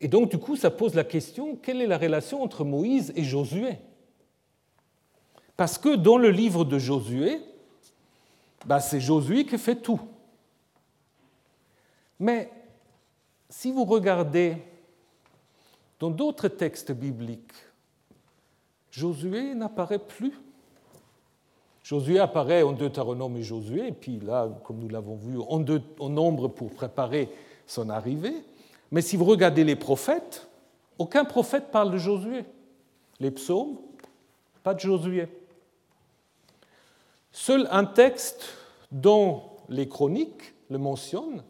Et 0.00 0.08
donc, 0.08 0.30
du 0.30 0.38
coup, 0.38 0.56
ça 0.56 0.70
pose 0.70 0.94
la 0.94 1.04
question, 1.04 1.56
quelle 1.56 1.82
est 1.82 1.86
la 1.86 1.98
relation 1.98 2.42
entre 2.42 2.64
Moïse 2.64 3.12
et 3.16 3.22
Josué? 3.22 3.76
Parce 5.56 5.76
que 5.76 5.94
dans 5.94 6.16
le 6.16 6.30
livre 6.30 6.64
de 6.64 6.78
Josué, 6.78 7.40
bah, 8.64 8.80
c'est 8.80 9.00
Josué 9.00 9.44
qui 9.44 9.58
fait 9.58 9.76
tout. 9.76 10.00
Mais 12.18 12.50
si 13.50 13.72
vous 13.72 13.84
regardez 13.84 14.56
dans 15.98 16.10
d'autres 16.10 16.48
textes 16.48 16.92
bibliques, 16.92 17.52
Josué 18.90 19.54
n'apparaît 19.54 19.98
plus. 19.98 20.32
Josué 21.82 22.18
apparaît 22.18 22.62
en 22.62 22.72
Deutéronome 22.72 23.36
et 23.36 23.42
Josué, 23.42 23.88
et 23.88 23.92
puis 23.92 24.20
là, 24.20 24.48
comme 24.64 24.78
nous 24.78 24.88
l'avons 24.88 25.16
vu, 25.16 25.38
en 25.38 26.08
nombre 26.08 26.48
pour 26.48 26.70
préparer 26.70 27.30
son 27.66 27.88
arrivée. 27.88 28.34
Mais 28.90 29.02
si 29.02 29.16
vous 29.16 29.24
regardez 29.24 29.64
les 29.64 29.76
prophètes, 29.76 30.48
aucun 30.98 31.24
prophète 31.24 31.70
parle 31.70 31.92
de 31.92 31.98
Josué. 31.98 32.44
Les 33.20 33.30
psaumes, 33.30 33.78
pas 34.62 34.74
de 34.74 34.80
Josué. 34.80 35.28
Seul 37.32 37.68
un 37.70 37.84
texte 37.84 38.56
dont 38.90 39.42
les 39.68 39.88
chroniques 39.88 40.52
le 40.68 40.78
mentionnent, 40.78 41.42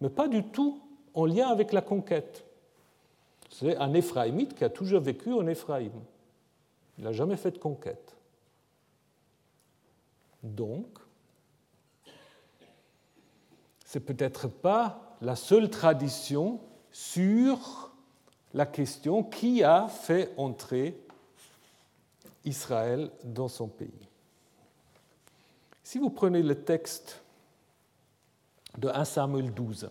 mais 0.00 0.10
pas 0.10 0.28
du 0.28 0.44
tout 0.44 0.80
en 1.14 1.24
lien 1.24 1.48
avec 1.48 1.72
la 1.72 1.80
conquête. 1.80 2.44
C'est 3.50 3.76
un 3.76 3.92
Éphraïmite 3.94 4.54
qui 4.54 4.64
a 4.64 4.70
toujours 4.70 5.00
vécu 5.00 5.32
en 5.32 5.46
Éphraïm. 5.46 5.92
Il 6.98 7.04
n'a 7.04 7.12
jamais 7.12 7.36
fait 7.36 7.50
de 7.52 7.58
conquête. 7.58 8.16
Donc, 10.42 10.86
c'est 13.84 14.00
peut-être 14.00 14.48
pas 14.48 15.16
la 15.20 15.36
seule 15.36 15.70
tradition 15.70 16.60
sur 16.90 17.92
la 18.54 18.66
question 18.66 19.22
qui 19.22 19.62
a 19.62 19.88
fait 19.88 20.32
entrer 20.36 20.98
Israël 22.44 23.10
dans 23.24 23.48
son 23.48 23.68
pays. 23.68 24.08
Si 25.84 25.98
vous 25.98 26.10
prenez 26.10 26.42
le 26.42 26.64
texte 26.64 27.22
de 28.78 28.88
1 28.88 29.04
Samuel 29.04 29.52
12, 29.52 29.90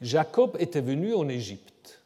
Jacob 0.00 0.56
était 0.58 0.80
venu 0.80 1.14
en 1.14 1.28
Égypte. 1.28 2.02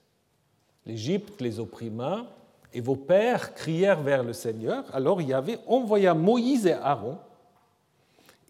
L'Égypte 0.87 1.41
les 1.41 1.59
opprimait 1.59 2.25
et 2.73 2.81
vos 2.81 2.97
pères 2.97 3.55
crièrent 3.55 4.03
vers 4.03 4.23
le 4.23 4.33
Seigneur. 4.33 4.85
Alors 4.95 5.23
Yahvé 5.23 5.59
envoya 5.67 6.15
Moïse 6.15 6.67
et 6.67 6.73
Aaron. 6.73 7.19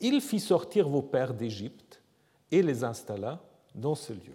Il 0.00 0.20
fit 0.20 0.40
sortir 0.40 0.88
vos 0.88 1.02
pères 1.02 1.34
d'Égypte 1.34 2.00
et 2.50 2.62
les 2.62 2.84
installa 2.84 3.40
dans 3.74 3.94
ce 3.94 4.12
lieu. 4.12 4.34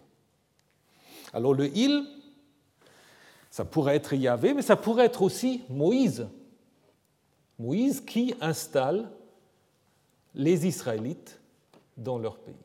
Alors 1.34 1.54
le 1.54 1.68
il, 1.76 2.06
ça 3.50 3.66
pourrait 3.66 3.96
être 3.96 4.14
Yahvé, 4.14 4.54
mais 4.54 4.62
ça 4.62 4.76
pourrait 4.76 5.06
être 5.06 5.22
aussi 5.22 5.64
Moïse. 5.70 6.28
Moïse 7.60 8.02
qui 8.02 8.34
installe 8.42 9.10
les 10.34 10.66
Israélites 10.66 11.40
dans 11.96 12.18
leur 12.18 12.38
pays. 12.38 12.56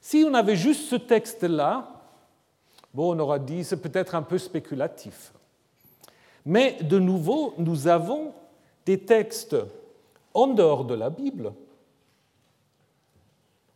Si 0.00 0.24
on 0.26 0.34
avait 0.34 0.56
juste 0.56 0.88
ce 0.88 0.96
texte-là, 0.96 2.00
bon, 2.94 3.14
on 3.14 3.18
aurait 3.18 3.40
dit 3.40 3.64
c'est 3.64 3.76
peut-être 3.76 4.14
un 4.14 4.22
peu 4.22 4.38
spéculatif. 4.38 5.32
Mais 6.46 6.78
de 6.80 7.00
nouveau, 7.00 7.54
nous 7.58 7.88
avons 7.88 8.32
des 8.86 9.00
textes 9.00 9.56
en 10.32 10.46
dehors 10.46 10.84
de 10.84 10.94
la 10.94 11.10
Bible 11.10 11.52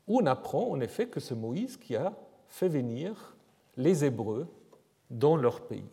où 0.07 0.21
on 0.21 0.27
apprend 0.27 0.71
en 0.71 0.81
effet 0.81 1.07
que 1.07 1.19
c'est 1.21 1.35
Moïse 1.35 1.77
qui 1.77 1.97
a 1.97 2.13
fait 2.49 2.69
venir 2.69 3.35
les 3.77 4.05
Hébreux 4.05 4.47
dans 5.11 5.37
leur 5.37 5.61
pays. 5.63 5.89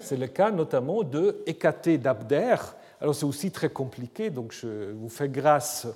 C'est 0.00 0.16
le 0.16 0.26
cas 0.26 0.50
notamment 0.50 1.04
de 1.04 1.42
Hécaté 1.46 1.96
d'Abder. 1.96 2.56
Alors 3.00 3.14
c'est 3.14 3.24
aussi 3.24 3.52
très 3.52 3.70
compliqué, 3.70 4.30
donc 4.30 4.52
je 4.52 4.90
vous 4.92 5.08
fais 5.08 5.28
grâce 5.28 5.86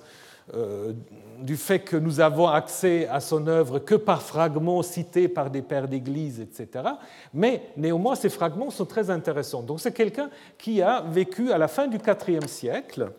du 1.41 1.57
fait 1.57 1.79
que 1.79 1.95
nous 1.95 2.19
avons 2.19 2.47
accès 2.47 3.07
à 3.07 3.19
son 3.19 3.47
œuvre 3.47 3.79
que 3.79 3.95
par 3.95 4.21
fragments 4.21 4.83
cités 4.83 5.27
par 5.27 5.49
des 5.49 5.61
pères 5.61 5.87
d'Église, 5.87 6.39
etc. 6.39 6.85
Mais 7.33 7.63
néanmoins, 7.77 8.15
ces 8.15 8.29
fragments 8.29 8.69
sont 8.69 8.85
très 8.85 9.09
intéressants. 9.09 9.63
Donc 9.63 9.79
c'est 9.79 9.93
quelqu'un 9.93 10.29
qui 10.57 10.81
a 10.81 11.01
vécu 11.01 11.51
à 11.51 11.57
la 11.57 11.67
fin 11.67 11.87
du 11.87 11.97
IVe 11.97 12.47
siècle, 12.47 13.11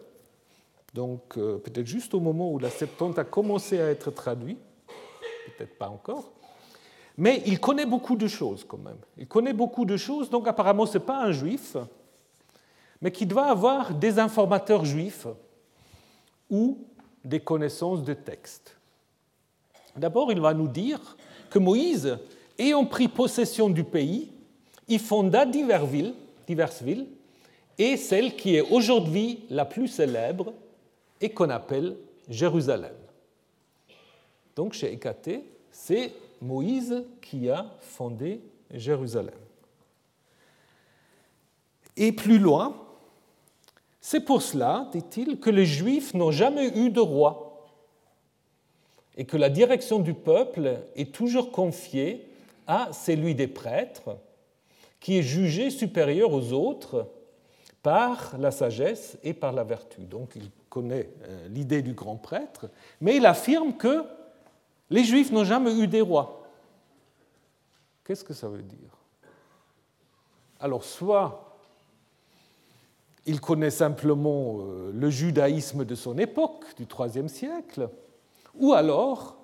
donc 0.94 1.36
euh, 1.36 1.58
peut-être 1.58 1.86
juste 1.86 2.14
au 2.14 2.20
moment 2.20 2.50
où 2.50 2.58
la 2.58 2.70
Septante 2.70 3.18
a 3.18 3.24
commencé 3.24 3.80
à 3.80 3.90
être 3.90 4.10
traduit, 4.10 4.58
peut-être 5.56 5.78
pas 5.78 5.88
encore. 5.88 6.32
Mais 7.16 7.42
il 7.46 7.60
connaît 7.60 7.86
beaucoup 7.86 8.16
de 8.16 8.26
choses 8.26 8.64
quand 8.64 8.78
même. 8.78 8.98
Il 9.18 9.26
connaît 9.26 9.52
beaucoup 9.52 9.84
de 9.84 9.96
choses, 9.96 10.30
donc 10.30 10.48
apparemment 10.48 10.86
ce 10.86 10.98
n'est 10.98 11.04
pas 11.04 11.22
un 11.22 11.32
juif, 11.32 11.76
mais 13.00 13.12
qui 13.12 13.26
doit 13.26 13.46
avoir 13.46 13.94
des 13.94 14.18
informateurs 14.18 14.84
juifs 14.84 15.26
ou 16.50 16.78
des 17.24 17.40
connaissances 17.40 18.02
de 18.02 18.14
texte. 18.14 18.76
D'abord, 19.96 20.32
il 20.32 20.40
va 20.40 20.54
nous 20.54 20.68
dire 20.68 21.16
que 21.50 21.58
Moïse, 21.58 22.18
ayant 22.58 22.84
pris 22.84 23.08
possession 23.08 23.68
du 23.68 23.84
pays, 23.84 24.30
y 24.88 24.98
fonda 24.98 25.44
diverses 25.46 25.88
villes, 25.88 26.14
diverses 26.46 26.82
villes 26.82 27.06
et 27.78 27.96
celle 27.96 28.36
qui 28.36 28.56
est 28.56 28.70
aujourd'hui 28.70 29.44
la 29.48 29.64
plus 29.64 29.88
célèbre 29.88 30.52
et 31.20 31.30
qu'on 31.30 31.50
appelle 31.50 31.96
Jérusalem. 32.28 32.94
Donc 34.56 34.72
chez 34.72 34.92
Écaté, 34.92 35.44
c'est 35.70 36.12
Moïse 36.40 37.04
qui 37.22 37.48
a 37.48 37.66
fondé 37.80 38.40
Jérusalem. 38.72 39.34
Et 41.96 42.12
plus 42.12 42.38
loin, 42.38 42.76
c'est 44.00 44.20
pour 44.20 44.42
cela, 44.42 44.88
dit-il, 44.92 45.40
que 45.40 45.50
les 45.50 45.66
Juifs 45.66 46.14
n'ont 46.14 46.30
jamais 46.30 46.68
eu 46.78 46.90
de 46.90 47.00
roi 47.00 47.66
et 49.16 49.26
que 49.26 49.36
la 49.36 49.50
direction 49.50 49.98
du 49.98 50.14
peuple 50.14 50.78
est 50.96 51.12
toujours 51.12 51.52
confiée 51.52 52.26
à 52.66 52.92
celui 52.92 53.34
des 53.34 53.48
prêtres, 53.48 54.16
qui 55.00 55.18
est 55.18 55.22
jugé 55.22 55.70
supérieur 55.70 56.32
aux 56.32 56.52
autres 56.52 57.10
par 57.82 58.36
la 58.38 58.50
sagesse 58.50 59.18
et 59.22 59.34
par 59.34 59.52
la 59.52 59.64
vertu. 59.64 60.02
Donc 60.02 60.32
il 60.36 60.50
connaît 60.68 61.10
euh, 61.24 61.48
l'idée 61.48 61.82
du 61.82 61.94
grand 61.94 62.16
prêtre, 62.16 62.70
mais 63.00 63.16
il 63.16 63.26
affirme 63.26 63.76
que 63.76 64.04
les 64.88 65.04
Juifs 65.04 65.32
n'ont 65.32 65.44
jamais 65.44 65.74
eu 65.78 65.86
des 65.86 66.00
rois. 66.00 66.42
Qu'est-ce 68.04 68.24
que 68.24 68.34
ça 68.34 68.48
veut 68.48 68.62
dire? 68.62 68.96
Alors, 70.58 70.84
soit 70.84 71.49
il 73.26 73.40
connaît 73.40 73.70
simplement 73.70 74.58
euh, 74.60 74.90
le 74.92 75.10
judaïsme 75.10 75.84
de 75.84 75.94
son 75.94 76.18
époque, 76.18 76.64
du 76.76 76.84
IIIe 76.84 77.28
siècle, 77.28 77.88
ou 78.58 78.72
alors 78.72 79.36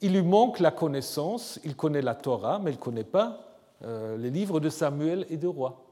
il 0.00 0.14
lui 0.14 0.22
manque 0.22 0.60
la 0.60 0.70
connaissance, 0.70 1.60
il 1.64 1.76
connaît 1.76 2.02
la 2.02 2.14
Torah, 2.14 2.58
mais 2.58 2.70
il 2.70 2.76
ne 2.76 2.80
connaît 2.80 3.04
pas 3.04 3.50
euh, 3.84 4.16
les 4.16 4.30
livres 4.30 4.60
de 4.60 4.68
Samuel 4.68 5.26
et 5.28 5.36
de 5.36 5.46
Roi, 5.46 5.84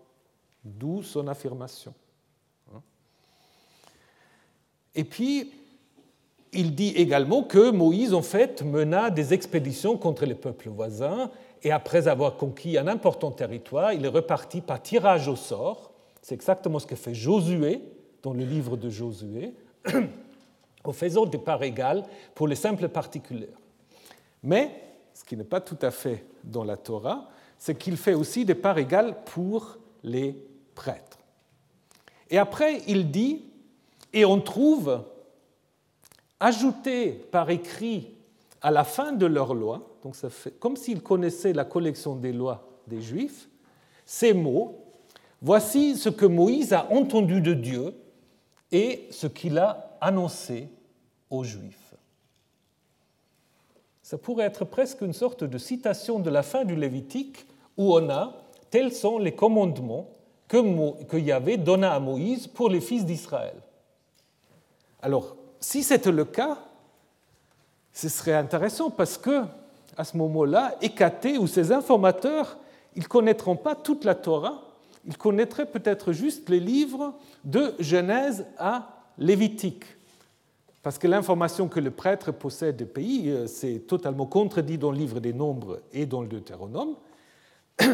d'où 0.64 1.02
son 1.02 1.28
affirmation. 1.28 1.92
Hein. 2.74 2.80
Et 4.94 5.04
puis, 5.04 5.52
il 6.52 6.74
dit 6.74 6.94
également 6.96 7.42
que 7.42 7.70
Moïse, 7.70 8.14
en 8.14 8.22
fait, 8.22 8.62
mena 8.62 9.10
des 9.10 9.34
expéditions 9.34 9.98
contre 9.98 10.24
les 10.24 10.34
peuples 10.34 10.70
voisins, 10.70 11.30
et 11.62 11.72
après 11.72 12.08
avoir 12.08 12.36
conquis 12.36 12.78
un 12.78 12.86
important 12.86 13.30
territoire, 13.30 13.92
il 13.92 14.04
est 14.04 14.08
reparti 14.08 14.60
par 14.60 14.80
tirage 14.80 15.28
au 15.28 15.36
sort. 15.36 15.87
C'est 16.28 16.34
exactement 16.34 16.78
ce 16.78 16.86
que 16.86 16.94
fait 16.94 17.14
Josué 17.14 17.80
dans 18.22 18.34
le 18.34 18.44
livre 18.44 18.76
de 18.76 18.90
Josué, 18.90 19.54
en 20.84 20.92
faisant 20.92 21.24
des 21.24 21.38
parts 21.38 21.62
égales 21.62 22.04
pour 22.34 22.46
les 22.46 22.54
simples 22.54 22.86
particuliers. 22.90 23.48
Mais, 24.42 24.78
ce 25.14 25.24
qui 25.24 25.38
n'est 25.38 25.42
pas 25.42 25.62
tout 25.62 25.78
à 25.80 25.90
fait 25.90 26.26
dans 26.44 26.64
la 26.64 26.76
Torah, 26.76 27.30
c'est 27.56 27.78
qu'il 27.78 27.96
fait 27.96 28.12
aussi 28.12 28.44
des 28.44 28.54
parts 28.54 28.76
égales 28.76 29.24
pour 29.24 29.78
les 30.04 30.36
prêtres. 30.74 31.16
Et 32.28 32.36
après, 32.36 32.82
il 32.86 33.10
dit, 33.10 33.46
et 34.12 34.26
on 34.26 34.38
trouve 34.38 35.00
ajouté 36.40 37.08
par 37.12 37.48
écrit 37.48 38.10
à 38.60 38.70
la 38.70 38.84
fin 38.84 39.12
de 39.12 39.24
leur 39.24 39.54
loi, 39.54 39.96
donc 40.02 40.14
ça 40.14 40.28
fait 40.28 40.50
comme 40.58 40.76
s'ils 40.76 41.02
connaissaient 41.02 41.54
la 41.54 41.64
collection 41.64 42.16
des 42.16 42.34
lois 42.34 42.68
des 42.86 43.00
Juifs, 43.00 43.48
ces 44.04 44.34
mots 44.34 44.87
Voici 45.40 45.96
ce 45.96 46.08
que 46.08 46.26
Moïse 46.26 46.72
a 46.72 46.90
entendu 46.90 47.40
de 47.40 47.54
Dieu 47.54 47.94
et 48.72 49.06
ce 49.10 49.26
qu'il 49.26 49.58
a 49.58 49.96
annoncé 50.00 50.68
aux 51.30 51.44
Juifs. 51.44 51.94
Ça 54.02 54.18
pourrait 54.18 54.46
être 54.46 54.64
presque 54.64 55.02
une 55.02 55.12
sorte 55.12 55.44
de 55.44 55.58
citation 55.58 56.18
de 56.18 56.30
la 56.30 56.42
fin 56.42 56.64
du 56.64 56.74
Lévitique 56.74 57.46
où 57.76 57.94
on 57.94 58.08
a 58.10 58.34
tels 58.70 58.92
sont 58.92 59.18
les 59.18 59.34
commandements 59.34 60.08
que, 60.48 61.16
Yahvé 61.18 61.58
donna 61.58 61.94
à 61.94 62.00
Moïse 62.00 62.46
pour 62.46 62.70
les 62.70 62.80
fils 62.80 63.04
d'Israël. 63.04 63.56
Alors, 65.02 65.36
si 65.60 65.82
c'était 65.82 66.10
le 66.10 66.24
cas, 66.24 66.58
ce 67.92 68.08
serait 68.08 68.34
intéressant 68.34 68.90
parce 68.90 69.18
que 69.18 69.44
à 69.96 70.04
ce 70.04 70.16
moment-là, 70.16 70.76
Écaté 70.80 71.38
ou 71.38 71.46
ses 71.46 71.72
informateurs, 71.72 72.56
ils 72.94 73.02
ne 73.02 73.08
connaîtront 73.08 73.56
pas 73.56 73.74
toute 73.74 74.04
la 74.04 74.14
Torah, 74.14 74.62
ils 75.06 75.16
connaîtraient 75.16 75.70
peut-être 75.70 76.12
juste 76.12 76.48
les 76.48 76.60
livres 76.60 77.14
de 77.44 77.74
Genèse 77.78 78.46
à 78.58 79.04
Lévitique. 79.18 79.84
Parce 80.82 80.98
que 80.98 81.06
l'information 81.06 81.68
que 81.68 81.80
le 81.80 81.90
prêtre 81.90 82.32
possède 82.32 82.76
du 82.76 82.86
pays, 82.86 83.30
euh, 83.30 83.46
c'est 83.46 83.80
totalement 83.86 84.26
contredit 84.26 84.78
dans 84.78 84.90
le 84.90 84.98
livre 84.98 85.20
des 85.20 85.32
Nombres 85.32 85.80
et 85.92 86.06
dans 86.06 86.22
le 86.22 86.28
Deutéronome. 86.28 86.94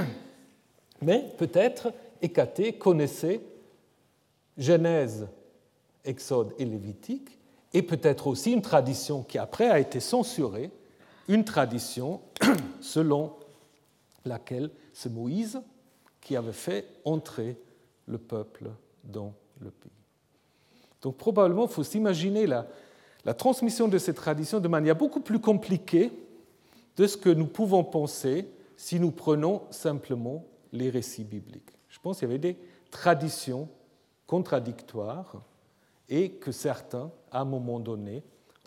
Mais 1.02 1.24
peut-être 1.38 1.92
Écaté 2.22 2.74
connaissait 2.74 3.40
Genèse, 4.56 5.26
Exode 6.04 6.54
et 6.58 6.64
Lévitique, 6.64 7.38
et 7.72 7.82
peut-être 7.82 8.28
aussi 8.28 8.52
une 8.52 8.62
tradition 8.62 9.22
qui 9.22 9.38
après 9.38 9.68
a 9.68 9.80
été 9.80 9.98
censurée, 9.98 10.70
une 11.28 11.44
tradition 11.44 12.20
selon 12.80 13.32
laquelle 14.24 14.70
c'est 14.92 15.12
Moïse 15.12 15.60
qui 16.24 16.34
avait 16.34 16.52
fait 16.52 16.88
entrer 17.04 17.56
le 18.06 18.18
peuple 18.18 18.70
dans 19.04 19.32
le 19.60 19.70
pays. 19.70 19.92
Donc 21.02 21.16
probablement, 21.18 21.66
il 21.66 21.70
faut 21.70 21.84
s'imaginer 21.84 22.46
la, 22.46 22.66
transmission 23.34 23.86
de 23.86 23.98
cette 23.98 24.16
tradition 24.16 24.58
de 24.58 24.68
manière 24.68 24.96
beaucoup 24.96 25.20
plus 25.20 25.38
compliquée 25.38 26.10
de 26.96 27.06
ce 27.06 27.16
que 27.16 27.28
nous 27.28 27.46
pouvons 27.46 27.84
penser 27.84 28.48
si 28.76 28.98
nous 28.98 29.10
prenons 29.10 29.62
simplement 29.70 30.44
les 30.72 30.90
récits 30.90 31.24
bibliques. 31.24 31.70
Je 31.88 31.98
pense 32.00 32.18
qu'il 32.18 32.28
y 32.28 32.30
avait 32.30 32.38
des 32.38 32.58
traditions 32.90 33.68
contradictoires 34.26 35.42
et 36.08 36.30
que 36.30 36.52
certains, 36.52 37.10
à 37.30 37.42
un 37.42 37.44
moment 37.44 37.80
donné, 37.80 38.22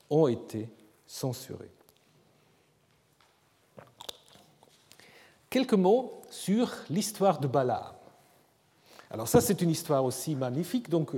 ont 0.09 0.27
été 0.27 0.69
censurés. 1.05 1.71
Quelques 5.49 5.73
mots 5.73 6.21
sur 6.29 6.73
l'histoire 6.89 7.39
de 7.39 7.47
Balaam. 7.47 7.93
Alors 9.09 9.27
ça, 9.27 9.39
c'est 9.39 9.61
une 9.61 9.69
histoire 9.69 10.03
aussi 10.03 10.35
magnifique, 10.35 10.89
donc 10.89 11.11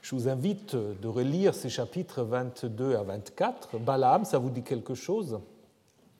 je 0.00 0.14
vous 0.14 0.28
invite 0.28 0.74
de 0.74 1.08
relire 1.08 1.54
ces 1.54 1.68
chapitres 1.68 2.22
22 2.22 2.96
à 2.96 3.02
24. 3.02 3.78
Balaam, 3.78 4.24
ça 4.24 4.38
vous 4.38 4.50
dit 4.50 4.62
quelque 4.62 4.94
chose? 4.94 5.38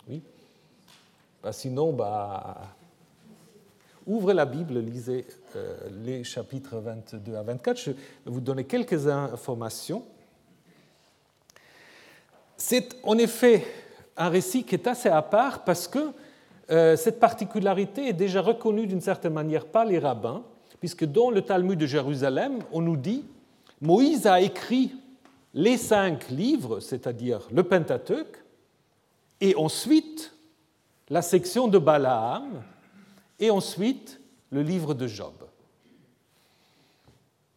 Oui 0.09 0.23
bah, 1.43 1.53
Sinon, 1.53 1.93
bah, 1.93 2.75
ouvrez 4.07 4.35
la 4.35 4.45
Bible, 4.45 4.79
lisez 4.79 5.27
euh, 5.55 5.89
les 6.05 6.25
chapitres 6.25 6.77
22 6.77 7.37
à 7.37 7.43
24. 7.43 7.79
Je 7.79 7.91
vais 7.93 7.97
vous 8.27 8.41
donner 8.41 8.65
quelques 8.65 9.07
informations. 9.07 10.05
C'est 12.57 12.97
en 13.03 13.17
effet 13.17 13.65
un 14.17 14.29
récit 14.29 14.65
qui 14.65 14.75
est 14.75 14.87
assez 14.87 15.09
à 15.09 15.23
part 15.23 15.65
parce 15.65 15.89
que 15.89 16.13
cette 16.69 17.21
particularité 17.21 18.09
est 18.09 18.13
déjà 18.13 18.41
reconnue 18.41 18.87
d'une 18.87 19.01
certaine 19.01 19.33
manière 19.33 19.67
par 19.67 19.85
les 19.85 19.99
rabbins, 19.99 20.43
puisque 20.81 21.05
dans 21.05 21.31
le 21.31 21.43
Talmud 21.43 21.79
de 21.79 21.87
Jérusalem, 21.87 22.59
on 22.73 22.81
nous 22.81 22.97
dit 22.97 23.25
Moïse 23.81 24.27
a 24.27 24.41
écrit 24.41 24.93
les 25.55 25.77
cinq 25.77 26.29
livres, 26.29 26.81
c'est-à-dire 26.81 27.41
le 27.51 27.63
Pentateuque, 27.63 28.43
et 29.41 29.55
ensuite 29.57 30.35
la 31.09 31.23
section 31.23 31.69
de 31.69 31.79
Balaam, 31.79 32.63
et 33.39 33.51
ensuite 33.51 34.21
le 34.51 34.63
livre 34.63 34.95
de 34.95 35.07
Job. 35.07 35.35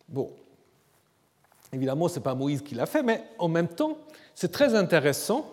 Bon, 0.08 0.32
évidemment, 1.72 2.08
ce 2.08 2.16
n'est 2.16 2.24
pas 2.24 2.36
Moïse 2.36 2.62
qui 2.62 2.76
l'a 2.76 2.86
fait, 2.86 3.04
mais 3.04 3.24
en 3.38 3.48
même 3.48 3.68
temps, 3.68 3.98
c'est 4.36 4.52
très 4.52 4.76
intéressant 4.76 5.46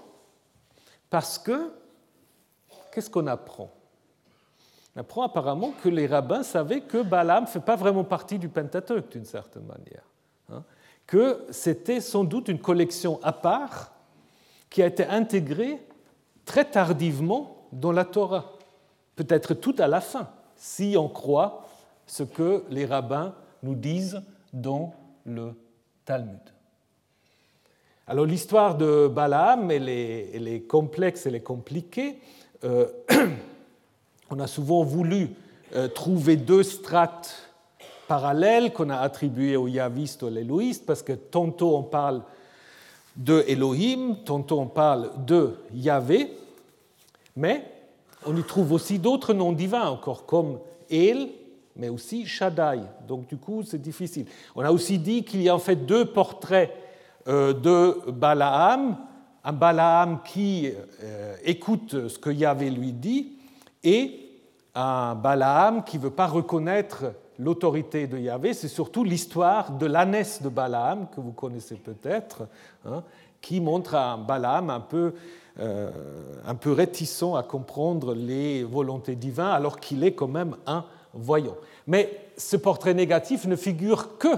parce 1.10 1.38
que, 1.38 1.70
qu'est-ce 2.96 3.10
qu'on 3.10 3.26
apprend? 3.26 3.70
On 4.94 5.00
apprend 5.00 5.22
apparemment 5.24 5.74
que 5.82 5.90
les 5.90 6.06
rabbins 6.06 6.42
savaient 6.42 6.80
que 6.80 7.02
Balaam 7.02 7.44
ne 7.44 7.46
fait 7.46 7.60
pas 7.60 7.76
vraiment 7.76 8.04
partie 8.04 8.38
du 8.38 8.48
Pentateuque 8.48 9.10
d'une 9.12 9.26
certaine 9.26 9.64
manière, 9.64 10.02
hein, 10.50 10.64
que 11.06 11.44
c'était 11.50 12.00
sans 12.00 12.24
doute 12.24 12.48
une 12.48 12.58
collection 12.58 13.20
à 13.22 13.32
part 13.32 13.92
qui 14.70 14.82
a 14.82 14.86
été 14.86 15.04
intégrée 15.04 15.78
très 16.46 16.64
tardivement 16.64 17.66
dans 17.70 17.92
la 17.92 18.06
Torah, 18.06 18.54
peut-être 19.14 19.52
tout 19.52 19.74
à 19.78 19.88
la 19.88 20.00
fin, 20.00 20.30
si 20.56 20.96
on 20.98 21.10
croit 21.10 21.66
ce 22.06 22.22
que 22.22 22.64
les 22.70 22.86
rabbins 22.86 23.34
nous 23.62 23.74
disent 23.74 24.22
dans 24.54 24.94
le 25.26 25.52
Talmud. 26.06 26.40
Alors 28.08 28.24
l'histoire 28.24 28.76
de 28.76 29.08
Balaam, 29.08 29.70
elle 29.70 29.88
est, 29.88 30.66
complexe, 30.68 31.26
elle 31.26 31.34
est 31.34 31.42
compliquée. 31.42 32.20
Euh, 32.66 32.86
on 34.30 34.40
a 34.40 34.46
souvent 34.48 34.82
voulu 34.82 35.30
euh, 35.74 35.86
trouver 35.86 36.36
deux 36.36 36.64
strates 36.64 37.50
parallèles 38.08 38.72
qu'on 38.72 38.90
a 38.90 38.96
attribuées 38.96 39.56
aux 39.56 39.68
yavistes 39.68 40.22
ou 40.22 40.26
aux 40.26 40.30
éloïstes, 40.30 40.84
parce 40.84 41.02
que 41.02 41.12
tantôt 41.12 41.76
on 41.76 41.84
parle 41.84 42.22
de 43.16 43.44
Elohim, 43.46 44.16
tantôt 44.24 44.60
on 44.60 44.66
parle 44.66 45.12
de 45.24 45.54
Yahvé, 45.72 46.36
mais 47.36 47.64
on 48.26 48.36
y 48.36 48.42
trouve 48.42 48.72
aussi 48.72 48.98
d'autres 48.98 49.32
noms 49.32 49.52
divins 49.52 49.88
encore, 49.88 50.26
comme 50.26 50.58
El, 50.90 51.28
mais 51.76 51.88
aussi 51.88 52.26
Shaddai. 52.26 52.80
Donc 53.06 53.28
du 53.28 53.36
coup, 53.36 53.62
c'est 53.62 53.80
difficile. 53.80 54.26
On 54.56 54.64
a 54.64 54.72
aussi 54.72 54.98
dit 54.98 55.22
qu'il 55.22 55.42
y 55.42 55.48
a 55.48 55.54
en 55.54 55.60
fait 55.60 55.76
deux 55.76 56.04
portraits 56.04 56.72
euh, 57.28 57.52
de 57.52 58.10
Balaam, 58.10 58.96
un 59.46 59.52
Balaam 59.52 60.18
qui 60.24 60.72
euh, 61.02 61.36
écoute 61.44 62.08
ce 62.08 62.18
que 62.18 62.30
Yahvé 62.30 62.68
lui 62.68 62.92
dit, 62.92 63.38
et 63.84 64.28
un 64.74 65.14
Balaam 65.14 65.84
qui 65.84 65.98
ne 65.98 66.02
veut 66.02 66.10
pas 66.10 66.26
reconnaître 66.26 67.04
l'autorité 67.38 68.08
de 68.08 68.18
Yahvé. 68.18 68.54
C'est 68.54 68.66
surtout 68.66 69.04
l'histoire 69.04 69.70
de 69.70 69.86
l'ânesse 69.86 70.42
de 70.42 70.48
Balaam, 70.48 71.06
que 71.14 71.20
vous 71.20 71.30
connaissez 71.30 71.76
peut-être, 71.76 72.48
hein, 72.84 73.04
qui 73.40 73.60
montre 73.60 73.94
un 73.94 74.18
Balaam 74.18 74.68
un 74.68 74.80
peu 74.80 75.14
euh, 75.60 75.90
un 76.44 76.54
peu 76.54 76.72
réticent 76.72 77.34
à 77.34 77.42
comprendre 77.42 78.14
les 78.14 78.64
volontés 78.64 79.14
divines 79.14 79.44
alors 79.44 79.80
qu'il 79.80 80.04
est 80.04 80.12
quand 80.12 80.28
même 80.28 80.56
un 80.66 80.84
voyant. 81.14 81.56
Mais 81.86 82.28
ce 82.36 82.56
portrait 82.56 82.94
négatif 82.94 83.46
ne 83.46 83.56
figure 83.56 84.18
que 84.18 84.28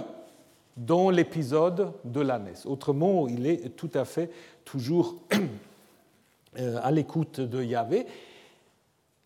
dans 0.77 1.11
l'épisode 1.11 1.93
de 2.05 2.21
l'ânesse. 2.21 2.65
Autrement, 2.67 3.27
il 3.27 3.47
est 3.47 3.71
tout 3.77 3.91
à 3.95 4.05
fait 4.05 4.31
toujours 4.71 5.16
euh, 6.59 6.79
à 6.83 6.91
l'écoute 6.91 7.41
de 7.41 7.62
Yahvé. 7.62 8.07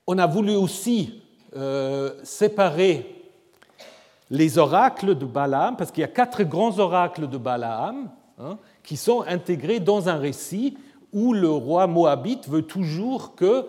On 0.07 0.19
a 0.19 0.27
voulu 0.27 0.55
aussi 0.55 1.21
euh, 1.57 2.13
séparer 2.23 3.23
les 4.31 4.57
oracles 4.57 5.15
de 5.17 5.27
Balaam, 5.27 5.77
parce 5.77 5.91
qu'il 5.91 6.01
y 6.01 6.05
a 6.05 6.09
quatre 6.09 6.43
grands 6.45 6.79
oracles 6.79 7.29
de 7.29 7.37
Balaam 7.37 8.09
hein, 8.39 8.57
qui 8.83 8.97
sont 8.97 9.23
intégrés 9.23 9.81
dans 9.81 10.09
un 10.09 10.17
récit 10.17 10.79
où 11.13 11.35
le 11.35 11.51
roi 11.51 11.87
moabite 11.87 12.49
veut 12.49 12.63
toujours 12.63 13.35
que 13.35 13.67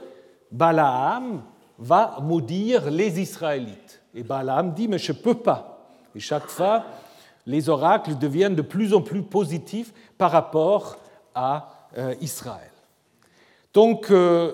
Balaam 0.51 1.41
va 1.77 2.17
maudire 2.21 2.89
les 2.89 3.19
Israélites. 3.19 4.01
Et 4.15 4.23
Balaam 4.23 4.73
dit, 4.73 4.87
mais 4.87 4.99
je 4.99 5.11
ne 5.11 5.17
peux 5.17 5.33
pas. 5.33 5.89
Et 6.15 6.19
chaque 6.19 6.47
fois, 6.47 6.85
les 7.45 7.67
oracles 7.67 8.17
deviennent 8.17 8.55
de 8.55 8.61
plus 8.61 8.93
en 8.93 9.01
plus 9.01 9.23
positifs 9.23 9.93
par 10.17 10.31
rapport 10.31 10.97
à 11.35 11.69
euh, 11.97 12.15
Israël. 12.21 12.71
Donc, 13.73 14.11
euh, 14.11 14.53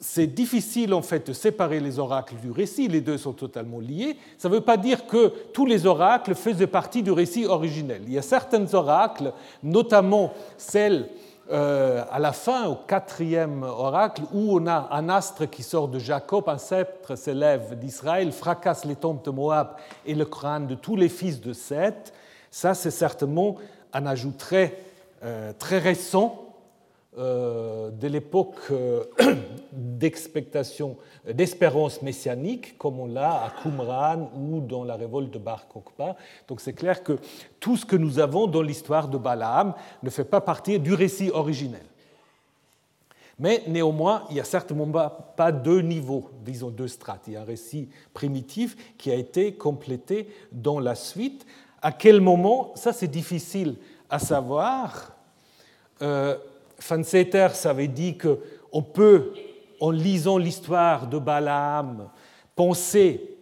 c'est 0.00 0.26
difficile 0.26 0.94
en 0.94 1.02
fait 1.02 1.26
de 1.26 1.32
séparer 1.32 1.80
les 1.80 1.98
oracles 1.98 2.36
du 2.36 2.50
récit, 2.50 2.88
les 2.88 3.00
deux 3.00 3.18
sont 3.18 3.32
totalement 3.32 3.80
liés. 3.80 4.16
Ça 4.36 4.48
ne 4.48 4.54
veut 4.54 4.60
pas 4.60 4.76
dire 4.76 5.06
que 5.06 5.32
tous 5.52 5.66
les 5.66 5.86
oracles 5.86 6.34
faisaient 6.34 6.66
partie 6.66 7.02
du 7.02 7.10
récit 7.10 7.46
originel. 7.46 8.02
Il 8.06 8.12
y 8.12 8.18
a 8.18 8.22
certains 8.22 8.72
oracles, 8.74 9.32
notamment 9.62 10.32
celles 10.56 11.08
euh, 11.50 12.04
à 12.10 12.18
la 12.18 12.32
fin, 12.32 12.68
au 12.68 12.74
quatrième 12.74 13.62
oracle, 13.62 14.22
où 14.34 14.58
on 14.58 14.66
a 14.66 14.88
un 14.92 15.08
astre 15.08 15.48
qui 15.48 15.62
sort 15.62 15.88
de 15.88 15.98
Jacob, 15.98 16.46
un 16.46 16.58
sceptre 16.58 17.16
s'élève 17.16 17.78
d'Israël, 17.78 18.32
fracasse 18.32 18.84
les 18.84 18.96
tombes 18.96 19.22
de 19.24 19.30
Moab 19.30 19.76
et 20.04 20.14
le 20.14 20.26
crâne 20.26 20.66
de 20.66 20.74
tous 20.74 20.94
les 20.94 21.08
fils 21.08 21.40
de 21.40 21.54
Seth. 21.54 22.12
Ça, 22.50 22.74
c'est 22.74 22.90
certainement 22.90 23.56
un 23.94 24.04
ajout 24.04 24.34
très, 24.36 24.78
très 25.58 25.78
récent 25.78 26.48
euh, 27.18 27.90
de 27.90 28.06
l'époque 28.06 28.60
euh, 28.70 29.02
d'espérance 29.72 32.00
messianique, 32.00 32.78
comme 32.78 33.00
on 33.00 33.06
l'a 33.06 33.42
à 33.42 33.52
Qumran 33.60 34.30
ou 34.36 34.60
dans 34.60 34.84
la 34.84 34.94
révolte 34.94 35.32
de 35.32 35.38
Bar 35.38 35.66
Kokhba. 35.66 36.14
Donc 36.46 36.60
c'est 36.60 36.74
clair 36.74 37.02
que 37.02 37.18
tout 37.58 37.76
ce 37.76 37.84
que 37.84 37.96
nous 37.96 38.20
avons 38.20 38.46
dans 38.46 38.62
l'histoire 38.62 39.08
de 39.08 39.18
Balaam 39.18 39.74
ne 40.04 40.10
fait 40.10 40.24
pas 40.24 40.40
partie 40.40 40.78
du 40.78 40.94
récit 40.94 41.30
originel. 41.30 41.82
Mais 43.40 43.64
néanmoins, 43.66 44.22
il 44.30 44.34
n'y 44.34 44.40
a 44.40 44.44
certainement 44.44 45.10
pas 45.36 45.50
deux 45.50 45.80
niveaux, 45.80 46.30
disons 46.44 46.70
deux 46.70 46.88
strates. 46.88 47.24
Il 47.26 47.32
y 47.32 47.36
a 47.36 47.40
un 47.40 47.44
récit 47.44 47.88
primitif 48.14 48.76
qui 48.96 49.10
a 49.10 49.16
été 49.16 49.54
complété 49.54 50.28
dans 50.52 50.78
la 50.78 50.94
suite. 50.94 51.44
À 51.82 51.90
quel 51.90 52.20
moment? 52.20 52.70
Ça, 52.76 52.92
c'est 52.92 53.08
difficile 53.08 53.74
à 54.10 54.18
savoir. 54.18 55.12
Euh, 56.02 56.36
avait 57.64 57.88
dit 57.88 58.16
qu'on 58.16 58.82
peut, 58.82 59.32
en 59.80 59.90
lisant 59.90 60.38
l'histoire 60.38 61.06
de 61.06 61.18
Balaam, 61.18 62.08
penser 62.54 63.36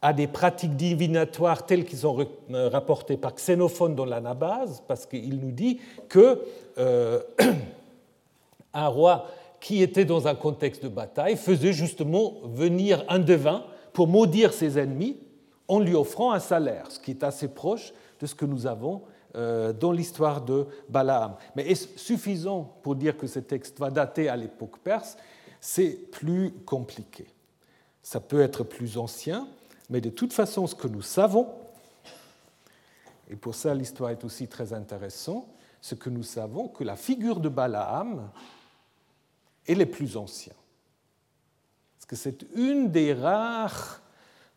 à 0.00 0.12
des 0.12 0.26
pratiques 0.26 0.76
divinatoires 0.76 1.66
telles 1.66 1.84
qu'elles 1.84 2.00
sont 2.00 2.26
rapportées 2.50 3.16
par 3.16 3.34
Xénophone 3.34 3.94
dans 3.94 4.04
l'Anabase, 4.04 4.82
parce 4.86 5.06
qu'il 5.06 5.40
nous 5.40 5.50
dit 5.50 5.80
que 6.08 6.40
euh, 6.78 7.20
un 8.74 8.86
roi 8.88 9.26
qui 9.60 9.82
était 9.82 10.04
dans 10.04 10.28
un 10.28 10.36
contexte 10.36 10.84
de 10.84 10.88
bataille 10.88 11.36
faisait 11.36 11.72
justement 11.72 12.34
venir 12.44 13.04
un 13.08 13.18
devin 13.18 13.64
pour 13.92 14.06
maudire 14.06 14.52
ses 14.52 14.78
ennemis 14.78 15.16
en 15.66 15.80
lui 15.80 15.94
offrant 15.94 16.32
un 16.32 16.38
salaire, 16.38 16.84
ce 16.90 17.00
qui 17.00 17.10
est 17.10 17.24
assez 17.24 17.48
proche 17.48 17.92
de 18.20 18.26
ce 18.26 18.36
que 18.36 18.44
nous 18.44 18.66
avons 18.66 19.02
euh, 19.02 19.17
dans 19.34 19.92
l'histoire 19.92 20.40
de 20.40 20.66
Balaam. 20.88 21.36
Mais 21.54 21.70
est-ce 21.70 21.98
suffisant 21.98 22.62
pour 22.82 22.96
dire 22.96 23.16
que 23.16 23.26
ce 23.26 23.38
texte 23.38 23.78
va 23.78 23.90
dater 23.90 24.28
à 24.28 24.36
l'époque 24.36 24.78
perse? 24.78 25.16
C'est 25.60 25.90
plus 26.10 26.52
compliqué. 26.64 27.26
Ça 28.02 28.20
peut 28.20 28.40
être 28.40 28.64
plus 28.64 28.96
ancien, 28.96 29.46
mais 29.90 30.00
de 30.00 30.10
toute 30.10 30.32
façon, 30.32 30.66
ce 30.66 30.74
que 30.74 30.88
nous 30.88 31.02
savons, 31.02 31.48
et 33.30 33.36
pour 33.36 33.54
ça 33.54 33.74
l'histoire 33.74 34.10
est 34.10 34.24
aussi 34.24 34.48
très 34.48 34.72
intéressante, 34.72 35.46
ce 35.80 35.94
que 35.94 36.10
nous 36.10 36.22
savons, 36.22 36.68
que 36.68 36.84
la 36.84 36.96
figure 36.96 37.40
de 37.40 37.48
Balaam 37.48 38.30
est 39.66 39.74
les 39.74 39.86
plus 39.86 40.16
ancienne. 40.16 40.56
Parce 41.96 42.06
que 42.06 42.16
c'est 42.16 42.44
une 42.54 42.90
des 42.90 43.12
rares, 43.12 44.00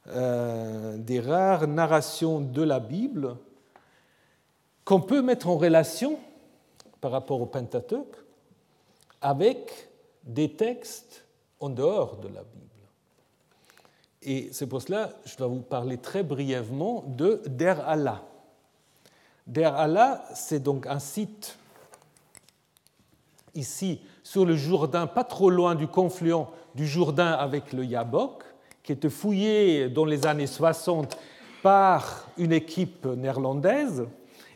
euh, 0.08 0.98
des 0.98 1.20
rares 1.20 1.68
narrations 1.68 2.40
de 2.40 2.62
la 2.62 2.80
Bible 2.80 3.36
qu'on 4.86 5.02
peut 5.02 5.22
mettre 5.22 5.48
en 5.48 5.58
relation 5.58 6.20
par 7.00 7.12
rapport 7.12 7.42
au 7.42 7.46
Pentateuque 7.46 8.16
avec 9.22 9.90
des 10.24 10.54
textes 10.54 11.26
en 11.60 11.70
dehors 11.70 12.18
de 12.18 12.28
la 12.28 12.44
Bible. 12.44 12.68
Et 14.24 14.50
c'est 14.52 14.68
pour 14.68 14.82
cela 14.82 15.08
que 15.24 15.30
je 15.30 15.38
dois 15.38 15.48
vous 15.48 15.62
parler 15.62 15.98
très 15.98 16.24
brièvement 16.24 17.04
de 17.08 17.42
Der 17.48 17.88
Allah. 17.88 18.24
Der 19.48 19.76
Allah, 19.76 20.24
c'est 20.36 20.62
donc 20.62 20.86
un 20.86 21.00
site 21.00 21.58
ici 23.56 24.02
sur 24.24 24.46
le 24.46 24.56
Jourdain, 24.56 25.08
pas 25.08 25.24
trop 25.24 25.50
loin 25.50 25.76
du 25.76 25.88
confluent 25.88 26.46
du 26.76 26.88
Jourdain 26.88 27.32
avec 27.32 27.74
le 27.74 27.84
Yabok, 27.84 28.44
qui 28.84 28.92
était 28.92 29.10
fouillé 29.10 29.90
dans 29.90 30.06
les 30.06 30.26
années 30.26 30.48
60 30.48 31.18
par 31.64 32.28
une 32.38 32.54
équipe 32.54 33.06
néerlandaise 33.06 34.08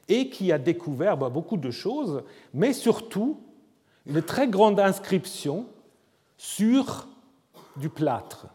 et 0.07 0.29
qui 0.29 0.51
a 0.51 0.57
découvert 0.57 1.17
bah, 1.17 1.29
beaucoup 1.29 1.57
de 1.57 1.71
choses, 1.71 2.23
mais 2.53 2.73
surtout 2.73 3.39
une 4.05 4.21
très 4.21 4.47
grande 4.47 4.79
inscription 4.79 5.65
sur 6.37 7.07
du 7.77 7.89
plâtre, 7.89 8.47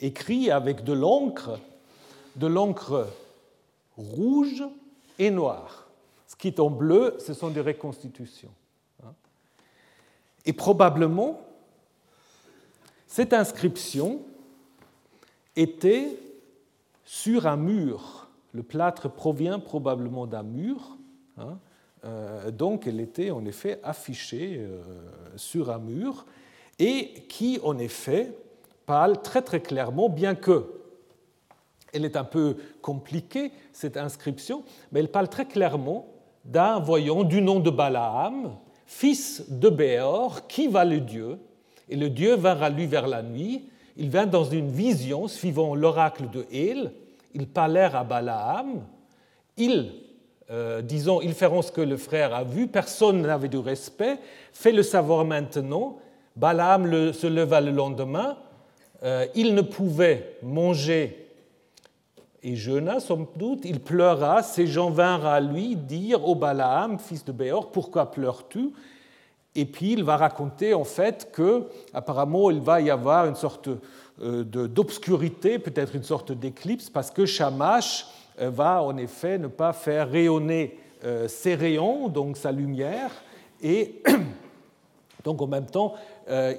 écrit 0.00 0.50
avec 0.50 0.84
de 0.84 0.92
l'encre, 0.92 1.58
de 2.36 2.46
l'encre 2.46 3.08
rouge 3.96 4.64
et 5.18 5.30
noire. 5.30 5.88
Ce 6.26 6.36
qui 6.36 6.48
est 6.48 6.60
en 6.60 6.70
bleu, 6.70 7.16
ce 7.24 7.32
sont 7.32 7.48
des 7.48 7.60
reconstitutions. 7.60 8.52
Hein. 9.04 9.12
Et 10.44 10.52
probablement, 10.52 11.40
cette 13.06 13.32
inscription 13.32 14.20
était 15.56 16.16
sur 17.04 17.46
un 17.46 17.56
mur. 17.56 18.27
Le 18.52 18.62
plâtre 18.62 19.10
provient 19.10 19.58
probablement 19.60 20.26
d'un 20.26 20.42
mur. 20.42 20.96
Hein. 21.36 21.58
Euh, 22.04 22.50
donc 22.50 22.86
elle 22.86 23.00
était 23.00 23.30
en 23.30 23.44
effet 23.44 23.80
affichée 23.82 24.56
euh, 24.58 24.82
sur 25.36 25.70
un 25.70 25.78
mur 25.78 26.26
et 26.78 27.24
qui 27.28 27.58
en 27.64 27.76
effet 27.78 28.32
parle 28.86 29.20
très 29.20 29.42
très 29.42 29.60
clairement, 29.60 30.08
bien 30.08 30.34
que 30.34 30.78
elle 31.92 32.04
est 32.04 32.16
un 32.16 32.24
peu 32.24 32.56
compliquée, 32.82 33.50
cette 33.72 33.96
inscription, 33.96 34.62
mais 34.92 35.00
elle 35.00 35.10
parle 35.10 35.28
très 35.28 35.46
clairement 35.46 36.06
d'un 36.44 36.78
voyant 36.78 37.24
du 37.24 37.40
nom 37.42 37.60
de 37.60 37.70
Balaam, 37.70 38.56
fils 38.86 39.44
de 39.48 39.68
Béor, 39.68 40.46
qui 40.46 40.68
va 40.68 40.84
le 40.84 41.00
Dieu, 41.00 41.38
et 41.88 41.96
le 41.96 42.10
Dieu 42.10 42.34
vint 42.36 42.60
à 42.60 42.68
lui 42.68 42.86
vers 42.86 43.06
la 43.06 43.22
nuit. 43.22 43.64
Il 43.96 44.10
vint 44.10 44.26
dans 44.26 44.44
une 44.44 44.70
vision 44.70 45.28
suivant 45.28 45.74
l'oracle 45.74 46.30
de 46.30 46.46
Hél. 46.50 46.92
Ils 47.38 47.48
parlèrent 47.48 47.96
à 47.96 48.04
Balaam. 48.04 48.82
Ils, 49.56 49.92
euh, 50.50 50.82
disons, 50.82 51.22
ils 51.22 51.34
feront 51.34 51.62
ce 51.62 51.72
que 51.72 51.80
le 51.80 51.96
frère 51.96 52.34
a 52.34 52.44
vu. 52.44 52.66
Personne 52.66 53.22
n'avait 53.22 53.48
du 53.48 53.58
respect. 53.58 54.18
Fais 54.52 54.72
le 54.72 54.82
savoir 54.82 55.24
maintenant. 55.24 55.96
Balaam 56.36 57.12
se 57.12 57.26
leva 57.26 57.62
le 57.62 57.70
lendemain. 57.70 58.36
Euh, 59.02 59.26
il 59.34 59.54
ne 59.54 59.62
pouvait 59.62 60.36
manger 60.42 61.28
et 62.42 62.54
jeûna, 62.54 63.00
somme 63.00 63.26
doute, 63.36 63.64
il 63.64 63.80
pleura, 63.80 64.42
ces 64.42 64.66
gens 64.66 64.90
vinrent 64.90 65.26
à 65.26 65.40
lui 65.40 65.74
dire 65.74 66.26
au 66.26 66.34
Balaam, 66.34 66.98
fils 66.98 67.24
de 67.24 67.32
Béor, 67.32 67.72
pourquoi 67.72 68.10
pleures-tu? 68.10 68.70
Et 69.54 69.64
puis 69.64 69.92
il 69.92 70.04
va 70.04 70.16
raconter 70.16 70.72
en 70.72 70.84
fait 70.84 71.30
que, 71.32 71.64
apparemment, 71.92 72.50
il 72.50 72.60
va 72.60 72.80
y 72.80 72.90
avoir 72.90 73.26
une 73.26 73.34
sorte 73.34 73.68
d'obscurité, 74.20 75.58
peut-être 75.58 75.94
une 75.94 76.02
sorte 76.02 76.32
d'éclipse, 76.32 76.90
parce 76.90 77.10
que 77.10 77.26
Shamash 77.26 78.06
euh, 78.40 78.50
va 78.50 78.82
en 78.82 78.96
effet 78.96 79.38
ne 79.38 79.46
pas 79.46 79.72
faire 79.72 80.10
rayonner 80.10 80.78
euh, 81.04 81.28
ses 81.28 81.54
rayons, 81.54 82.08
donc 82.08 82.36
sa 82.36 82.52
lumière, 82.52 83.10
et 83.62 84.02
donc 85.24 85.40
en 85.42 85.46
même 85.46 85.66
temps, 85.66 85.94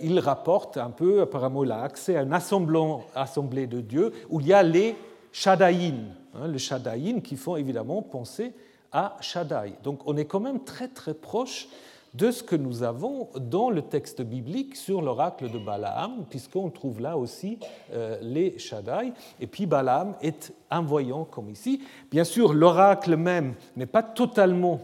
il 0.02 0.20
rapporte 0.20 0.78
un 0.78 0.90
peu, 0.90 1.22
apparemment, 1.22 1.64
il 1.64 1.72
a 1.72 1.84
accès 1.84 2.18
à 2.18 2.24
une 2.24 2.34
assemblée 2.34 3.68
de 3.68 3.82
Dieu 3.82 4.12
où 4.28 4.40
il 4.40 4.48
y 4.48 4.54
a 4.54 4.64
les 4.64 4.96
Shadaïn, 5.32 6.08
hein, 6.34 6.48
le 6.48 6.58
Shadaïn, 6.58 7.22
qui 7.22 7.36
font 7.36 7.56
évidemment 7.56 8.02
penser 8.02 8.52
à 8.92 9.18
Shaddai. 9.22 9.74
Donc 9.84 10.02
on 10.06 10.18
est 10.18 10.26
quand 10.26 10.40
même 10.40 10.64
très 10.64 10.88
très 10.88 11.14
proche 11.14 11.68
de 12.14 12.32
ce 12.32 12.42
que 12.42 12.56
nous 12.56 12.84
avons 12.84 13.30
dans 13.36 13.70
le 13.70 13.82
texte 13.82 14.22
biblique 14.22 14.76
sur 14.76 15.02
l'oracle 15.02 15.50
de 15.50 15.60
Balaam, 15.60 16.26
puisqu'on 16.30 16.70
trouve 16.70 17.02
là 17.02 17.18
aussi 17.18 17.60
euh, 17.94 18.18
les 18.22 18.58
Shaddai. 18.58 19.14
Et 19.40 19.48
puis 19.48 19.66
Balaam 19.66 20.16
est 20.22 20.54
un 20.72 20.82
voyant 20.82 21.26
comme 21.26 21.50
ici. 21.50 21.82
Bien 22.10 22.24
sûr, 22.24 22.54
l'oracle 22.54 23.16
même 23.16 23.54
n'est 23.76 23.86
pas 23.86 24.04
totalement 24.04 24.82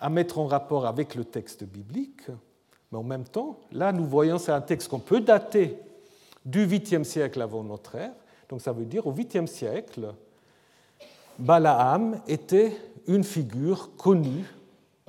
à 0.00 0.08
mettre 0.08 0.38
en 0.38 0.46
rapport 0.46 0.86
avec 0.86 1.14
le 1.14 1.24
texte 1.24 1.64
biblique, 1.64 2.28
mais 2.90 2.98
en 2.98 3.04
même 3.04 3.24
temps, 3.24 3.58
là 3.72 3.92
nous 3.92 4.04
voyons, 4.04 4.38
c'est 4.38 4.52
un 4.52 4.60
texte 4.60 4.88
qu'on 4.88 4.98
peut 4.98 5.20
dater 5.20 5.78
du 6.44 6.66
8e 6.66 7.04
siècle 7.04 7.40
avant 7.40 7.62
notre 7.62 7.94
ère, 7.94 8.12
donc 8.48 8.60
ça 8.60 8.72
veut 8.72 8.84
dire 8.84 9.06
au 9.06 9.12
8e 9.12 9.46
siècle, 9.46 10.12
Balaam 11.38 12.20
était 12.28 12.72
une 13.06 13.24
figure 13.24 13.90
connue 13.96 14.44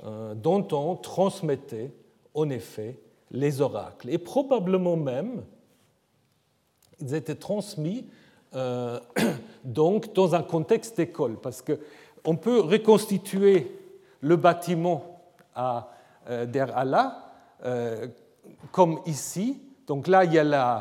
dont 0.02 0.68
on 0.72 0.94
transmettait 0.94 1.92
en 2.34 2.50
effet 2.50 2.98
les 3.30 3.60
oracles. 3.60 4.10
Et 4.10 4.18
probablement 4.18 4.96
même, 4.96 5.42
ils 7.00 7.14
étaient 7.14 7.34
transmis 7.34 8.06
euh, 8.54 8.98
donc 9.64 10.14
dans 10.14 10.34
un 10.34 10.42
contexte 10.42 10.96
d'école, 10.96 11.38
parce 11.40 11.62
qu'on 11.62 12.36
peut 12.36 12.60
reconstituer 12.60 13.76
le 14.20 14.36
bâtiment 14.36 15.22
à 15.54 15.90
euh, 16.28 16.46
Der 16.46 16.76
Allah 16.76 17.24
comme 18.72 19.00
ici. 19.06 19.60
Donc 19.86 20.06
là, 20.06 20.24
il 20.24 20.32
y 20.32 20.38
a 20.38 20.44
la, 20.44 20.76
euh, 20.78 20.80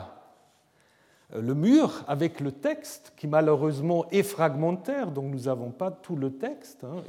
le 1.36 1.53
mur 1.53 2.03
avec 2.07 2.39
le 2.39 2.51
texte 2.51 3.13
qui 3.17 3.28
malheureusement 3.28 4.05
est 4.11 4.23
fragmentaire, 4.23 5.11
donc 5.11 5.25
nous 5.25 5.41
n'avons 5.41 5.71
pas 5.71 5.91
tout 5.91 6.15
le 6.15 6.32
texte. 6.32 6.84
Hein, 6.86 7.03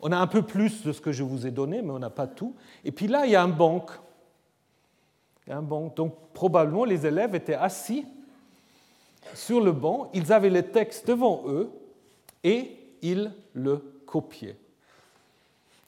on 0.00 0.12
a 0.12 0.16
un 0.16 0.26
peu 0.28 0.42
plus 0.42 0.84
de 0.84 0.92
ce 0.92 1.00
que 1.00 1.10
je 1.10 1.24
vous 1.24 1.46
ai 1.46 1.50
donné, 1.50 1.82
mais 1.82 1.90
on 1.90 1.98
n'a 1.98 2.10
pas 2.10 2.28
tout. 2.28 2.54
Et 2.84 2.92
puis 2.92 3.08
là, 3.08 3.26
il 3.26 3.32
y 3.32 3.36
a 3.36 3.42
un 3.42 3.48
banc. 3.48 3.86
un 5.50 5.62
banc. 5.62 5.92
Donc 5.96 6.14
probablement 6.32 6.84
les 6.84 7.04
élèves 7.04 7.34
étaient 7.34 7.54
assis 7.54 8.06
sur 9.34 9.60
le 9.60 9.72
banc, 9.72 10.10
ils 10.14 10.32
avaient 10.32 10.50
le 10.50 10.62
texte 10.62 11.08
devant 11.08 11.42
eux 11.48 11.70
et 12.44 12.76
ils 13.02 13.32
le 13.52 13.78
copiaient. 14.06 14.56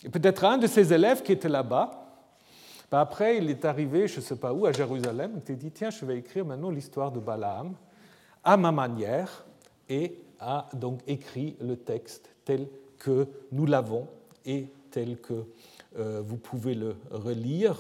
Et 0.05 0.09
peut-être 0.09 0.45
un 0.45 0.59
de 0.59 0.67
ces 0.67 0.93
élèves 0.93 1.23
qui 1.23 1.33
était 1.33 1.49
là-bas 1.49 2.10
après, 2.99 3.39
il 3.39 3.49
est 3.51 3.65
arrivé, 3.65 4.09
je 4.09 4.17
ne 4.17 4.25
sais 4.25 4.37
pas 4.37 4.53
où, 4.53 4.67
à 4.67 4.73
Jérusalem, 4.73 5.33
il 5.37 5.43
s'est 5.47 5.57
dit, 5.57 5.71
tiens, 5.71 5.91
je 5.91 6.05
vais 6.05 6.19
écrire 6.19 6.45
maintenant 6.45 6.71
l'histoire 6.71 7.13
de 7.13 7.21
Balaam 7.21 7.75
à 8.43 8.57
ma 8.57 8.73
manière, 8.73 9.45
et 9.89 10.19
a 10.39 10.69
donc 10.73 11.01
écrit 11.07 11.57
le 11.61 11.77
texte 11.77 12.31
tel 12.45 12.67
que 12.99 13.27
nous 13.53 13.67
l'avons 13.67 14.07
et 14.47 14.69
tel 14.91 15.19
que 15.19 15.45
euh, 15.99 16.23
vous 16.25 16.37
pouvez 16.37 16.75
le 16.75 16.97
relire. 17.11 17.77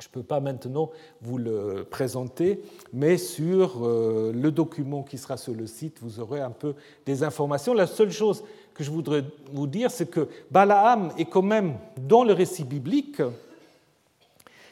Je 0.00 0.06
ne 0.06 0.12
peux 0.12 0.22
pas 0.22 0.40
maintenant 0.40 0.90
vous 1.22 1.38
le 1.38 1.84
présenter, 1.88 2.62
mais 2.92 3.16
sur 3.16 3.84
euh, 3.84 4.32
le 4.32 4.52
document 4.52 5.02
qui 5.02 5.18
sera 5.18 5.36
sur 5.36 5.54
le 5.54 5.66
site, 5.66 5.98
vous 6.00 6.20
aurez 6.20 6.40
un 6.40 6.50
peu 6.50 6.74
des 7.04 7.22
informations. 7.24 7.74
La 7.74 7.86
seule 7.86 8.12
chose 8.12 8.44
que 8.74 8.84
je 8.84 8.90
voudrais 8.90 9.24
vous 9.52 9.66
dire, 9.66 9.90
c'est 9.90 10.08
que 10.08 10.28
Balaam 10.50 11.10
est 11.18 11.24
quand 11.24 11.42
même 11.42 11.78
dans 11.96 12.22
le 12.22 12.32
récit 12.32 12.64
biblique, 12.64 13.22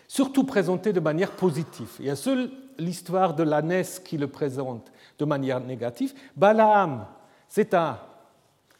surtout 0.08 0.44
présenté 0.44 0.92
de 0.92 1.00
manière 1.00 1.32
positive. 1.32 1.90
Il 2.00 2.06
y 2.06 2.10
a 2.10 2.16
seule 2.16 2.50
l'histoire 2.78 3.34
de 3.34 3.42
l'ânesse 3.42 3.98
qui 3.98 4.18
le 4.18 4.28
présente 4.28 4.92
de 5.18 5.24
manière 5.24 5.60
négative. 5.60 6.14
Balaam, 6.36 7.06
c'est 7.48 7.74
un 7.74 7.98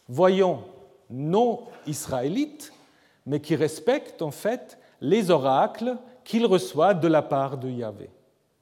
voyant 0.09 0.65
non 1.11 1.61
israélite, 1.87 2.73
mais 3.25 3.41
qui 3.41 3.57
respecte 3.57 4.23
en 4.23 4.31
fait 4.31 4.79
les 5.01 5.31
oracles 5.31 5.97
qu'il 6.25 6.47
reçoit 6.47 6.95
de 6.95 7.09
la 7.09 7.23
part 7.23 7.59
de 7.59 7.71
Yahvé. 7.71 8.11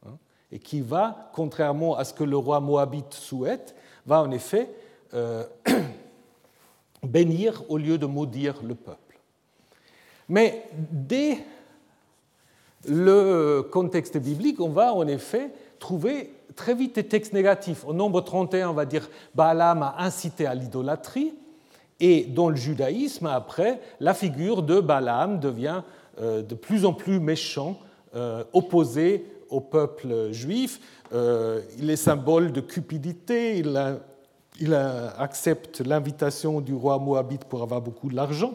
Hein, 0.06 0.16
et 0.52 0.58
qui 0.58 0.80
va, 0.80 1.30
contrairement 1.32 1.96
à 1.96 2.04
ce 2.04 2.14
que 2.14 2.24
le 2.24 2.36
roi 2.36 2.60
moabite 2.60 3.14
souhaite, 3.14 3.74
va 4.06 4.22
en 4.22 4.30
effet 4.30 4.70
euh, 5.14 5.44
bénir 7.02 7.62
au 7.68 7.78
lieu 7.78 7.98
de 7.98 8.06
maudire 8.06 8.62
le 8.62 8.74
peuple. 8.74 9.18
Mais 10.28 10.64
dès 10.72 11.38
le 12.89 13.62
contexte 13.62 14.18
biblique, 14.18 14.61
on 14.61 14.68
va 14.68 14.93
en 14.95 15.07
effet 15.07 15.51
trouver 15.78 16.32
très 16.57 16.74
vite 16.74 16.95
des 16.95 17.05
textes 17.05 17.32
négatifs. 17.32 17.85
Au 17.87 17.93
nombre 17.93 18.20
31, 18.20 18.70
on 18.70 18.74
va 18.74 18.85
dire 18.85 19.09
Balaam 19.35 19.82
a 19.82 19.97
incité 19.99 20.47
à 20.47 20.55
l'idolâtrie, 20.55 21.35
et 22.01 22.24
dans 22.24 22.49
le 22.49 22.57
judaïsme, 22.57 23.26
après, 23.26 23.80
la 24.01 24.14
figure 24.14 24.62
de 24.62 24.80
Balaam 24.80 25.39
devient 25.39 25.82
euh, 26.20 26.43
de 26.43 26.55
plus 26.55 26.85
en 26.85 26.93
plus 26.93 27.20
méchant, 27.20 27.78
euh, 28.14 28.45
opposé 28.53 29.26
au 29.49 29.61
peuple 29.61 30.32
juif. 30.32 30.80
Euh, 31.12 31.61
il 31.78 31.91
est 31.91 31.97
symbole 31.97 32.53
de 32.53 32.61
cupidité, 32.61 33.59
il 33.59 34.74
accepte 35.18 35.80
l'invitation 35.80 36.61
du 36.61 36.74
roi 36.74 36.99
moabite 36.99 37.45
pour 37.45 37.62
avoir 37.62 37.80
beaucoup 37.80 38.09
d'argent. 38.11 38.55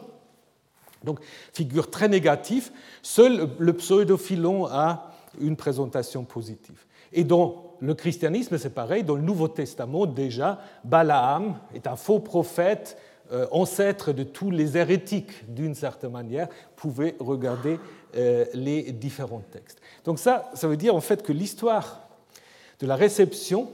Donc, 1.04 1.20
figure 1.52 1.90
très 1.90 2.08
négative. 2.08 2.70
Seul 3.02 3.48
le 3.58 3.72
pseudo-philon 3.72 4.66
a 4.66 5.12
une 5.40 5.56
présentation 5.56 6.24
positive. 6.24 6.84
Et 7.12 7.24
dans 7.24 7.76
le 7.80 7.94
christianisme, 7.94 8.58
c'est 8.58 8.74
pareil. 8.74 9.04
Dans 9.04 9.16
le 9.16 9.22
Nouveau 9.22 9.48
Testament, 9.48 10.06
déjà, 10.06 10.60
Balaam 10.84 11.58
est 11.74 11.86
un 11.86 11.96
faux 11.96 12.20
prophète, 12.20 12.98
euh, 13.32 13.46
ancêtre 13.50 14.12
de 14.12 14.22
tous 14.22 14.50
les 14.50 14.76
hérétiques, 14.76 15.52
d'une 15.52 15.74
certaine 15.74 16.12
manière. 16.12 16.48
pouvait 16.76 17.16
regarder 17.18 17.78
euh, 18.16 18.44
les 18.54 18.92
différents 18.92 19.42
textes. 19.50 19.80
Donc, 20.04 20.18
ça, 20.18 20.50
ça 20.54 20.68
veut 20.68 20.76
dire 20.76 20.94
en 20.94 21.00
fait 21.00 21.22
que 21.22 21.32
l'histoire 21.32 22.00
de 22.80 22.86
la 22.86 22.96
réception 22.96 23.70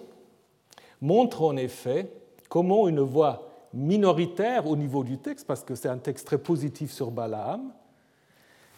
montre 1.00 1.42
en 1.42 1.56
effet 1.56 2.10
comment 2.48 2.88
une 2.88 3.00
voix 3.00 3.45
minoritaire 3.76 4.66
au 4.66 4.74
niveau 4.74 5.04
du 5.04 5.18
texte, 5.18 5.46
parce 5.46 5.62
que 5.62 5.74
c'est 5.74 5.88
un 5.88 5.98
texte 5.98 6.26
très 6.26 6.38
positif 6.38 6.90
sur 6.90 7.10
Balaam, 7.10 7.72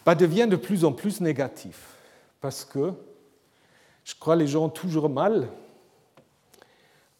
bah, 0.05 0.15
devient 0.15 0.49
de 0.49 0.57
plus 0.57 0.85
en 0.85 0.93
plus 0.93 1.21
négatif. 1.21 1.97
Parce 2.41 2.65
que 2.65 2.93
je 4.05 4.15
crois 4.19 4.37
les 4.37 4.47
gens 4.47 4.65
ont 4.65 4.71
toujours 4.71 5.09
mal 5.09 5.49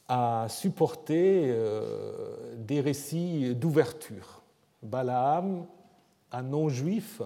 à 0.09 0.47
supporter 0.49 1.45
euh, 1.47 2.57
des 2.57 2.81
récits 2.81 3.55
d'ouverture. 3.55 4.43
Balaam, 4.83 5.67
un 6.33 6.43
non-juif 6.43 7.23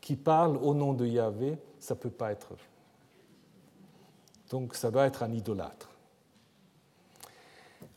qui 0.00 0.16
parle 0.16 0.56
au 0.58 0.74
nom 0.74 0.92
de 0.92 1.06
Yahvé, 1.06 1.56
ça 1.78 1.94
ne 1.94 2.00
peut 2.00 2.10
pas 2.10 2.32
être. 2.32 2.54
Donc 4.50 4.74
ça 4.74 4.90
doit 4.90 5.06
être 5.06 5.22
un 5.22 5.32
idolâtre. 5.32 5.88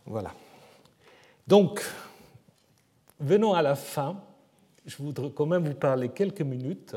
Voilà. 0.05 0.31
Donc, 1.47 1.83
venons 3.19 3.53
à 3.53 3.61
la 3.61 3.75
fin. 3.75 4.19
Je 4.85 4.97
voudrais 4.97 5.29
quand 5.29 5.45
même 5.45 5.67
vous 5.67 5.75
parler 5.75 6.09
quelques 6.09 6.41
minutes 6.41 6.95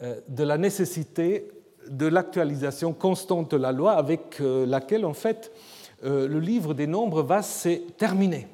euh, 0.00 0.20
de 0.28 0.42
la 0.42 0.56
nécessité 0.56 1.48
de 1.88 2.06
l'actualisation 2.06 2.92
constante 2.92 3.50
de 3.50 3.56
la 3.56 3.72
loi 3.72 3.92
avec 3.92 4.40
euh, 4.40 4.64
laquelle, 4.66 5.04
en 5.04 5.12
fait, 5.12 5.52
euh, 6.04 6.26
le 6.26 6.40
livre 6.40 6.72
des 6.72 6.86
nombres 6.86 7.22
va 7.22 7.42
se 7.42 7.76
terminer. 7.92 8.48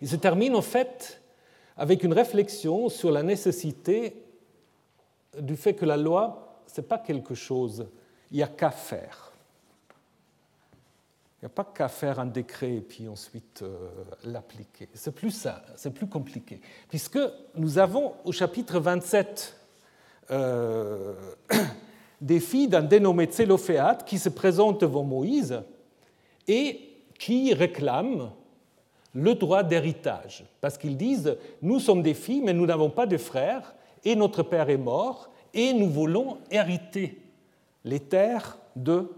Il 0.00 0.08
se 0.08 0.16
termine, 0.16 0.54
en 0.54 0.62
fait, 0.62 1.20
avec 1.76 2.04
une 2.04 2.12
réflexion 2.12 2.88
sur 2.88 3.10
la 3.10 3.22
nécessité 3.22 4.24
du 5.38 5.56
fait 5.56 5.74
que 5.74 5.84
la 5.84 5.96
loi, 5.96 6.62
ce 6.66 6.80
n'est 6.80 6.86
pas 6.86 6.98
quelque 6.98 7.34
chose, 7.34 7.88
il 8.30 8.36
n'y 8.36 8.42
a 8.42 8.48
qu'à 8.48 8.70
faire. 8.70 9.31
Il 11.42 11.46
n'y 11.46 11.50
a 11.50 11.54
pas 11.56 11.64
qu'à 11.64 11.88
faire 11.88 12.20
un 12.20 12.26
décret 12.26 12.76
et 12.76 12.80
puis 12.80 13.08
ensuite 13.08 13.62
euh, 13.62 13.90
l'appliquer. 14.24 14.88
C'est 14.94 15.12
plus 15.12 15.32
ça, 15.32 15.64
c'est 15.74 15.92
plus 15.92 16.06
compliqué. 16.06 16.60
Puisque 16.88 17.18
nous 17.56 17.78
avons 17.78 18.12
au 18.24 18.30
chapitre 18.30 18.78
27 18.78 19.56
euh, 20.30 21.14
des 22.20 22.38
filles 22.38 22.68
d'un 22.68 22.82
dénommé 22.82 23.24
Tsélophéate 23.24 24.04
qui 24.04 24.20
se 24.20 24.28
présentent 24.28 24.82
devant 24.82 25.02
Moïse 25.02 25.60
et 26.46 26.78
qui 27.18 27.52
réclament 27.52 28.30
le 29.12 29.34
droit 29.34 29.64
d'héritage. 29.64 30.44
Parce 30.60 30.78
qu'ils 30.78 30.96
disent, 30.96 31.36
nous 31.60 31.80
sommes 31.80 32.02
des 32.02 32.14
filles, 32.14 32.42
mais 32.42 32.52
nous 32.52 32.66
n'avons 32.66 32.90
pas 32.90 33.06
de 33.06 33.16
frères, 33.16 33.74
et 34.04 34.14
notre 34.14 34.44
père 34.44 34.70
est 34.70 34.76
mort, 34.76 35.28
et 35.54 35.72
nous 35.72 35.90
voulons 35.90 36.38
hériter 36.52 37.20
les 37.84 37.98
terres 37.98 38.58
de 38.76 39.10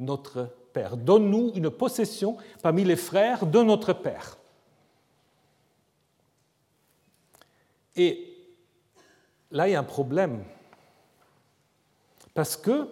notre 0.00 0.34
père. 0.34 0.65
Donne-nous 0.96 1.52
une 1.54 1.70
possession 1.70 2.36
parmi 2.62 2.84
les 2.84 2.96
frères 2.96 3.46
de 3.46 3.62
notre 3.62 3.92
père. 3.92 4.36
Et 7.96 8.36
là, 9.50 9.68
il 9.68 9.72
y 9.72 9.74
a 9.74 9.80
un 9.80 9.84
problème. 9.84 10.44
Parce 12.34 12.56
que 12.56 12.88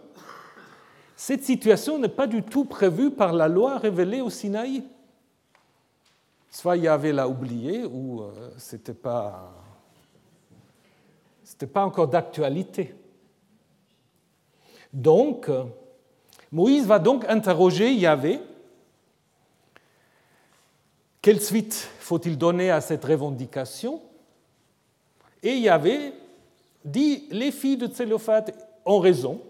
cette 1.15 1.45
situation 1.45 1.99
n'est 1.99 2.09
pas 2.09 2.27
du 2.27 2.43
tout 2.43 2.65
prévue 2.65 3.11
par 3.11 3.33
la 3.33 3.49
loi 3.49 3.79
révélée 3.79 4.23
au 4.23 4.31
Sinaï. 4.31 4.83
Soit 6.51 6.77
Yahvé 6.77 7.13
l'a 7.13 7.29
oublié, 7.29 7.85
ou 7.85 8.23
euh, 8.23 8.51
ce 8.57 8.77
n'était 8.77 8.95
pas, 8.95 9.53
pas 11.73 11.85
encore 11.85 12.09
d'actualité. 12.09 12.95
Donc, 14.93 15.51
Moïse 16.55 16.87
va 16.87 17.01
donc 17.01 17.25
interroger 17.29 17.93
Yahvé. 17.93 18.39
Quelle 21.21 21.41
suite 21.41 21.91
faut-il 21.99 22.39
donner 22.39 22.71
à 22.71 22.81
cette 22.81 23.05
revendication? 23.05 24.01
Et 25.43 25.57
Yahvé 25.57 26.13
dit 26.85 27.27
les 27.33 27.51
filles 27.51 27.77
de 27.77 27.89
Tsélophate 27.89 28.57
ont 28.87 29.01
raison, 29.01 29.41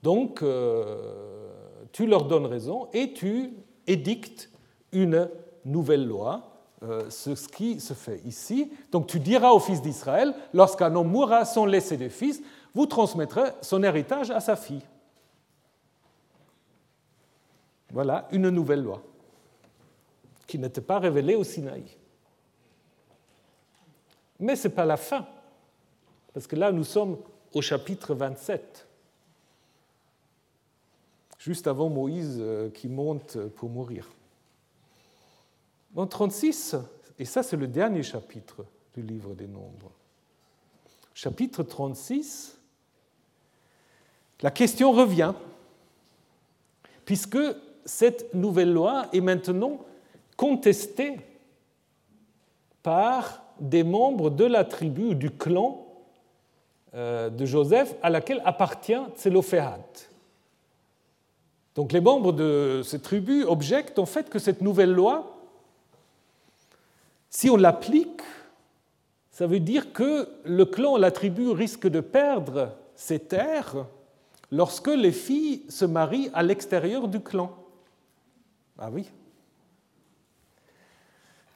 donc 0.00 0.42
euh, 0.42 1.48
tu 1.90 2.06
leur 2.06 2.26
donnes 2.26 2.46
raison 2.46 2.86
et 2.92 3.12
tu 3.12 3.50
édictes 3.88 4.48
une 4.92 5.28
nouvelle 5.64 6.06
loi, 6.06 6.62
euh, 6.84 7.10
ce 7.10 7.30
qui 7.48 7.80
se 7.80 7.94
fait 7.94 8.22
ici. 8.24 8.70
Donc 8.92 9.08
tu 9.08 9.18
diras 9.18 9.50
aux 9.50 9.58
fils 9.58 9.82
d'Israël, 9.82 10.34
lorsqu'un 10.54 10.94
homme 10.94 11.10
mourra 11.10 11.44
sans 11.44 11.66
laisser 11.66 11.96
de 11.96 12.08
fils, 12.08 12.40
vous 12.76 12.86
transmettrez 12.86 13.50
son 13.60 13.82
héritage 13.82 14.30
à 14.30 14.38
sa 14.38 14.54
fille. 14.54 14.82
Voilà 17.90 18.28
une 18.30 18.50
nouvelle 18.50 18.82
loi 18.82 19.02
qui 20.46 20.58
n'était 20.58 20.80
pas 20.80 20.98
révélée 20.98 21.36
au 21.36 21.44
Sinaï. 21.44 21.84
Mais 24.38 24.56
ce 24.56 24.68
n'est 24.68 24.74
pas 24.74 24.84
la 24.84 24.96
fin, 24.96 25.26
parce 26.32 26.46
que 26.46 26.56
là 26.56 26.72
nous 26.72 26.84
sommes 26.84 27.18
au 27.52 27.60
chapitre 27.60 28.14
27, 28.14 28.88
juste 31.38 31.66
avant 31.66 31.88
Moïse 31.88 32.38
euh, 32.40 32.70
qui 32.70 32.88
monte 32.88 33.38
pour 33.50 33.68
mourir. 33.68 34.08
En 35.94 36.06
36, 36.06 36.76
et 37.18 37.24
ça 37.24 37.42
c'est 37.42 37.56
le 37.56 37.68
dernier 37.68 38.02
chapitre 38.02 38.64
du 38.94 39.02
livre 39.02 39.34
des 39.34 39.46
Nombres, 39.46 39.92
chapitre 41.14 41.62
36, 41.62 42.58
la 44.40 44.50
question 44.50 44.92
revient, 44.92 45.34
puisque 47.04 47.38
cette 47.90 48.32
nouvelle 48.34 48.72
loi 48.72 49.06
est 49.12 49.20
maintenant 49.20 49.80
contestée 50.36 51.18
par 52.84 53.42
des 53.58 53.82
membres 53.82 54.30
de 54.30 54.44
la 54.44 54.64
tribu 54.64 55.08
ou 55.08 55.14
du 55.14 55.30
clan 55.30 55.86
euh, 56.94 57.28
de 57.30 57.44
Joseph 57.44 57.94
à 58.00 58.08
laquelle 58.08 58.40
appartient 58.44 59.02
Tselophéhat. 59.16 59.80
Donc 61.74 61.92
les 61.92 62.00
membres 62.00 62.32
de 62.32 62.82
cette 62.84 63.02
tribu 63.02 63.44
objectent 63.44 63.98
en 63.98 64.06
fait 64.06 64.30
que 64.30 64.38
cette 64.38 64.60
nouvelle 64.60 64.92
loi, 64.92 65.36
si 67.28 67.50
on 67.50 67.56
l'applique, 67.56 68.22
ça 69.32 69.48
veut 69.48 69.60
dire 69.60 69.92
que 69.92 70.28
le 70.44 70.64
clan, 70.64 70.96
la 70.96 71.10
tribu 71.10 71.50
risque 71.50 71.88
de 71.88 72.00
perdre 72.00 72.72
ses 72.94 73.18
terres 73.18 73.84
lorsque 74.52 74.88
les 74.88 75.12
filles 75.12 75.64
se 75.68 75.84
marient 75.84 76.30
à 76.34 76.44
l'extérieur 76.44 77.08
du 77.08 77.20
clan. 77.20 77.59
Ah 78.80 78.88
oui. 78.90 79.10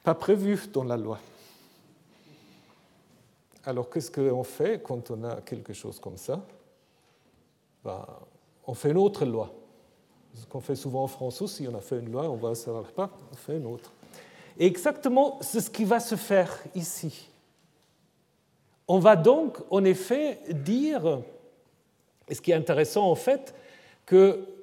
Pas 0.03 0.13
prévu 0.13 0.59
dans 0.71 0.83
la 0.83 0.95
loi. 0.95 1.19
Alors 3.65 3.89
qu'est-ce 3.89 4.11
qu'on 4.11 4.43
fait 4.43 4.79
quand 4.83 5.09
on 5.09 5.23
a 5.23 5.41
quelque 5.41 5.73
chose 5.73 5.99
comme 5.99 6.17
ça? 6.17 6.39
Ben, 7.83 8.05
On 8.67 8.75
fait 8.75 8.91
une 8.91 8.97
autre 8.97 9.25
loi. 9.25 9.51
Ce 10.35 10.45
qu'on 10.45 10.59
fait 10.59 10.75
souvent 10.75 11.03
en 11.03 11.07
France 11.07 11.41
aussi, 11.41 11.67
on 11.67 11.75
a 11.75 11.81
fait 11.81 11.97
une 11.97 12.11
loi, 12.11 12.29
on 12.29 12.35
va 12.35 12.53
savoir 12.53 12.83
pas, 12.91 13.09
on 13.31 13.35
fait 13.35 13.57
une 13.57 13.65
autre. 13.65 13.91
Et 14.59 14.67
exactement, 14.67 15.39
c'est 15.41 15.61
ce 15.61 15.69
qui 15.71 15.83
va 15.83 15.99
se 15.99 16.15
faire 16.15 16.61
ici. 16.75 17.29
On 18.87 18.99
va 18.99 19.15
donc, 19.15 19.57
en 19.71 19.83
effet, 19.83 20.39
dire, 20.49 21.21
et 22.27 22.35
ce 22.35 22.41
qui 22.41 22.51
est 22.51 22.55
intéressant 22.55 23.09
en 23.09 23.15
fait, 23.15 23.55
que 24.05 24.54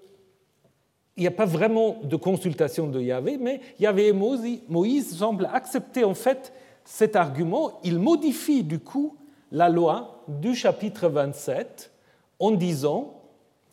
il 1.17 1.21
n'y 1.21 1.27
a 1.27 1.33
pas 1.33 1.47
vraiment 1.47 1.99
de 2.03 2.17
consultation 2.17 2.87
de 2.87 3.01
Yahvé, 3.01 3.37
mais 3.37 3.61
Yahvé 3.79 4.09
et 4.09 4.13
Moïse 4.13 5.17
semblent 5.17 5.51
accepter 5.53 6.05
en 6.05 6.15
fait 6.15 6.53
cet 6.85 7.17
argument. 7.17 7.81
Il 7.85 7.99
modifie 7.99 8.65
du 8.65 8.79
coup 8.79 9.17
la 9.51 9.69
loi 9.69 10.25
du 10.27 10.55
chapitre 10.55 11.09
27 11.09 11.93
en 12.39 12.53
disant 12.53 13.21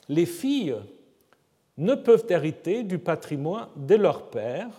les 0.10 0.26
filles 0.26 0.76
ne 1.78 1.96
peuvent 1.96 2.26
hériter 2.30 2.84
du 2.84 3.00
patrimoine 3.00 3.70
de 3.78 3.96
leur 3.96 4.30
père 4.30 4.74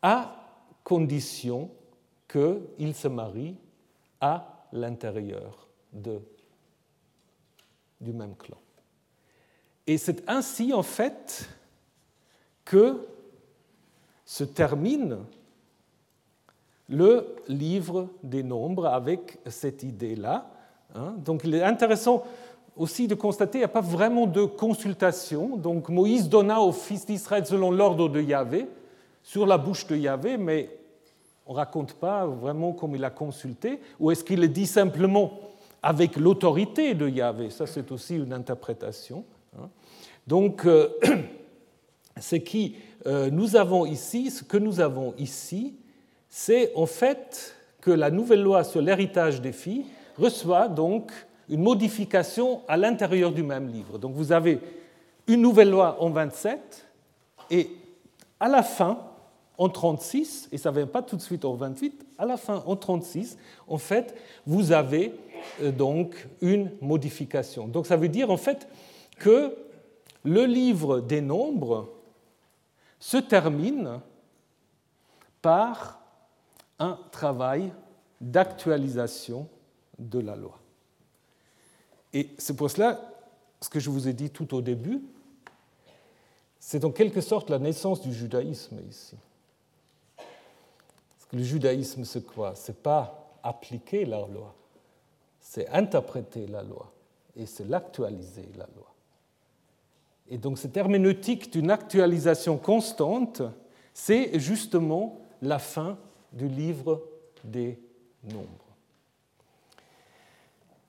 à 0.00 0.34
condition 0.82 1.70
qu'ils 2.26 2.94
se 2.94 3.08
marient 3.08 3.56
à 4.20 4.66
l'intérieur 4.72 5.68
du 5.92 6.12
même 8.12 8.34
clan. 8.36 8.61
Et 9.86 9.98
c'est 9.98 10.28
ainsi, 10.28 10.72
en 10.72 10.82
fait, 10.82 11.48
que 12.64 13.06
se 14.24 14.44
termine 14.44 15.18
le 16.88 17.36
livre 17.48 18.08
des 18.22 18.42
nombres 18.42 18.86
avec 18.86 19.38
cette 19.46 19.82
idée-là. 19.82 20.50
Hein. 20.94 21.14
Donc 21.18 21.42
il 21.44 21.54
est 21.54 21.62
intéressant 21.62 22.22
aussi 22.76 23.06
de 23.08 23.14
constater 23.14 23.52
qu'il 23.52 23.60
n'y 23.60 23.64
a 23.64 23.68
pas 23.68 23.80
vraiment 23.80 24.26
de 24.26 24.44
consultation. 24.44 25.56
Donc 25.56 25.88
Moïse 25.88 26.28
donna 26.28 26.60
aux 26.60 26.72
fils 26.72 27.06
d'Israël 27.06 27.46
selon 27.46 27.70
l'ordre 27.70 28.08
de 28.08 28.20
Yahvé, 28.20 28.68
sur 29.22 29.46
la 29.46 29.58
bouche 29.58 29.86
de 29.86 29.96
Yahvé, 29.96 30.36
mais 30.36 30.70
on 31.46 31.52
ne 31.52 31.58
raconte 31.58 31.94
pas 31.94 32.26
vraiment 32.26 32.72
comment 32.72 32.94
il 32.94 33.04
a 33.04 33.10
consulté, 33.10 33.80
ou 33.98 34.10
est-ce 34.10 34.24
qu'il 34.24 34.40
le 34.40 34.48
dit 34.48 34.66
simplement 34.66 35.32
avec 35.82 36.16
l'autorité 36.16 36.94
de 36.94 37.08
Yahvé? 37.08 37.50
Ça, 37.50 37.66
c'est 37.66 37.90
aussi 37.92 38.16
une 38.16 38.32
interprétation. 38.32 39.24
Hein. 39.58 39.68
Donc, 40.26 40.66
euh, 40.66 40.88
ce, 42.20 42.36
qui, 42.36 42.76
euh, 43.06 43.30
nous 43.30 43.56
avons 43.56 43.86
ici, 43.86 44.30
ce 44.30 44.44
que 44.44 44.56
nous 44.56 44.80
avons 44.80 45.14
ici, 45.18 45.74
c'est 46.28 46.72
en 46.74 46.86
fait 46.86 47.56
que 47.80 47.90
la 47.90 48.10
nouvelle 48.10 48.42
loi 48.42 48.64
sur 48.64 48.80
l'héritage 48.80 49.40
des 49.40 49.52
filles 49.52 49.84
reçoit 50.16 50.68
donc 50.68 51.12
une 51.48 51.62
modification 51.62 52.62
à 52.68 52.76
l'intérieur 52.76 53.32
du 53.32 53.42
même 53.42 53.68
livre. 53.68 53.98
Donc 53.98 54.14
vous 54.14 54.32
avez 54.32 54.60
une 55.26 55.42
nouvelle 55.42 55.70
loi 55.70 55.96
en 56.00 56.10
27 56.10 56.86
et 57.50 57.70
à 58.40 58.48
la 58.48 58.62
fin, 58.62 58.98
en 59.58 59.68
36, 59.68 60.48
et 60.50 60.58
ça 60.58 60.70
ne 60.70 60.76
vient 60.76 60.86
pas 60.86 61.02
tout 61.02 61.16
de 61.16 61.20
suite 61.20 61.44
en 61.44 61.54
28, 61.54 62.06
à 62.18 62.24
la 62.24 62.36
fin 62.36 62.62
en 62.66 62.76
36, 62.76 63.36
en 63.68 63.78
fait, 63.78 64.14
vous 64.46 64.72
avez 64.72 65.12
euh, 65.60 65.70
donc 65.70 66.26
une 66.40 66.70
modification. 66.80 67.68
Donc 67.68 67.86
ça 67.86 67.96
veut 67.96 68.08
dire 68.08 68.30
en 68.30 68.36
fait 68.36 68.66
que 69.18 69.56
le 70.24 70.44
livre 70.44 71.00
des 71.00 71.20
nombres 71.20 71.92
se 72.98 73.16
termine 73.16 74.00
par 75.40 76.00
un 76.78 76.98
travail 77.10 77.72
d'actualisation 78.20 79.48
de 79.98 80.20
la 80.20 80.36
loi. 80.36 80.58
Et 82.12 82.30
c'est 82.38 82.54
pour 82.54 82.70
cela, 82.70 83.00
ce 83.60 83.68
que 83.68 83.80
je 83.80 83.90
vous 83.90 84.06
ai 84.06 84.12
dit 84.12 84.30
tout 84.30 84.54
au 84.54 84.60
début, 84.60 85.02
c'est 86.60 86.84
en 86.84 86.92
quelque 86.92 87.20
sorte 87.20 87.50
la 87.50 87.58
naissance 87.58 88.00
du 88.00 88.12
judaïsme 88.12 88.78
ici. 88.88 89.16
Le 91.32 91.42
judaïsme, 91.42 92.04
c'est 92.04 92.24
quoi? 92.24 92.54
C'est 92.54 92.82
pas 92.82 93.32
appliquer 93.42 94.04
la 94.04 94.26
loi, 94.26 94.54
c'est 95.40 95.68
interpréter 95.68 96.46
la 96.46 96.62
loi 96.62 96.92
et 97.34 97.46
c'est 97.46 97.64
l'actualiser 97.64 98.48
la 98.56 98.66
loi. 98.76 98.92
Et 100.28 100.38
donc 100.38 100.58
cette 100.58 100.76
herméneutique 100.76 101.52
d'une 101.52 101.70
actualisation 101.70 102.56
constante, 102.56 103.42
c'est 103.94 104.38
justement 104.38 105.20
la 105.42 105.58
fin 105.58 105.98
du 106.32 106.48
livre 106.48 107.02
des 107.44 107.78
nombres. 108.24 108.62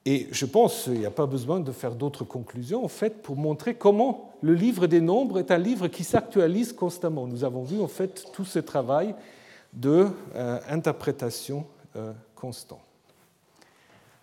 Et 0.06 0.28
je 0.32 0.46
pense 0.46 0.84
qu'il 0.84 1.00
n'y 1.00 1.06
a 1.06 1.12
pas 1.12 1.26
besoin 1.26 1.62
de 1.62 1.72
faire 1.72 1.96
d'autres 1.96 2.26
conclusions, 2.26 2.84
en 2.84 2.90
fait, 2.90 3.22
pour 3.22 3.38
montrer 3.38 3.76
comment 3.76 4.34
le 4.42 4.54
livre 4.54 4.86
des 4.86 5.00
nombres 5.00 5.40
est 5.40 5.50
un 5.50 5.58
livre 5.58 5.88
qui 5.88 6.04
s'actualise 6.04 6.74
constamment. 6.74 7.26
Nous 7.26 7.46
avons 7.46 7.64
vu, 7.64 7.80
en 7.80 7.88
fait, 7.88 8.26
tout 8.34 8.44
ce 8.44 8.60
travail 8.60 9.16
d'interprétation 9.72 11.66
euh, 11.96 12.10
euh, 12.10 12.14
constant. 12.36 12.82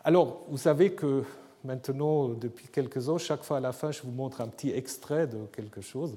Alors, 0.04 0.42
vous 0.50 0.58
savez 0.58 0.92
que 0.92 1.24
maintenant, 1.64 2.28
depuis 2.28 2.68
quelques 2.68 3.08
ans, 3.08 3.18
chaque 3.18 3.42
fois 3.42 3.58
à 3.58 3.60
la 3.60 3.72
fin, 3.72 3.90
je 3.90 4.02
vous 4.02 4.10
montre 4.10 4.40
un 4.40 4.48
petit 4.48 4.70
extrait 4.70 5.26
de 5.26 5.38
quelque 5.54 5.80
chose. 5.80 6.14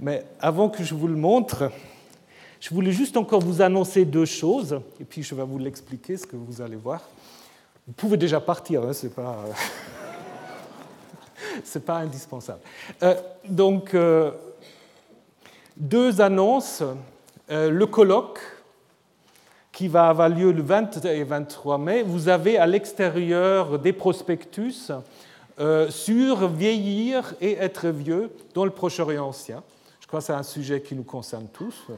Mais 0.00 0.24
avant 0.40 0.68
que 0.68 0.82
je 0.82 0.94
vous 0.94 1.08
le 1.08 1.16
montre, 1.16 1.70
je 2.60 2.70
voulais 2.70 2.92
juste 2.92 3.16
encore 3.16 3.40
vous 3.40 3.60
annoncer 3.62 4.04
deux 4.04 4.24
choses, 4.24 4.80
et 5.00 5.04
puis 5.04 5.22
je 5.22 5.34
vais 5.34 5.44
vous 5.44 5.58
l'expliquer, 5.58 6.16
ce 6.16 6.26
que 6.26 6.36
vous 6.36 6.60
allez 6.60 6.76
voir. 6.76 7.02
Vous 7.86 7.92
pouvez 7.92 8.16
déjà 8.16 8.40
partir, 8.40 8.82
hein, 8.84 8.92
ce 8.92 9.06
n'est 9.06 9.12
pas, 9.12 9.44
pas 11.86 11.96
indispensable. 11.98 12.60
Euh, 13.02 13.14
donc, 13.48 13.94
euh, 13.94 14.30
deux 15.76 16.20
annonces. 16.20 16.82
Euh, 17.50 17.70
le 17.70 17.86
colloque 17.86 18.38
qui 19.72 19.88
va 19.88 20.08
avoir 20.08 20.28
lieu 20.28 20.52
le 20.52 20.62
20 20.62 21.04
et 21.06 21.24
23 21.24 21.78
mai, 21.78 22.02
vous 22.02 22.28
avez 22.28 22.58
à 22.58 22.66
l'extérieur 22.66 23.78
des 23.78 23.92
prospectus 23.92 24.92
sur 25.88 26.48
vieillir 26.48 27.34
et 27.40 27.52
être 27.52 27.88
vieux 27.88 28.30
dans 28.54 28.64
le 28.64 28.70
Proche-Orient 28.70 29.26
ancien. 29.26 29.62
Je 30.00 30.06
crois 30.06 30.20
que 30.20 30.26
c'est 30.26 30.32
un 30.34 30.42
sujet 30.42 30.82
qui 30.82 30.94
nous 30.94 31.04
concerne 31.04 31.46
tous. 31.50 31.86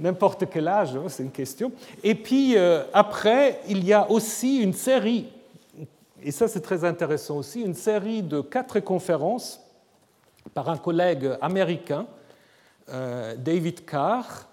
N'importe 0.00 0.48
quel 0.50 0.66
âge, 0.66 0.96
hein, 0.96 1.04
c'est 1.08 1.22
une 1.22 1.30
question. 1.30 1.70
Et 2.02 2.14
puis 2.14 2.56
euh, 2.56 2.82
après, 2.92 3.60
il 3.68 3.84
y 3.84 3.92
a 3.92 4.10
aussi 4.10 4.62
une 4.62 4.72
série, 4.72 5.28
et 6.22 6.32
ça 6.32 6.48
c'est 6.48 6.62
très 6.62 6.84
intéressant 6.84 7.36
aussi, 7.36 7.60
une 7.60 7.74
série 7.74 8.22
de 8.22 8.40
quatre 8.40 8.80
conférences 8.80 9.60
par 10.54 10.70
un 10.70 10.78
collègue 10.78 11.30
américain, 11.42 12.06
euh, 12.88 13.36
David 13.36 13.84
Carr. 13.84 14.48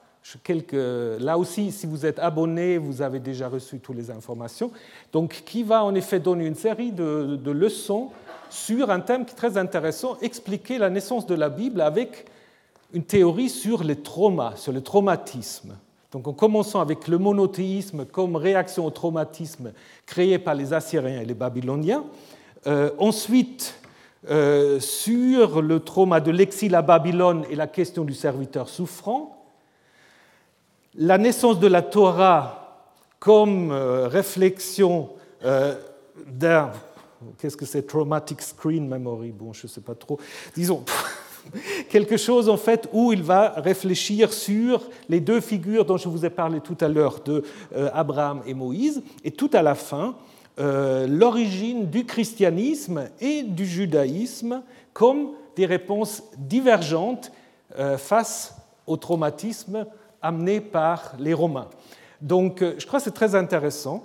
Là 1.20 1.38
aussi, 1.38 1.72
si 1.72 1.88
vous 1.88 2.06
êtes 2.06 2.20
abonné, 2.20 2.78
vous 2.78 3.02
avez 3.02 3.20
déjà 3.20 3.48
reçu 3.48 3.80
toutes 3.80 3.96
les 3.96 4.12
informations. 4.12 4.72
Donc, 5.14 5.44
qui 5.46 5.64
va 5.64 5.84
en 5.84 5.96
effet 5.96 6.20
donner 6.20 6.46
une 6.46 6.56
série 6.56 6.92
de, 6.92 7.52
leçons 7.52 8.10
sur 8.50 8.90
un 8.90 9.00
thème 9.00 9.26
qui 9.26 9.34
est 9.34 9.38
très 9.38 9.58
intéressant, 9.58 10.18
expliquer 10.22 10.78
la 10.78 10.90
naissance 10.90 11.26
de 11.26 11.36
la 11.36 11.50
Bible 11.50 11.82
avec 11.82 12.26
une 12.94 13.04
théorie 13.04 13.50
sur 13.50 13.84
les 13.84 13.98
traumas, 13.98 14.56
sur 14.56 14.72
le 14.72 14.82
traumatisme. 14.82 15.76
Donc 16.12 16.28
en 16.28 16.34
commençant 16.34 16.80
avec 16.80 17.10
le 17.10 17.18
monothéisme 17.18 18.06
comme 18.06 18.38
réaction 18.38 18.86
au 18.86 18.90
traumatisme 18.90 19.74
créé 20.06 20.40
par 20.40 20.56
les 20.56 20.72
Assyriens 20.72 21.22
et 21.22 21.26
les 21.26 21.34
Babyloniens, 21.34 22.06
euh, 22.66 22.92
ensuite 22.98 23.76
euh, 24.30 24.80
sur 24.80 25.62
le 25.62 25.82
trauma 25.82 26.22
de 26.22 26.32
l'exil 26.32 26.76
à 26.76 26.82
Babylone 26.82 27.46
et 27.50 27.56
la 27.56 27.68
question 27.68 28.06
du 28.06 28.14
serviteur 28.14 28.70
souffrant, 28.70 29.37
la 30.96 31.18
naissance 31.18 31.60
de 31.60 31.68
la 31.68 31.82
Torah 31.82 32.94
comme 33.20 33.72
euh, 33.72 34.08
réflexion 34.08 35.10
d'un, 36.26 36.72
qu'est-ce 37.38 37.58
que 37.58 37.66
c'est, 37.66 37.84
traumatic 37.84 38.42
screen 38.42 38.88
memory, 38.88 39.32
bon 39.32 39.54
je 39.54 39.68
ne 39.68 39.70
sais 39.70 39.82
pas 39.82 39.96
trop, 39.96 40.20
disons, 40.56 40.84
quelque 41.90 42.18
chose 42.18 42.50
en 42.50 42.58
fait 42.58 42.88
où 42.94 43.14
il 43.14 43.24
va 43.24 43.50
réfléchir 43.58 44.34
sur 44.34 44.84
les 45.10 45.20
deux 45.20 45.42
figures 45.42 45.86
dont 45.86 45.98
je 45.98 46.10
vous 46.10 46.26
ai 46.26 46.30
parlé 46.30 46.60
tout 46.62 46.78
à 46.82 46.88
l'heure 46.88 47.20
de 47.24 47.44
euh, 47.76 47.90
Abraham 47.94 48.42
et 48.46 48.54
Moïse, 48.54 49.02
et 49.24 49.32
tout 49.32 49.50
à 49.54 49.62
la 49.62 49.76
fin, 49.76 50.16
euh, 50.60 51.08
l'origine 51.08 51.90
du 51.90 52.06
christianisme 52.06 53.10
et 53.22 53.44
du 53.44 53.66
judaïsme 53.66 54.64
comme 54.94 55.32
des 55.56 55.66
réponses 55.66 56.24
divergentes 56.38 57.32
euh, 57.78 57.98
face 57.98 58.56
au 58.86 58.98
traumatisme 58.98 59.86
amené 60.22 60.62
par 60.62 61.14
les 61.20 61.34
Romains. 61.34 61.70
Donc 62.22 62.62
je 62.62 62.86
crois 62.86 63.00
que 63.00 63.06
c'est 63.06 63.12
très 63.12 63.36
intéressant. 63.36 64.04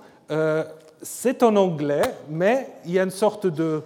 c'est 1.03 1.43
en 1.43 1.57
anglais, 1.57 2.15
mais 2.29 2.69
il 2.85 2.93
y 2.93 2.99
a 2.99 3.03
une 3.03 3.11
sorte 3.11 3.47
de 3.47 3.83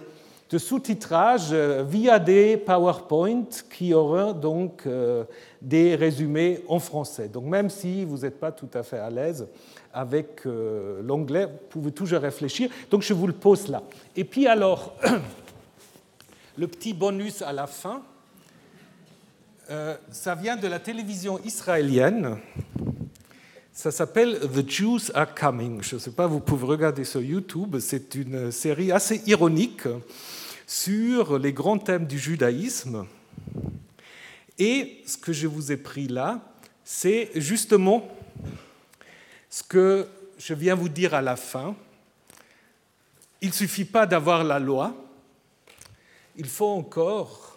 de 0.49 0.57
sous-titrage 0.57 1.49
euh, 1.51 1.83
via 1.83 2.19
des 2.19 2.57
PowerPoint 2.57 3.45
qui 3.69 3.93
auront 3.93 4.31
donc 4.31 4.83
euh, 4.85 5.25
des 5.61 5.95
résumés 5.95 6.63
en 6.67 6.79
français. 6.79 7.27
Donc 7.27 7.45
même 7.45 7.69
si 7.69 8.05
vous 8.05 8.19
n'êtes 8.19 8.39
pas 8.39 8.51
tout 8.51 8.69
à 8.73 8.83
fait 8.83 8.99
à 8.99 9.09
l'aise 9.09 9.47
avec 9.93 10.45
euh, 10.45 11.01
l'anglais, 11.03 11.45
vous 11.45 11.67
pouvez 11.69 11.91
toujours 11.91 12.21
réfléchir. 12.21 12.69
Donc 12.89 13.01
je 13.01 13.13
vous 13.13 13.27
le 13.27 13.33
pose 13.33 13.67
là. 13.67 13.83
Et 14.15 14.23
puis 14.23 14.47
alors, 14.47 14.95
le 16.57 16.67
petit 16.67 16.93
bonus 16.93 17.41
à 17.41 17.51
la 17.51 17.67
fin, 17.67 18.01
ça 20.11 20.35
vient 20.35 20.55
de 20.55 20.67
la 20.67 20.79
télévision 20.79 21.39
israélienne. 21.43 22.37
Ça 23.73 23.91
s'appelle 23.91 24.39
The 24.39 24.69
Jews 24.69 25.11
Are 25.13 25.33
Coming. 25.35 25.83
Je 25.83 25.95
ne 25.95 25.99
sais 25.99 26.11
pas, 26.11 26.25
vous 26.25 26.39
pouvez 26.39 26.65
regarder 26.65 27.03
sur 27.03 27.21
YouTube. 27.21 27.77
C'est 27.79 28.15
une 28.15 28.51
série 28.51 28.91
assez 28.91 29.21
ironique 29.25 29.87
sur 30.65 31.37
les 31.37 31.53
grands 31.53 31.77
thèmes 31.77 32.05
du 32.05 32.17
judaïsme. 32.17 33.05
Et 34.57 35.01
ce 35.05 35.17
que 35.17 35.33
je 35.33 35.47
vous 35.47 35.71
ai 35.71 35.77
pris 35.77 36.07
là, 36.07 36.39
c'est 36.83 37.31
justement 37.35 38.07
ce 39.49 39.63
que 39.63 40.07
je 40.37 40.53
viens 40.53 40.75
vous 40.75 40.89
dire 40.89 41.13
à 41.13 41.21
la 41.21 41.35
fin. 41.35 41.75
Il 43.41 43.49
ne 43.49 43.53
suffit 43.53 43.85
pas 43.85 44.05
d'avoir 44.05 44.43
la 44.43 44.59
loi, 44.59 44.95
il 46.35 46.47
faut 46.47 46.69
encore 46.69 47.56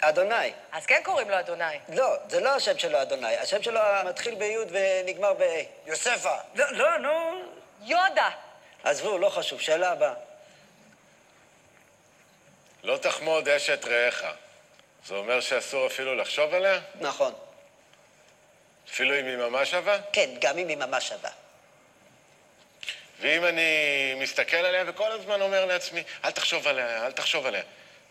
אדוני. 0.00 0.52
אז 0.72 0.86
כן 0.86 1.00
קוראים 1.04 1.30
לו 1.30 1.38
אדוני. 1.38 1.78
לא, 1.88 2.16
זה 2.28 2.40
לא 2.40 2.54
השם 2.54 2.78
שלו 2.78 3.02
אדוני. 3.02 3.36
השם 3.36 3.62
שלו 3.62 3.80
מתחיל 4.04 4.34
בי' 4.34 4.56
ונגמר 4.70 5.32
ב-A. 5.32 5.88
יוספה. 5.88 6.36
לא, 6.54 6.72
לא, 6.72 6.98
נו. 6.98 7.42
יודה. 7.82 8.30
עזבו, 8.84 9.18
לא 9.18 9.28
חשוב. 9.28 9.60
שאלה 9.60 9.92
הבאה. 9.92 10.14
לא 12.82 12.96
תחמוד 12.96 13.48
אשת 13.48 13.84
רעך. 13.84 14.24
זה 15.06 15.14
אומר 15.14 15.40
שאסור 15.40 15.86
אפילו 15.86 16.14
לחשוב 16.14 16.54
עליה? 16.54 16.80
נכון. 17.00 17.34
אפילו 18.88 19.20
אם 19.20 19.26
היא 19.26 19.36
ממש 19.36 19.70
שווה? 19.70 19.98
כן, 20.12 20.30
גם 20.40 20.58
אם 20.58 20.68
היא 20.68 20.76
ממש 20.76 21.08
שווה. 21.08 21.30
ואם 23.20 23.44
אני 23.44 24.14
מסתכל 24.16 24.56
עליה 24.56 24.84
וכל 24.86 25.12
הזמן 25.12 25.40
אומר 25.40 25.64
לעצמי, 25.64 26.02
אל 26.24 26.30
תחשוב 26.30 26.68
עליה, 26.68 27.06
אל 27.06 27.12
תחשוב 27.12 27.46
עליה. 27.46 27.62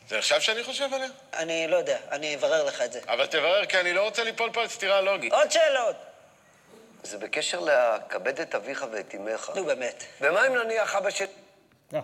זה 0.07 0.17
נחשב 0.17 0.39
שאני 0.39 0.63
חושב 0.63 0.93
עליה? 0.93 1.09
אני 1.33 1.67
לא 1.67 1.75
יודע, 1.75 1.97
אני 2.11 2.35
אברר 2.35 2.63
לך 2.63 2.81
את 2.81 2.93
זה. 2.93 2.99
אבל 3.07 3.25
תברר, 3.25 3.65
כי 3.65 3.79
אני 3.79 3.93
לא 3.93 4.03
רוצה 4.03 4.23
ליפול 4.23 4.49
פה 4.53 4.61
על 4.61 4.67
סתירה 4.67 5.01
לוגית. 5.01 5.33
עוד 5.33 5.51
שאלות? 5.51 5.95
זה 7.03 7.17
בקשר 7.17 7.59
לכבד 7.59 8.39
את 8.39 8.55
אביך 8.55 8.85
ואת 8.91 9.15
אמך. 9.15 9.51
נו 9.55 9.65
באמת. 9.65 10.03
ומה 10.21 10.47
אם 10.47 10.55
נניח 10.55 10.95
אבא 10.95 11.09
של... 11.09 11.25
Ah. 11.93 11.97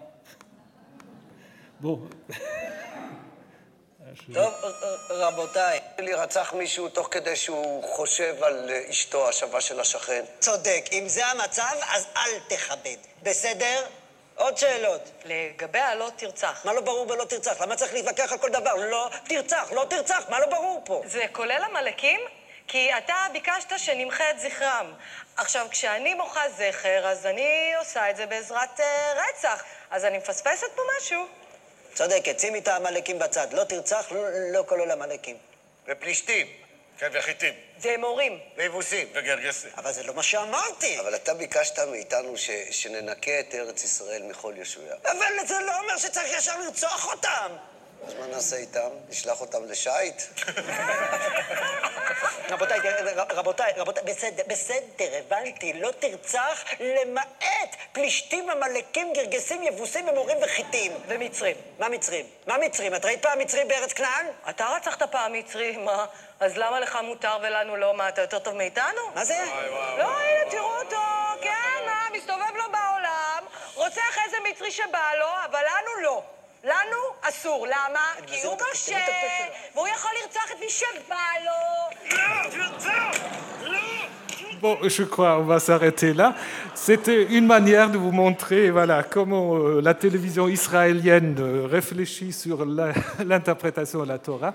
Bon, 1.84 1.98
טוב, 4.34 4.54
רבותיי, 5.10 5.80
לי 6.00 6.14
רצח 6.14 6.54
מישהו 6.54 6.90
תוך 6.90 7.08
כדי 7.12 7.36
שהוא 7.36 7.84
חושב 7.84 8.44
על 8.44 8.70
אה, 8.70 8.90
אשתו 8.90 9.30
השווה 9.30 9.62
של 9.62 9.80
השכן. 9.80 10.26
צודק. 10.40 10.86
אם 10.92 11.08
זה 11.08 11.26
המצב, 11.26 11.76
אז 11.88 12.08
אל 12.18 12.40
תכבד. 12.48 12.98
בסדר? 13.24 13.86
עוד 14.36 14.58
שאלות. 14.58 15.02
לגבי 15.26 15.80
הלא 15.80 16.12
תרצח. 16.16 16.62
מה 16.66 16.74
לא 16.74 16.82
ברור 16.82 17.06
בלא 17.06 17.26
תרצח? 17.26 17.62
למה 17.62 17.76
צריך 17.76 17.94
להתווכח 17.94 18.32
על 18.32 18.38
כל 18.38 18.50
דבר? 18.50 18.76
לא 18.76 19.10
תרצח, 19.28 19.72
לא 19.72 19.86
תרצח, 19.90 20.24
מה 20.30 20.40
לא 20.40 20.46
ברור 20.46 20.82
פה? 20.86 21.02
זה 21.06 21.26
כולל 21.32 21.64
עמלקים? 21.70 22.20
כי 22.68 22.98
אתה 22.98 23.16
ביקשת 23.34 23.80
שנמחה 23.80 24.30
את 24.30 24.40
זכרם. 24.40 24.94
עכשיו, 25.38 25.68
כשאני 25.72 26.14
מוחה 26.14 26.50
זכר, 26.50 27.08
אז 27.08 27.26
אני 27.26 27.74
עושה 27.80 28.10
את 28.10 28.16
זה 28.16 28.26
בעזרת 28.26 28.80
אה, 28.80 29.14
רצח. 29.14 29.64
אז 29.92 30.06
אני 30.06 30.18
מפספסת 30.18 30.68
פה 30.76 30.82
משהו. 30.98 31.28
צודקת, 31.94 32.40
שימי 32.40 32.60
את 32.60 32.68
העמלקים 32.68 33.20
בצד. 33.20 33.54
לא 33.54 33.64
תרצח, 33.64 34.12
לא, 34.12 34.30
לא 34.52 34.64
כולל 34.68 34.92
עמלקים. 34.92 35.38
ופלישתים. 35.88 36.63
כן, 36.98 37.10
וחיטים. 37.14 37.54
זה 37.78 37.96
מורים. 37.98 38.40
ויבוסים. 38.58 39.08
וגרגסים. 39.14 39.70
אבל 39.78 39.92
זה 39.92 40.04
לא 40.04 40.14
מה 40.14 40.24
שאמרתי. 40.24 41.00
אבל 41.00 41.16
אתה 41.16 41.34
ביקשת 41.34 41.80
מאיתנו 41.80 42.38
ש... 42.38 42.50
שננקה 42.72 43.40
את 43.40 43.56
ארץ 43.56 43.84
ישראל 43.84 44.24
מכל 44.24 44.54
ישויה. 44.58 44.96
אבל 45.06 45.48
זה 45.48 45.60
לא 45.60 45.80
אומר 45.80 45.98
שצריך 45.98 46.38
ישר 46.38 46.60
לרצוח 46.60 47.08
אותם. 47.12 47.52
אז 48.08 48.14
מה 48.20 48.28
נעשה 48.28 48.56
איתם? 48.56 48.90
נשלח 49.10 49.42
אותם 49.42 49.66
לשייט? 49.66 50.22
רבותיי, 52.50 52.80
רבותיי, 53.30 53.74
רבותיי, 53.78 54.04
בסדר, 54.04 54.44
בסדר, 54.48 55.18
הבנתי. 55.20 55.74
לא 55.74 55.92
תרצח 56.00 56.64
למעט 56.80 57.76
פלישתים, 57.92 58.50
עמלקים, 58.50 59.14
גרגסים, 59.14 59.64
יבוסים, 59.64 60.08
ומורים 60.08 60.38
וחיטים. 60.44 60.92
ומצרים. 61.08 61.56
מה 61.80 61.90
מצרים? 61.90 62.26
מה 62.48 62.58
מצרים? 62.58 62.96
את 62.96 63.06
ראית 63.06 63.22
פעם 63.22 63.40
מצרים 63.40 63.68
בארץ 63.68 63.94
כנען? 63.94 64.26
אתה 64.50 64.68
רצחת 64.68 65.04
פעם 65.04 65.34
מצרי, 65.34 65.78
מה? 65.78 66.06
אז 66.40 66.58
למה 66.58 66.80
לך 66.80 66.98
מותר 67.04 67.38
ולנו 67.42 67.76
לא? 67.76 67.94
מה, 67.94 68.10
אתה 68.10 68.22
יותר 68.22 68.40
טוב 68.40 68.54
מאיתנו? 68.54 69.02
מה 69.16 69.26
זה? 69.26 69.40
לא, 69.98 70.20
הנה, 70.20 70.52
תראו 70.52 70.80
אותו, 70.80 71.02
כן, 71.42 71.86
מה, 71.86 72.18
מסתובב 72.18 72.56
לו 72.56 72.64
בעולם, 72.72 73.44
רוצח 73.76 74.18
איזה 74.26 74.38
מצרי 74.50 74.72
שבא 74.72 75.12
לו, 75.20 75.28
אבל 75.46 75.62
לנו 75.62 76.02
לא. 76.02 76.24
לנו 76.65 76.97
אסור, 77.23 77.67
למה? 77.67 78.01
כי 78.27 78.35
וזה 78.39 78.49
הוא 78.49 78.57
לא- 78.61 78.67
משה, 78.73 78.91
תראי 78.91 79.03
את 79.03 79.09
הפה 79.09 79.29
שלו. 79.39 79.75
והוא 79.75 79.89
יכול 79.89 80.11
לרצוח 80.23 80.51
את 80.53 80.61
מי 80.61 80.71
שבא 80.71 81.15
לו. 81.45 82.09
Bon, 84.61 84.77
je 84.89 85.05
crois 85.05 85.39
on 85.39 85.45
va 85.45 85.61
s'arrêter 85.61 86.13
là. 86.15 86.35
C'était 86.75 87.23
une 87.39 87.47
manière 87.47 87.91
de 87.91 87.99
vous 87.99 88.11
montrer 88.11 88.71
voilà, 88.71 89.05
comment 89.05 89.57
euh, 89.57 89.81
la 89.81 89.95
télévision 89.95 90.49
israélienne 90.49 91.37
euh, 91.39 91.67
réfléchit 91.71 92.33
sur 92.33 92.65
la- 92.67 92.93
l'interprétation 93.25 94.03
de 94.03 94.09
la 94.09 94.19
Torah. 94.19 94.55